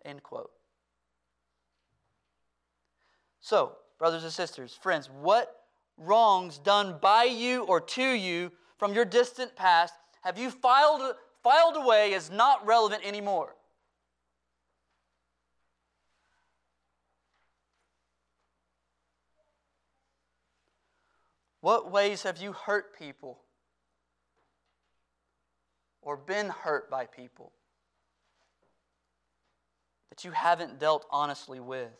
End 0.05 0.23
quote. 0.23 0.51
So, 3.41 3.73
brothers 3.99 4.23
and 4.23 4.31
sisters, 4.31 4.77
friends, 4.81 5.09
what 5.09 5.63
wrongs 5.97 6.59
done 6.59 6.97
by 7.01 7.23
you 7.23 7.63
or 7.63 7.81
to 7.81 8.03
you 8.03 8.51
from 8.77 8.93
your 8.93 9.05
distant 9.05 9.55
past 9.55 9.93
have 10.21 10.37
you 10.37 10.51
filed, 10.51 11.15
filed 11.43 11.77
away 11.77 12.13
as 12.13 12.29
not 12.29 12.65
relevant 12.65 13.05
anymore? 13.05 13.55
What 21.67 21.91
ways 21.91 22.23
have 22.23 22.37
you 22.37 22.53
hurt 22.53 22.97
people 22.97 23.39
or 26.01 26.15
been 26.15 26.47
hurt 26.47 26.89
by 26.89 27.05
people 27.07 27.51
that 30.07 30.23
you 30.23 30.31
haven't 30.31 30.79
dealt 30.79 31.05
honestly 31.11 31.59
with? 31.59 31.91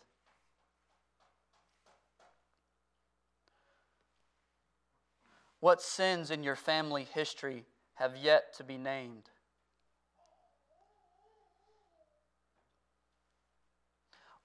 What 5.59 5.81
sins 5.81 6.31
in 6.31 6.43
your 6.43 6.55
family 6.55 7.03
history 7.03 7.65
have 7.95 8.15
yet 8.15 8.55
to 8.59 8.63
be 8.63 8.77
named? 8.77 9.29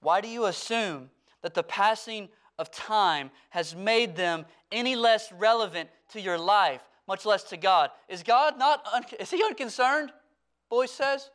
Why 0.01 0.19
do 0.19 0.27
you 0.27 0.47
assume 0.47 1.11
that 1.43 1.53
the 1.53 1.63
passing 1.63 2.27
of 2.59 2.71
time 2.71 3.31
has 3.49 3.75
made 3.75 4.15
them 4.15 4.45
any 4.71 4.95
less 4.95 5.31
relevant 5.31 5.89
to 6.09 6.21
your 6.21 6.37
life, 6.37 6.81
much 7.07 7.25
less 7.25 7.43
to 7.43 7.57
God. 7.57 7.89
Is 8.07 8.23
God 8.23 8.57
not, 8.57 8.85
un- 8.93 9.03
is 9.19 9.31
he 9.31 9.43
unconcerned? 9.43 10.11
Boice 10.69 10.91
says. 10.91 11.29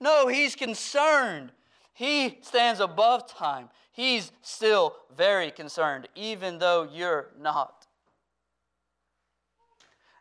No, 0.00 0.28
he's 0.28 0.54
concerned. 0.54 1.52
He 1.92 2.38
stands 2.42 2.80
above 2.80 3.28
time. 3.28 3.68
He's 3.92 4.30
still 4.42 4.94
very 5.16 5.50
concerned, 5.50 6.08
even 6.14 6.58
though 6.58 6.88
you're 6.90 7.30
not. 7.40 7.86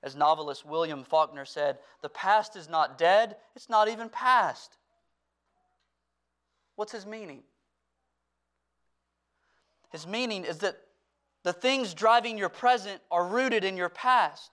As 0.01 0.15
novelist 0.15 0.65
William 0.65 1.03
Faulkner 1.03 1.45
said, 1.45 1.78
the 2.01 2.09
past 2.09 2.55
is 2.55 2.69
not 2.69 2.97
dead, 2.97 3.36
it's 3.55 3.69
not 3.69 3.88
even 3.88 4.09
past. 4.09 4.78
What's 6.75 6.91
his 6.91 7.05
meaning? 7.05 7.43
His 9.91 10.05
meaning 10.05 10.45
is 10.45 10.59
that 10.59 10.77
the 11.43 11.53
things 11.53 11.93
driving 11.93 12.38
your 12.38 12.49
present 12.49 13.01
are 13.09 13.25
rooted 13.25 13.63
in 13.63 13.77
your 13.77 13.89
past. 13.89 14.51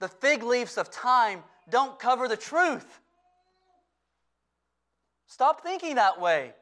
The 0.00 0.08
fig 0.08 0.42
leaves 0.42 0.76
of 0.76 0.90
time 0.90 1.42
don't 1.70 1.98
cover 1.98 2.28
the 2.28 2.36
truth. 2.36 3.00
Stop 5.26 5.62
thinking 5.62 5.94
that 5.94 6.20
way. 6.20 6.52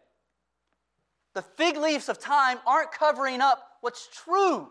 The 1.35 1.43
fig 1.43 1.77
leaves 1.77 2.09
of 2.09 2.19
time 2.19 2.59
aren't 2.67 2.93
covering 2.93 3.41
up 3.41 3.59
what's 3.81 4.09
true. 4.25 4.71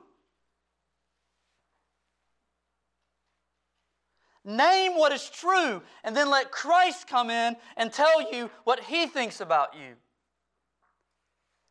Name 4.44 4.98
what 4.98 5.12
is 5.12 5.30
true, 5.30 5.84
and 6.04 6.16
then 6.16 6.30
let 6.30 6.52
Christ 6.52 7.08
come 7.08 7.30
in 7.30 7.56
and 7.78 7.94
tell 7.94 8.32
you 8.32 8.50
what 8.64 8.80
he 8.80 9.06
thinks 9.06 9.40
about 9.40 9.76
you. 9.76 9.96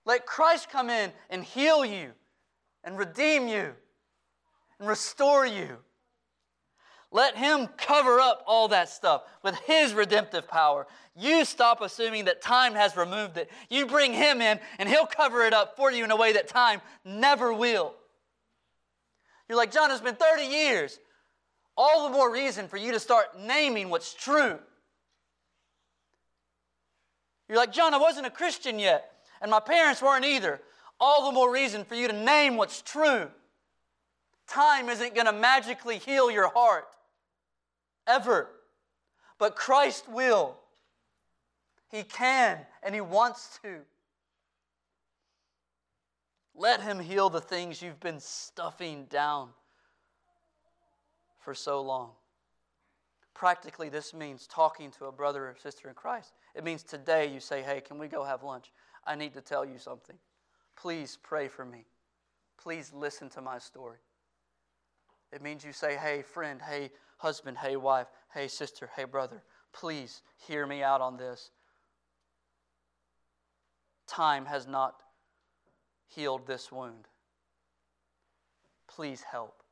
Let 0.05 0.27
Christ 0.27 0.71
come 0.71 0.91
in 0.91 1.13
and 1.29 1.45
heal 1.45 1.85
you 1.85 2.11
and 2.85 2.99
redeem 2.99 3.49
you 3.49 3.73
and 4.79 4.89
restore 4.89 5.47
you. 5.47 5.77
Let 7.13 7.37
Him 7.37 7.67
cover 7.77 8.21
up 8.21 8.45
all 8.47 8.69
that 8.69 8.89
stuff 8.89 9.23
with 9.43 9.57
His 9.67 9.93
redemptive 9.93 10.47
power. 10.49 10.87
You 11.17 11.45
stop 11.45 11.81
assuming 11.81 12.27
that 12.27 12.41
time 12.41 12.75
has 12.75 12.97
removed 12.97 13.37
it. 13.37 13.51
You 13.69 13.87
bring 13.87 14.13
Him 14.13 14.41
in, 14.41 14.61
and 14.79 14.89
He'll 14.89 15.07
cover 15.07 15.43
it 15.43 15.53
up 15.53 15.77
for 15.77 15.91
you 15.91 16.05
in 16.05 16.11
a 16.11 16.17
way 16.17 16.33
that 16.33 16.49
time 16.49 16.81
never 17.05 17.53
will. 17.53 17.95
You're 19.49 19.59
like, 19.59 19.73
John, 19.73 19.91
it's 19.91 20.01
been 20.01 20.15
30 20.15 20.45
years. 20.45 21.01
All 21.77 22.09
the 22.09 22.13
more 22.17 22.33
reason 22.33 22.69
for 22.69 22.77
you 22.77 22.93
to 22.93 23.01
start 23.01 23.39
naming 23.39 23.91
what's 23.91 24.15
true. 24.15 24.59
You're 27.49 27.59
like, 27.59 27.73
John, 27.73 27.93
I 27.93 27.99
wasn't 27.99 28.27
a 28.27 28.31
Christian 28.31 28.79
yet, 28.79 29.11
and 29.41 29.51
my 29.51 29.61
parents 29.61 30.03
weren't 30.03 30.25
either. 30.25 30.61
All 30.99 31.27
the 31.27 31.33
more 31.33 31.53
reason 31.53 31.85
for 31.85 31.95
you 31.95 32.09
to 32.09 32.13
name 32.13 32.57
what's 32.57 32.83
true. 32.83 33.29
Time 34.47 34.89
isn't 34.89 35.15
going 35.15 35.27
to 35.27 35.33
magically 35.33 35.99
heal 35.99 36.31
your 36.31 36.49
heart 36.49 36.87
ever. 38.07 38.49
But 39.39 39.57
Christ 39.57 40.09
will. 40.09 40.57
He 41.91 42.03
can 42.03 42.59
and 42.83 42.95
He 42.95 43.01
wants 43.01 43.59
to. 43.63 43.79
Let 46.55 46.83
Him 46.83 47.01
heal 47.01 47.31
the 47.31 47.41
things 47.41 47.81
you've 47.81 48.01
been 48.01 48.21
stuffing 48.21 49.07
down 49.07 49.49
for 51.39 51.55
so 51.55 51.81
long. 51.81 52.11
Practically, 53.33 53.89
this 53.89 54.13
means 54.13 54.47
talking 54.47 54.91
to 54.99 55.07
a 55.07 55.13
brother 55.13 55.49
or 55.49 55.57
sister 55.63 55.89
in 55.89 55.95
Christ. 55.95 56.35
It 56.55 56.63
means 56.63 56.83
today 56.83 57.33
you 57.33 57.41
say, 57.41 57.63
Hey, 57.63 57.81
can 57.81 57.99
we 57.99 58.07
go 58.09 58.23
have 58.23 58.43
lunch? 58.43 58.71
I 59.07 59.15
need 59.15 59.35
to 59.35 59.41
tell 59.41 59.65
you 59.65 59.79
something. 59.79 60.17
Please 60.77 61.19
pray 61.23 61.49
for 61.49 61.65
me. 61.65 61.85
Please 62.63 62.93
listen 62.95 63.29
to 63.31 63.41
my 63.41 63.59
story. 63.59 63.99
It 65.33 65.43
means 65.43 65.65
you 65.65 65.73
say, 65.73 65.97
Hey, 65.97 66.23
friend, 66.23 66.61
hey, 66.61 66.91
husband, 67.19 67.59
hey, 67.59 67.77
wife, 67.77 68.09
hey, 68.33 68.49
sister, 68.49 68.91
hey, 68.97 69.05
brother, 69.05 69.43
please 69.73 70.23
hear 70.47 70.67
me 70.67 70.83
out 70.83 71.01
on 71.01 71.17
this. 71.17 71.51
Time 74.07 74.47
has 74.47 74.67
not 74.67 75.03
healed 76.09 76.47
this 76.47 76.73
wound. 76.73 77.07
Please 78.89 79.23
help. 79.23 79.63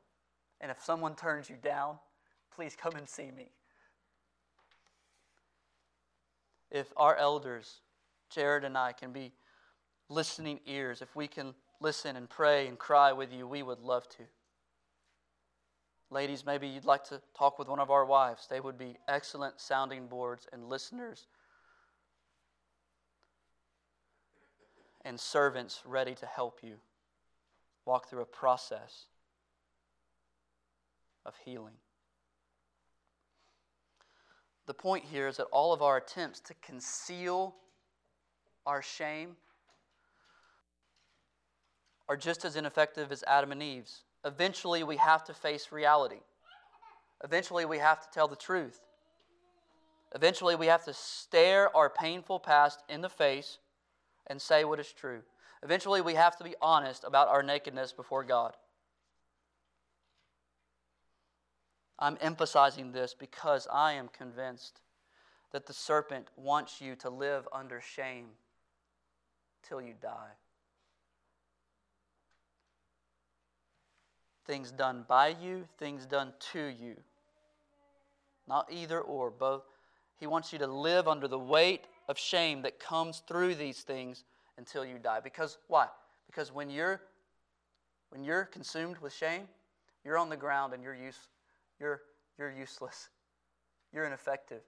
And 0.61 0.71
if 0.71 0.83
someone 0.83 1.15
turns 1.15 1.51
you 1.51 1.57
down, 1.57 1.99
please 2.55 2.77
come 2.81 2.95
and 2.95 3.09
see 3.09 3.31
me. 3.31 3.51
If 6.71 6.93
our 6.97 7.17
elders, 7.17 7.81
Jared 8.31 8.65
and 8.65 8.77
I, 8.77 8.93
can 8.93 9.13
be 9.13 9.33
listening 10.09 10.61
ears, 10.67 11.03
if 11.03 11.15
we 11.15 11.27
can 11.27 11.55
listen 11.81 12.17
and 12.17 12.29
pray 12.29 12.67
and 12.67 12.79
cry 12.79 13.13
with 13.13 13.33
you, 13.33 13.47
we 13.47 13.63
would 13.63 13.81
love 13.81 14.09
to. 14.11 14.23
Ladies, 16.11 16.47
maybe 16.47 16.67
you'd 16.67 16.87
like 16.87 17.05
to 17.05 17.21
talk 17.37 17.59
with 17.59 17.69
one 17.69 17.81
of 17.81 17.91
our 17.91 18.05
wives. 18.05 18.47
They 18.49 18.61
would 18.61 18.79
be 18.79 18.97
excellent 19.09 19.61
sounding 19.61 20.07
boards 20.07 20.47
and 20.53 20.69
listeners 20.69 21.27
and 25.05 25.21
servants 25.21 25.83
ready 25.85 26.15
to 26.15 26.27
help 26.27 26.61
you 26.63 26.77
walk 27.85 28.09
through 28.09 28.23
a 28.23 28.27
process 28.27 29.07
of 31.25 31.35
healing. 31.45 31.75
The 34.67 34.75
point 34.75 35.05
here 35.05 35.29
is 35.29 35.39
that 35.39 35.47
all 35.53 35.73
of 35.73 35.83
our 35.83 35.97
attempts 35.97 36.41
to 36.41 36.55
conceal 36.63 37.55
our 38.69 38.83
shame 38.83 39.31
are 42.07 42.19
just 42.19 42.45
as 42.45 42.55
ineffective 42.55 43.11
as 43.11 43.25
Adam 43.27 43.51
and 43.51 43.63
Eve's 43.63 44.03
eventually 44.27 44.85
we 44.85 44.97
have 44.97 45.25
to 45.25 45.33
face 45.33 45.73
reality. 45.73 46.21
Eventually 47.25 47.65
we 47.65 47.79
have 47.79 48.01
to 48.03 48.09
tell 48.13 48.29
the 48.29 48.37
truth. 48.37 48.81
Eventually 50.15 50.55
we 50.55 50.67
have 50.67 50.85
to 50.85 50.93
stare 50.93 51.75
our 51.75 51.89
painful 51.89 52.41
past 52.41 52.83
in 52.91 53.01
the 53.01 53.09
face 53.09 53.59
and 54.27 54.41
say 54.41 54.65
what 54.65 54.79
is 54.79 54.93
true. 54.93 55.23
Eventually 55.63 56.03
we 56.03 56.15
have 56.15 56.37
to 56.37 56.45
be 56.45 56.55
honest 56.61 57.05
about 57.05 57.29
our 57.29 57.43
nakedness 57.43 57.93
before 57.93 58.23
God. 58.23 58.55
I'm 61.99 62.19
emphasizing 62.21 62.93
this 62.93 63.15
because 63.19 63.67
I 63.73 63.95
am 63.95 64.09
convinced 64.09 64.81
that 65.53 65.65
the 65.67 65.73
serpent 65.73 66.29
wants 66.37 66.83
you 66.83 66.95
to 66.97 67.09
live 67.09 67.49
under 67.51 67.81
shame 67.81 68.27
till 69.63 69.81
you 69.81 69.95
die. 70.01 70.35
things 74.49 74.73
done 74.73 75.05
by 75.07 75.29
you, 75.29 75.69
things 75.79 76.07
done 76.07 76.33
to 76.53 76.65
you. 76.65 76.97
Not 78.49 78.67
either 78.73 78.99
or, 78.99 79.31
both. 79.31 79.63
He 80.17 80.27
wants 80.27 80.53
you 80.53 80.59
to 80.59 80.67
live 80.67 81.07
under 81.07 81.29
the 81.29 81.39
weight 81.39 81.85
of 82.09 82.19
shame 82.19 82.63
that 82.63 82.81
comes 82.81 83.23
through 83.29 83.55
these 83.55 83.83
things 83.83 84.25
until 84.57 84.85
you 84.85 84.99
die. 84.99 85.21
Because 85.23 85.59
why? 85.69 85.87
Because 86.27 86.53
when 86.53 86.71
you're 86.71 87.01
when 88.09 88.25
you're 88.25 88.47
consumed 88.47 88.97
with 88.99 89.13
shame, 89.13 89.43
you're 90.03 90.17
on 90.17 90.31
the 90.31 90.37
ground 90.37 90.73
and 90.73 90.83
you're 90.83 90.95
use, 90.95 91.19
you're 91.79 92.01
you're 92.39 92.51
useless. 92.51 93.11
You're 93.93 94.07
ineffective. 94.07 94.63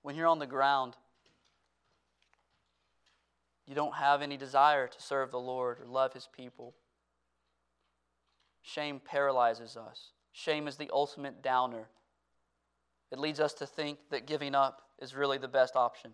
When 0.00 0.16
you're 0.16 0.26
on 0.26 0.38
the 0.38 0.46
ground, 0.46 0.94
you 3.66 3.74
don't 3.74 3.94
have 3.94 4.22
any 4.22 4.36
desire 4.36 4.86
to 4.86 5.02
serve 5.02 5.30
the 5.30 5.38
Lord 5.38 5.80
or 5.80 5.86
love 5.86 6.12
his 6.12 6.28
people. 6.34 6.74
Shame 8.62 9.00
paralyzes 9.04 9.76
us. 9.76 10.12
Shame 10.32 10.68
is 10.68 10.76
the 10.76 10.90
ultimate 10.92 11.42
downer. 11.42 11.88
It 13.10 13.18
leads 13.18 13.40
us 13.40 13.54
to 13.54 13.66
think 13.66 13.98
that 14.10 14.26
giving 14.26 14.54
up 14.54 14.82
is 15.00 15.14
really 15.14 15.38
the 15.38 15.48
best 15.48 15.76
option. 15.76 16.12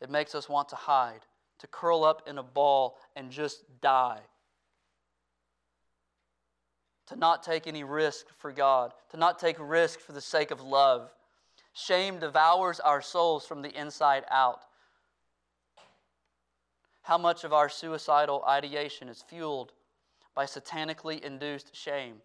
It 0.00 0.10
makes 0.10 0.34
us 0.34 0.48
want 0.48 0.68
to 0.70 0.76
hide, 0.76 1.20
to 1.58 1.66
curl 1.66 2.04
up 2.04 2.22
in 2.26 2.38
a 2.38 2.42
ball 2.42 2.96
and 3.16 3.30
just 3.30 3.64
die. 3.80 4.20
To 7.06 7.16
not 7.16 7.42
take 7.42 7.66
any 7.66 7.84
risk 7.84 8.26
for 8.38 8.52
God, 8.52 8.92
to 9.10 9.16
not 9.16 9.38
take 9.38 9.56
risk 9.58 10.00
for 10.00 10.12
the 10.12 10.20
sake 10.20 10.50
of 10.50 10.60
love. 10.60 11.10
Shame 11.72 12.18
devours 12.18 12.80
our 12.80 13.02
souls 13.02 13.46
from 13.46 13.62
the 13.62 13.78
inside 13.78 14.24
out. 14.30 14.60
How 17.10 17.18
much 17.18 17.42
of 17.42 17.52
our 17.52 17.68
suicidal 17.68 18.44
ideation 18.46 19.08
is 19.08 19.20
fueled 19.20 19.72
by 20.32 20.44
satanically 20.44 21.20
induced 21.20 21.74
shame. 21.74 22.22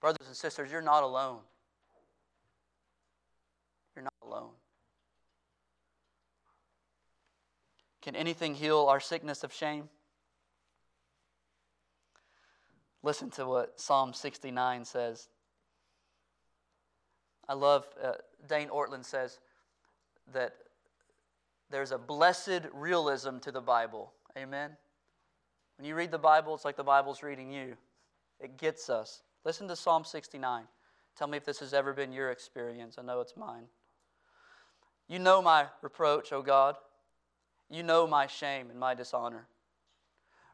Brothers 0.00 0.26
and 0.28 0.34
sisters, 0.34 0.72
you're 0.72 0.80
not 0.80 1.02
alone. 1.02 1.40
You're 3.94 4.04
not 4.04 4.14
alone. 4.22 4.48
Can 8.00 8.16
anything 8.16 8.54
heal 8.54 8.86
our 8.86 8.98
sickness 8.98 9.44
of 9.44 9.52
shame? 9.52 9.90
Listen 13.02 13.28
to 13.32 13.44
what 13.44 13.78
Psalm 13.78 14.14
69 14.14 14.86
says. 14.86 15.28
I 17.46 17.52
love, 17.52 17.86
uh, 18.02 18.12
Dane 18.48 18.70
Ortlund 18.70 19.04
says 19.04 19.38
that 20.32 20.54
there's 21.72 21.90
a 21.90 21.98
blessed 21.98 22.62
realism 22.72 23.38
to 23.38 23.50
the 23.50 23.60
Bible. 23.60 24.12
Amen? 24.36 24.70
When 25.76 25.88
you 25.88 25.94
read 25.94 26.10
the 26.10 26.18
Bible, 26.18 26.54
it's 26.54 26.64
like 26.64 26.76
the 26.76 26.84
Bible's 26.84 27.22
reading 27.22 27.50
you. 27.50 27.76
It 28.38 28.58
gets 28.58 28.88
us. 28.90 29.22
Listen 29.44 29.66
to 29.68 29.74
Psalm 29.74 30.04
69. 30.04 30.64
Tell 31.16 31.26
me 31.26 31.36
if 31.36 31.44
this 31.44 31.58
has 31.60 31.74
ever 31.74 31.92
been 31.92 32.12
your 32.12 32.30
experience. 32.30 32.96
I 32.98 33.02
know 33.02 33.20
it's 33.20 33.36
mine. 33.36 33.64
You 35.08 35.18
know 35.18 35.42
my 35.42 35.66
reproach, 35.82 36.32
O 36.32 36.42
God. 36.42 36.76
You 37.70 37.82
know 37.82 38.06
my 38.06 38.26
shame 38.26 38.70
and 38.70 38.78
my 38.78 38.94
dishonor. 38.94 39.46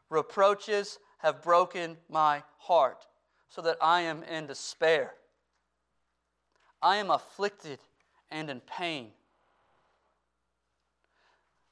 Reproaches 0.09 0.99
have 1.19 1.43
broken 1.43 1.97
my 2.09 2.43
heart 2.57 3.05
so 3.49 3.61
that 3.61 3.77
I 3.81 4.01
am 4.01 4.23
in 4.23 4.47
despair. 4.47 5.13
I 6.81 6.97
am 6.97 7.11
afflicted 7.11 7.79
and 8.31 8.49
in 8.49 8.61
pain. 8.61 9.11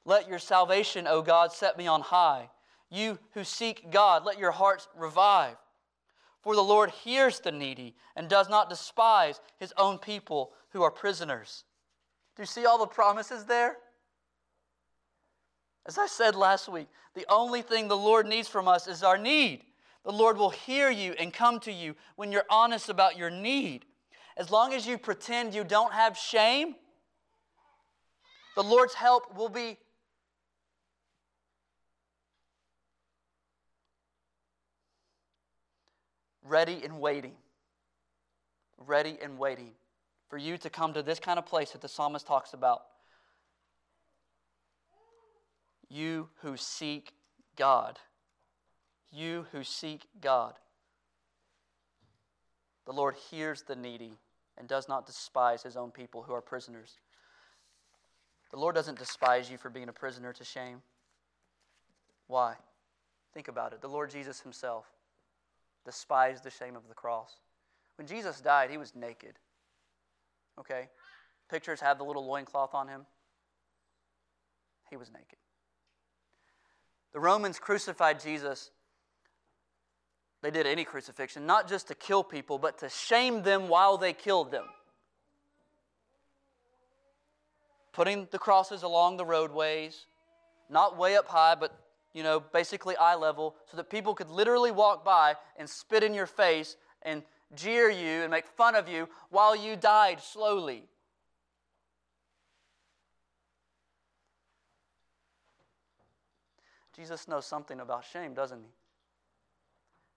Let 0.08 0.28
your 0.28 0.38
salvation, 0.38 1.06
O 1.06 1.22
God, 1.22 1.52
set 1.52 1.78
me 1.78 1.86
on 1.86 2.00
high 2.00 2.48
you 2.90 3.18
who 3.34 3.44
seek 3.44 3.90
God, 3.90 4.24
let 4.24 4.38
your 4.38 4.50
hearts 4.50 4.88
revive. 4.96 5.56
For 6.42 6.54
the 6.54 6.62
Lord 6.62 6.90
hears 6.90 7.40
the 7.40 7.52
needy 7.52 7.94
and 8.16 8.28
does 8.28 8.48
not 8.48 8.70
despise 8.70 9.40
his 9.58 9.74
own 9.76 9.98
people 9.98 10.52
who 10.70 10.82
are 10.82 10.90
prisoners. 10.90 11.64
Do 12.36 12.42
you 12.42 12.46
see 12.46 12.64
all 12.64 12.78
the 12.78 12.86
promises 12.86 13.44
there? 13.44 13.76
As 15.86 15.98
I 15.98 16.06
said 16.06 16.34
last 16.34 16.68
week, 16.68 16.88
the 17.14 17.26
only 17.28 17.62
thing 17.62 17.88
the 17.88 17.96
Lord 17.96 18.26
needs 18.26 18.48
from 18.48 18.68
us 18.68 18.86
is 18.86 19.02
our 19.02 19.18
need. 19.18 19.64
The 20.04 20.12
Lord 20.12 20.38
will 20.38 20.50
hear 20.50 20.90
you 20.90 21.14
and 21.18 21.32
come 21.32 21.60
to 21.60 21.72
you 21.72 21.94
when 22.16 22.32
you're 22.32 22.44
honest 22.48 22.88
about 22.88 23.18
your 23.18 23.30
need. 23.30 23.84
As 24.36 24.50
long 24.50 24.72
as 24.72 24.86
you 24.86 24.96
pretend 24.96 25.54
you 25.54 25.64
don't 25.64 25.92
have 25.92 26.16
shame, 26.16 26.76
The 28.58 28.64
Lord's 28.64 28.94
help 28.94 29.36
will 29.36 29.48
be 29.48 29.78
ready 36.48 36.80
and 36.84 37.00
waiting. 37.00 37.34
Ready 38.78 39.18
and 39.22 39.38
waiting 39.38 39.72
for 40.28 40.38
you 40.38 40.58
to 40.58 40.70
come 40.70 40.92
to 40.92 41.02
this 41.02 41.18
kind 41.18 41.38
of 41.38 41.46
place 41.46 41.70
that 41.70 41.80
the 41.80 41.88
psalmist 41.88 42.26
talks 42.26 42.52
about. 42.52 42.82
You 45.88 46.28
who 46.42 46.56
seek 46.56 47.12
God. 47.56 47.98
You 49.10 49.46
who 49.52 49.64
seek 49.64 50.06
God. 50.20 50.54
The 52.84 52.92
Lord 52.92 53.14
hears 53.30 53.62
the 53.62 53.76
needy 53.76 54.12
and 54.56 54.68
does 54.68 54.88
not 54.88 55.06
despise 55.06 55.62
his 55.62 55.76
own 55.76 55.90
people 55.90 56.22
who 56.22 56.34
are 56.34 56.42
prisoners. 56.42 56.98
The 58.50 58.58
Lord 58.58 58.74
doesn't 58.74 58.98
despise 58.98 59.50
you 59.50 59.58
for 59.58 59.70
being 59.70 59.88
a 59.88 59.92
prisoner 59.92 60.32
to 60.32 60.44
shame. 60.44 60.82
Why? 62.26 62.54
Think 63.34 63.48
about 63.48 63.72
it. 63.72 63.80
The 63.80 63.88
Lord 63.88 64.10
Jesus 64.10 64.40
himself 64.40 64.86
despised 65.88 66.44
the 66.44 66.50
shame 66.50 66.76
of 66.76 66.86
the 66.86 66.94
cross. 66.94 67.38
When 67.96 68.06
Jesus 68.06 68.42
died, 68.42 68.70
he 68.70 68.76
was 68.76 68.94
naked. 68.94 69.38
Okay? 70.60 70.90
Pictures 71.48 71.80
have 71.80 71.96
the 71.96 72.04
little 72.04 72.26
loincloth 72.26 72.74
on 72.74 72.88
him. 72.88 73.06
He 74.90 74.98
was 74.98 75.10
naked. 75.10 75.38
The 77.14 77.20
Romans 77.20 77.58
crucified 77.58 78.20
Jesus. 78.20 78.70
They 80.42 80.50
did 80.50 80.66
any 80.66 80.84
crucifixion, 80.84 81.46
not 81.46 81.66
just 81.66 81.88
to 81.88 81.94
kill 81.94 82.22
people, 82.22 82.58
but 82.58 82.76
to 82.80 82.90
shame 82.90 83.42
them 83.42 83.68
while 83.68 83.96
they 83.96 84.12
killed 84.12 84.50
them. 84.50 84.66
Putting 87.94 88.28
the 88.30 88.38
crosses 88.38 88.82
along 88.82 89.16
the 89.16 89.24
roadways, 89.24 90.04
not 90.68 90.98
way 90.98 91.16
up 91.16 91.28
high, 91.28 91.54
but 91.54 91.80
you 92.18 92.24
know, 92.24 92.40
basically 92.40 92.96
eye 92.96 93.14
level, 93.14 93.54
so 93.70 93.76
that 93.76 93.88
people 93.88 94.12
could 94.12 94.28
literally 94.28 94.72
walk 94.72 95.04
by 95.04 95.36
and 95.56 95.70
spit 95.70 96.02
in 96.02 96.12
your 96.12 96.26
face 96.26 96.76
and 97.02 97.22
jeer 97.54 97.88
you 97.88 98.22
and 98.22 98.30
make 98.32 98.44
fun 98.44 98.74
of 98.74 98.88
you 98.88 99.08
while 99.30 99.54
you 99.54 99.76
died 99.76 100.20
slowly. 100.20 100.82
Jesus 106.96 107.28
knows 107.28 107.46
something 107.46 107.78
about 107.78 108.04
shame, 108.04 108.34
doesn't 108.34 108.58
he? 108.58 108.70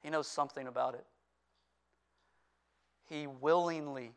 He 0.01 0.09
knows 0.09 0.25
something 0.25 0.65
about 0.65 0.95
it. 0.95 1.05
He 3.07 3.27
willingly, 3.27 4.13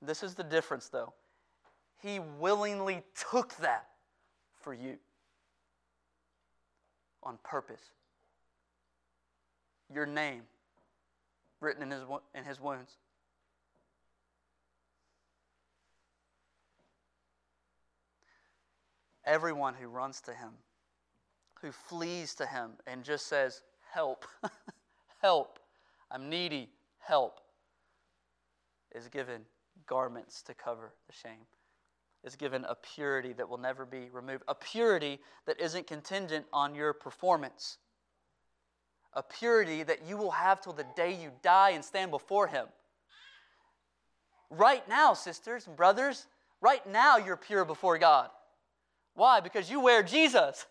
this 0.00 0.22
is 0.22 0.34
the 0.34 0.44
difference 0.44 0.88
though, 0.88 1.12
he 2.00 2.20
willingly 2.38 3.02
took 3.30 3.54
that 3.56 3.88
for 4.62 4.72
you 4.72 4.96
on 7.22 7.38
purpose. 7.42 7.90
Your 9.92 10.06
name 10.06 10.42
written 11.60 11.82
in 11.82 11.90
his, 11.90 12.02
in 12.34 12.44
his 12.44 12.60
wounds. 12.60 12.96
Everyone 19.24 19.74
who 19.74 19.88
runs 19.88 20.20
to 20.22 20.32
him, 20.32 20.50
who 21.60 21.70
flees 21.70 22.34
to 22.36 22.46
him 22.46 22.72
and 22.86 23.04
just 23.04 23.26
says, 23.26 23.62
Help, 23.92 24.24
help, 25.22 25.58
I'm 26.10 26.30
needy, 26.30 26.70
help, 26.98 27.40
is 28.94 29.08
given 29.08 29.42
garments 29.86 30.42
to 30.42 30.54
cover 30.54 30.92
the 31.06 31.12
shame 31.12 31.46
is 32.24 32.36
given 32.36 32.64
a 32.64 32.74
purity 32.74 33.32
that 33.32 33.48
will 33.48 33.58
never 33.58 33.86
be 33.86 34.08
removed, 34.12 34.42
a 34.46 34.54
purity 34.54 35.18
that 35.46 35.60
isn't 35.60 35.86
contingent 35.86 36.44
on 36.52 36.74
your 36.74 36.92
performance, 36.92 37.78
a 39.14 39.22
purity 39.22 39.82
that 39.82 40.06
you 40.06 40.16
will 40.16 40.30
have 40.30 40.60
till 40.60 40.72
the 40.72 40.86
day 40.96 41.12
you 41.12 41.30
die 41.42 41.70
and 41.70 41.84
stand 41.84 42.10
before 42.10 42.46
Him. 42.46 42.66
Right 44.50 44.86
now, 44.88 45.14
sisters 45.14 45.66
and 45.66 45.76
brothers, 45.76 46.26
right 46.60 46.86
now 46.90 47.16
you're 47.16 47.36
pure 47.36 47.64
before 47.64 47.98
God. 47.98 48.28
Why? 49.14 49.40
Because 49.40 49.70
you 49.70 49.80
wear 49.80 50.02
Jesus. 50.02 50.66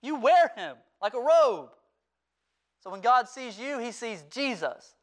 You 0.00 0.18
wear 0.18 0.50
Him 0.56 0.76
like 1.00 1.14
a 1.14 1.20
robe. 1.20 1.70
So 2.80 2.90
when 2.90 3.00
God 3.00 3.28
sees 3.28 3.58
you, 3.58 3.78
He 3.78 3.92
sees 3.92 4.24
Jesus. 4.30 4.94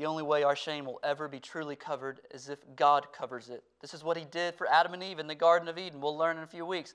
The 0.00 0.06
only 0.06 0.22
way 0.22 0.44
our 0.44 0.56
shame 0.56 0.86
will 0.86 0.98
ever 1.02 1.28
be 1.28 1.40
truly 1.40 1.76
covered 1.76 2.20
is 2.30 2.48
if 2.48 2.60
God 2.74 3.12
covers 3.12 3.50
it. 3.50 3.62
This 3.82 3.92
is 3.92 4.02
what 4.02 4.16
He 4.16 4.24
did 4.24 4.54
for 4.54 4.66
Adam 4.66 4.94
and 4.94 5.02
Eve 5.02 5.18
in 5.18 5.26
the 5.26 5.34
Garden 5.34 5.68
of 5.68 5.76
Eden. 5.76 6.00
We'll 6.00 6.16
learn 6.16 6.38
in 6.38 6.42
a 6.42 6.46
few 6.46 6.64
weeks. 6.64 6.94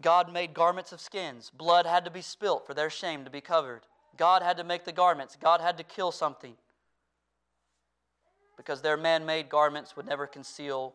God 0.00 0.32
made 0.32 0.54
garments 0.54 0.90
of 0.90 1.02
skins. 1.02 1.50
Blood 1.50 1.84
had 1.84 2.06
to 2.06 2.10
be 2.10 2.22
spilt 2.22 2.66
for 2.66 2.72
their 2.72 2.88
shame 2.88 3.24
to 3.26 3.30
be 3.30 3.42
covered. 3.42 3.82
God 4.16 4.40
had 4.40 4.56
to 4.56 4.64
make 4.64 4.86
the 4.86 4.90
garments. 4.90 5.36
God 5.38 5.60
had 5.60 5.76
to 5.76 5.84
kill 5.84 6.10
something. 6.12 6.54
Because 8.56 8.80
their 8.80 8.96
man 8.96 9.26
made 9.26 9.50
garments 9.50 9.94
would 9.96 10.06
never 10.06 10.26
conceal 10.26 10.94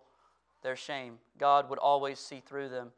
their 0.63 0.75
shame. 0.75 1.19
God 1.37 1.69
would 1.69 1.77
always 1.77 2.17
see 2.17 2.41
through 2.43 2.69
them 2.69 2.91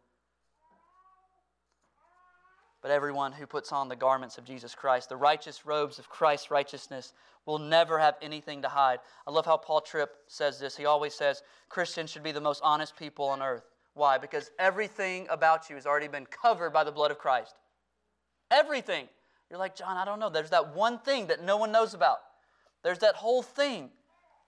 but 2.81 2.91
everyone 2.91 3.31
who 3.31 3.45
puts 3.45 3.71
on 3.71 3.89
the 3.89 3.95
garments 3.95 4.37
of 4.37 4.45
Jesus 4.45 4.75
Christ, 4.75 5.09
the 5.09 5.17
righteous 5.17 5.65
robes 5.65 5.99
of 5.99 6.09
Christ's 6.09 6.51
righteousness, 6.51 7.13
will 7.45 7.59
never 7.59 7.97
have 7.97 8.15
anything 8.21 8.61
to 8.61 8.67
hide. 8.67 8.99
I 9.25 9.31
love 9.31 9.45
how 9.45 9.57
Paul 9.57 9.81
Tripp 9.81 10.11
says 10.27 10.59
this. 10.59 10.77
He 10.77 10.85
always 10.85 11.13
says 11.13 11.43
Christians 11.69 12.11
should 12.11 12.23
be 12.23 12.31
the 12.31 12.41
most 12.41 12.61
honest 12.63 12.95
people 12.97 13.25
on 13.25 13.41
earth. 13.41 13.63
Why? 13.93 14.17
Because 14.17 14.51
everything 14.59 15.27
about 15.29 15.69
you 15.69 15.75
has 15.75 15.85
already 15.85 16.07
been 16.07 16.27
covered 16.27 16.71
by 16.71 16.83
the 16.83 16.91
blood 16.91 17.09
of 17.09 17.17
Christ. 17.17 17.55
Everything. 18.51 19.07
You're 19.49 19.59
like, 19.59 19.75
John, 19.75 19.97
I 19.97 20.05
don't 20.05 20.19
know. 20.19 20.29
There's 20.29 20.51
that 20.51 20.75
one 20.75 20.99
thing 20.99 21.27
that 21.27 21.43
no 21.43 21.57
one 21.57 21.71
knows 21.71 21.93
about. 21.93 22.17
There's 22.83 22.99
that 22.99 23.15
whole 23.15 23.41
thing. 23.41 23.89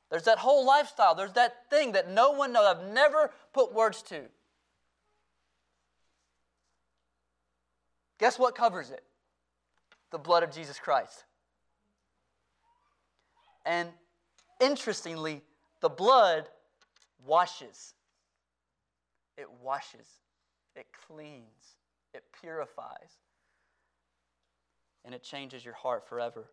There's 0.09 0.23
that 0.23 0.39
whole 0.39 0.65
lifestyle. 0.65 1.15
There's 1.15 1.33
that 1.33 1.69
thing 1.69 1.93
that 1.93 2.09
no 2.09 2.31
one 2.31 2.51
knows. 2.51 2.65
I've 2.65 2.93
never 2.93 3.31
put 3.53 3.73
words 3.73 4.01
to. 4.03 4.23
Guess 8.19 8.37
what 8.37 8.53
covers 8.53 8.91
it? 8.91 9.03
The 10.11 10.17
blood 10.19 10.43
of 10.43 10.51
Jesus 10.51 10.77
Christ. 10.77 11.23
And 13.65 13.89
interestingly, 14.59 15.41
the 15.81 15.89
blood 15.89 16.49
washes. 17.25 17.93
It 19.37 19.47
washes, 19.63 20.07
it 20.75 20.87
cleans, 21.07 21.75
it 22.13 22.23
purifies, 22.41 23.19
and 25.05 25.15
it 25.15 25.23
changes 25.23 25.63
your 25.63 25.75
heart 25.75 26.09
forever. 26.09 26.49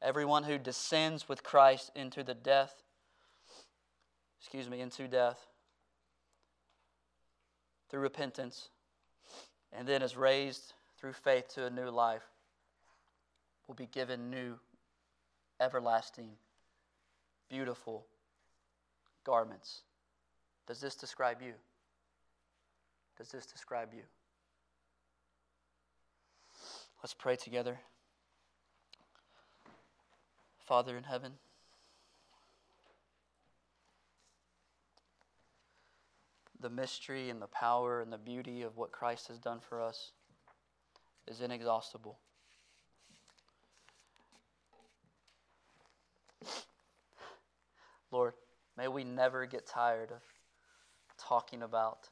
Everyone 0.00 0.44
who 0.44 0.56
descends 0.56 1.28
with 1.28 1.42
Christ 1.42 1.90
into 1.94 2.22
the 2.22 2.32
death, 2.32 2.82
excuse 4.40 4.70
me, 4.70 4.80
into 4.80 5.08
death 5.08 5.46
through 7.90 8.00
repentance 8.00 8.70
and 9.76 9.86
then 9.86 10.02
is 10.02 10.16
raised 10.16 10.72
through 10.98 11.12
faith 11.12 11.48
to 11.54 11.66
a 11.66 11.70
new 11.70 11.90
life 11.90 12.22
will 13.66 13.74
be 13.74 13.86
given 13.86 14.30
new, 14.30 14.54
everlasting, 15.60 16.30
beautiful 17.50 18.06
garments. 19.24 19.82
Does 20.66 20.80
this 20.80 20.94
describe 20.94 21.42
you? 21.42 21.52
Does 23.18 23.30
this 23.30 23.46
describe 23.46 23.88
you? 23.92 24.02
Let's 27.02 27.14
pray 27.14 27.36
together. 27.36 27.78
Father 30.64 30.96
in 30.96 31.04
heaven, 31.04 31.32
the 36.60 36.70
mystery 36.70 37.30
and 37.30 37.40
the 37.40 37.46
power 37.48 38.00
and 38.00 38.12
the 38.12 38.18
beauty 38.18 38.62
of 38.62 38.76
what 38.76 38.92
Christ 38.92 39.28
has 39.28 39.38
done 39.38 39.60
for 39.60 39.82
us 39.82 40.12
is 41.26 41.40
inexhaustible. 41.40 42.18
Lord, 48.10 48.34
may 48.76 48.88
we 48.88 49.04
never 49.04 49.46
get 49.46 49.66
tired 49.66 50.10
of 50.10 50.22
talking 51.18 51.62
about 51.62 52.08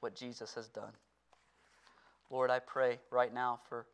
what 0.00 0.14
Jesus 0.14 0.54
has 0.54 0.68
done. 0.68 0.92
Lord, 2.30 2.50
I 2.50 2.58
pray 2.58 2.98
right 3.10 3.32
now 3.32 3.60
for 3.68 3.86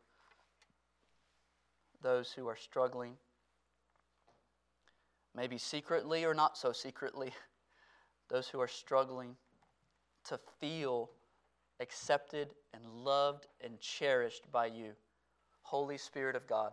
those 2.01 2.31
who 2.31 2.47
are 2.47 2.55
struggling, 2.55 3.13
maybe 5.35 5.57
secretly 5.57 6.25
or 6.25 6.33
not 6.33 6.57
so 6.57 6.71
secretly. 6.71 7.31
those 8.29 8.47
who 8.47 8.59
are 8.59 8.67
struggling 8.67 9.35
to 10.25 10.39
feel 10.59 11.09
accepted 11.79 12.49
and 12.73 12.83
loved 12.85 13.47
and 13.63 13.79
cherished 13.79 14.51
by 14.51 14.67
you. 14.67 14.91
Holy 15.61 15.97
Spirit 15.97 16.35
of 16.35 16.47
God, 16.47 16.71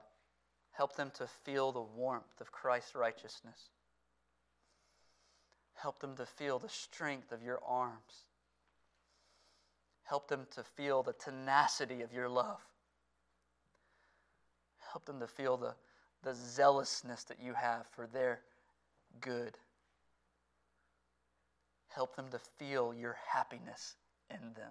help 0.73 0.97
them 0.97 1.11
to 1.15 1.27
feel 1.27 1.73
the 1.73 1.83
warmth 1.83 2.41
of 2.41 2.53
Christ's 2.53 2.95
righteousness. 2.95 3.71
Help 5.75 5.99
them 6.01 6.17
to 6.17 6.27
feel 6.27 6.59
the 6.59 6.69
strength 6.69 7.33
of 7.33 7.43
your 7.43 7.61
arms. 7.67 8.25
Help 10.05 10.29
them 10.29 10.47
to 10.55 10.63
feel 10.63 11.03
the 11.03 11.13
tenacity 11.13 12.03
of 12.03 12.13
your 12.13 12.29
love. 12.29 12.61
Help 14.93 15.05
them 15.05 15.21
to 15.21 15.27
feel 15.27 15.57
the, 15.57 15.75
the 16.23 16.35
zealousness 16.35 17.25
that 17.25 17.39
you 17.43 17.53
have 17.53 17.87
for 17.89 18.07
their 18.07 18.41
good. 19.21 19.59
Help 21.97 22.15
them 22.15 22.29
to 22.31 22.39
feel 22.59 22.93
your 22.93 23.17
happiness 23.33 23.95
in 24.29 24.53
them. 24.55 24.71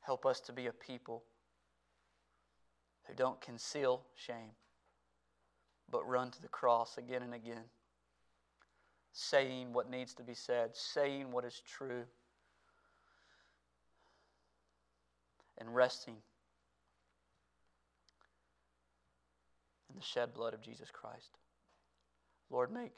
Help 0.00 0.24
us 0.24 0.40
to 0.40 0.54
be 0.54 0.68
a 0.68 0.72
people 0.72 1.22
who 3.06 3.14
don't 3.14 3.38
conceal 3.42 4.00
shame, 4.16 4.52
but 5.90 6.08
run 6.08 6.30
to 6.30 6.40
the 6.40 6.48
cross 6.48 6.96
again 6.96 7.22
and 7.22 7.34
again, 7.34 7.64
saying 9.12 9.74
what 9.74 9.90
needs 9.90 10.14
to 10.14 10.22
be 10.22 10.32
said, 10.32 10.74
saying 10.74 11.30
what 11.30 11.44
is 11.44 11.60
true, 11.60 12.04
and 15.58 15.74
resting 15.74 16.16
in 19.90 19.94
the 19.94 20.02
shed 20.02 20.32
blood 20.32 20.54
of 20.54 20.62
Jesus 20.62 20.88
Christ. 20.90 21.36
Lord, 22.48 22.72
make 22.72 22.92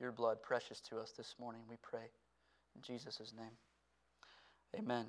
your 0.00 0.12
blood 0.12 0.42
precious 0.42 0.80
to 0.82 0.98
us 0.98 1.12
this 1.16 1.34
morning, 1.38 1.62
we 1.68 1.76
pray. 1.82 2.10
In 2.74 2.82
Jesus' 2.82 3.32
name, 3.36 3.56
amen. 4.78 5.06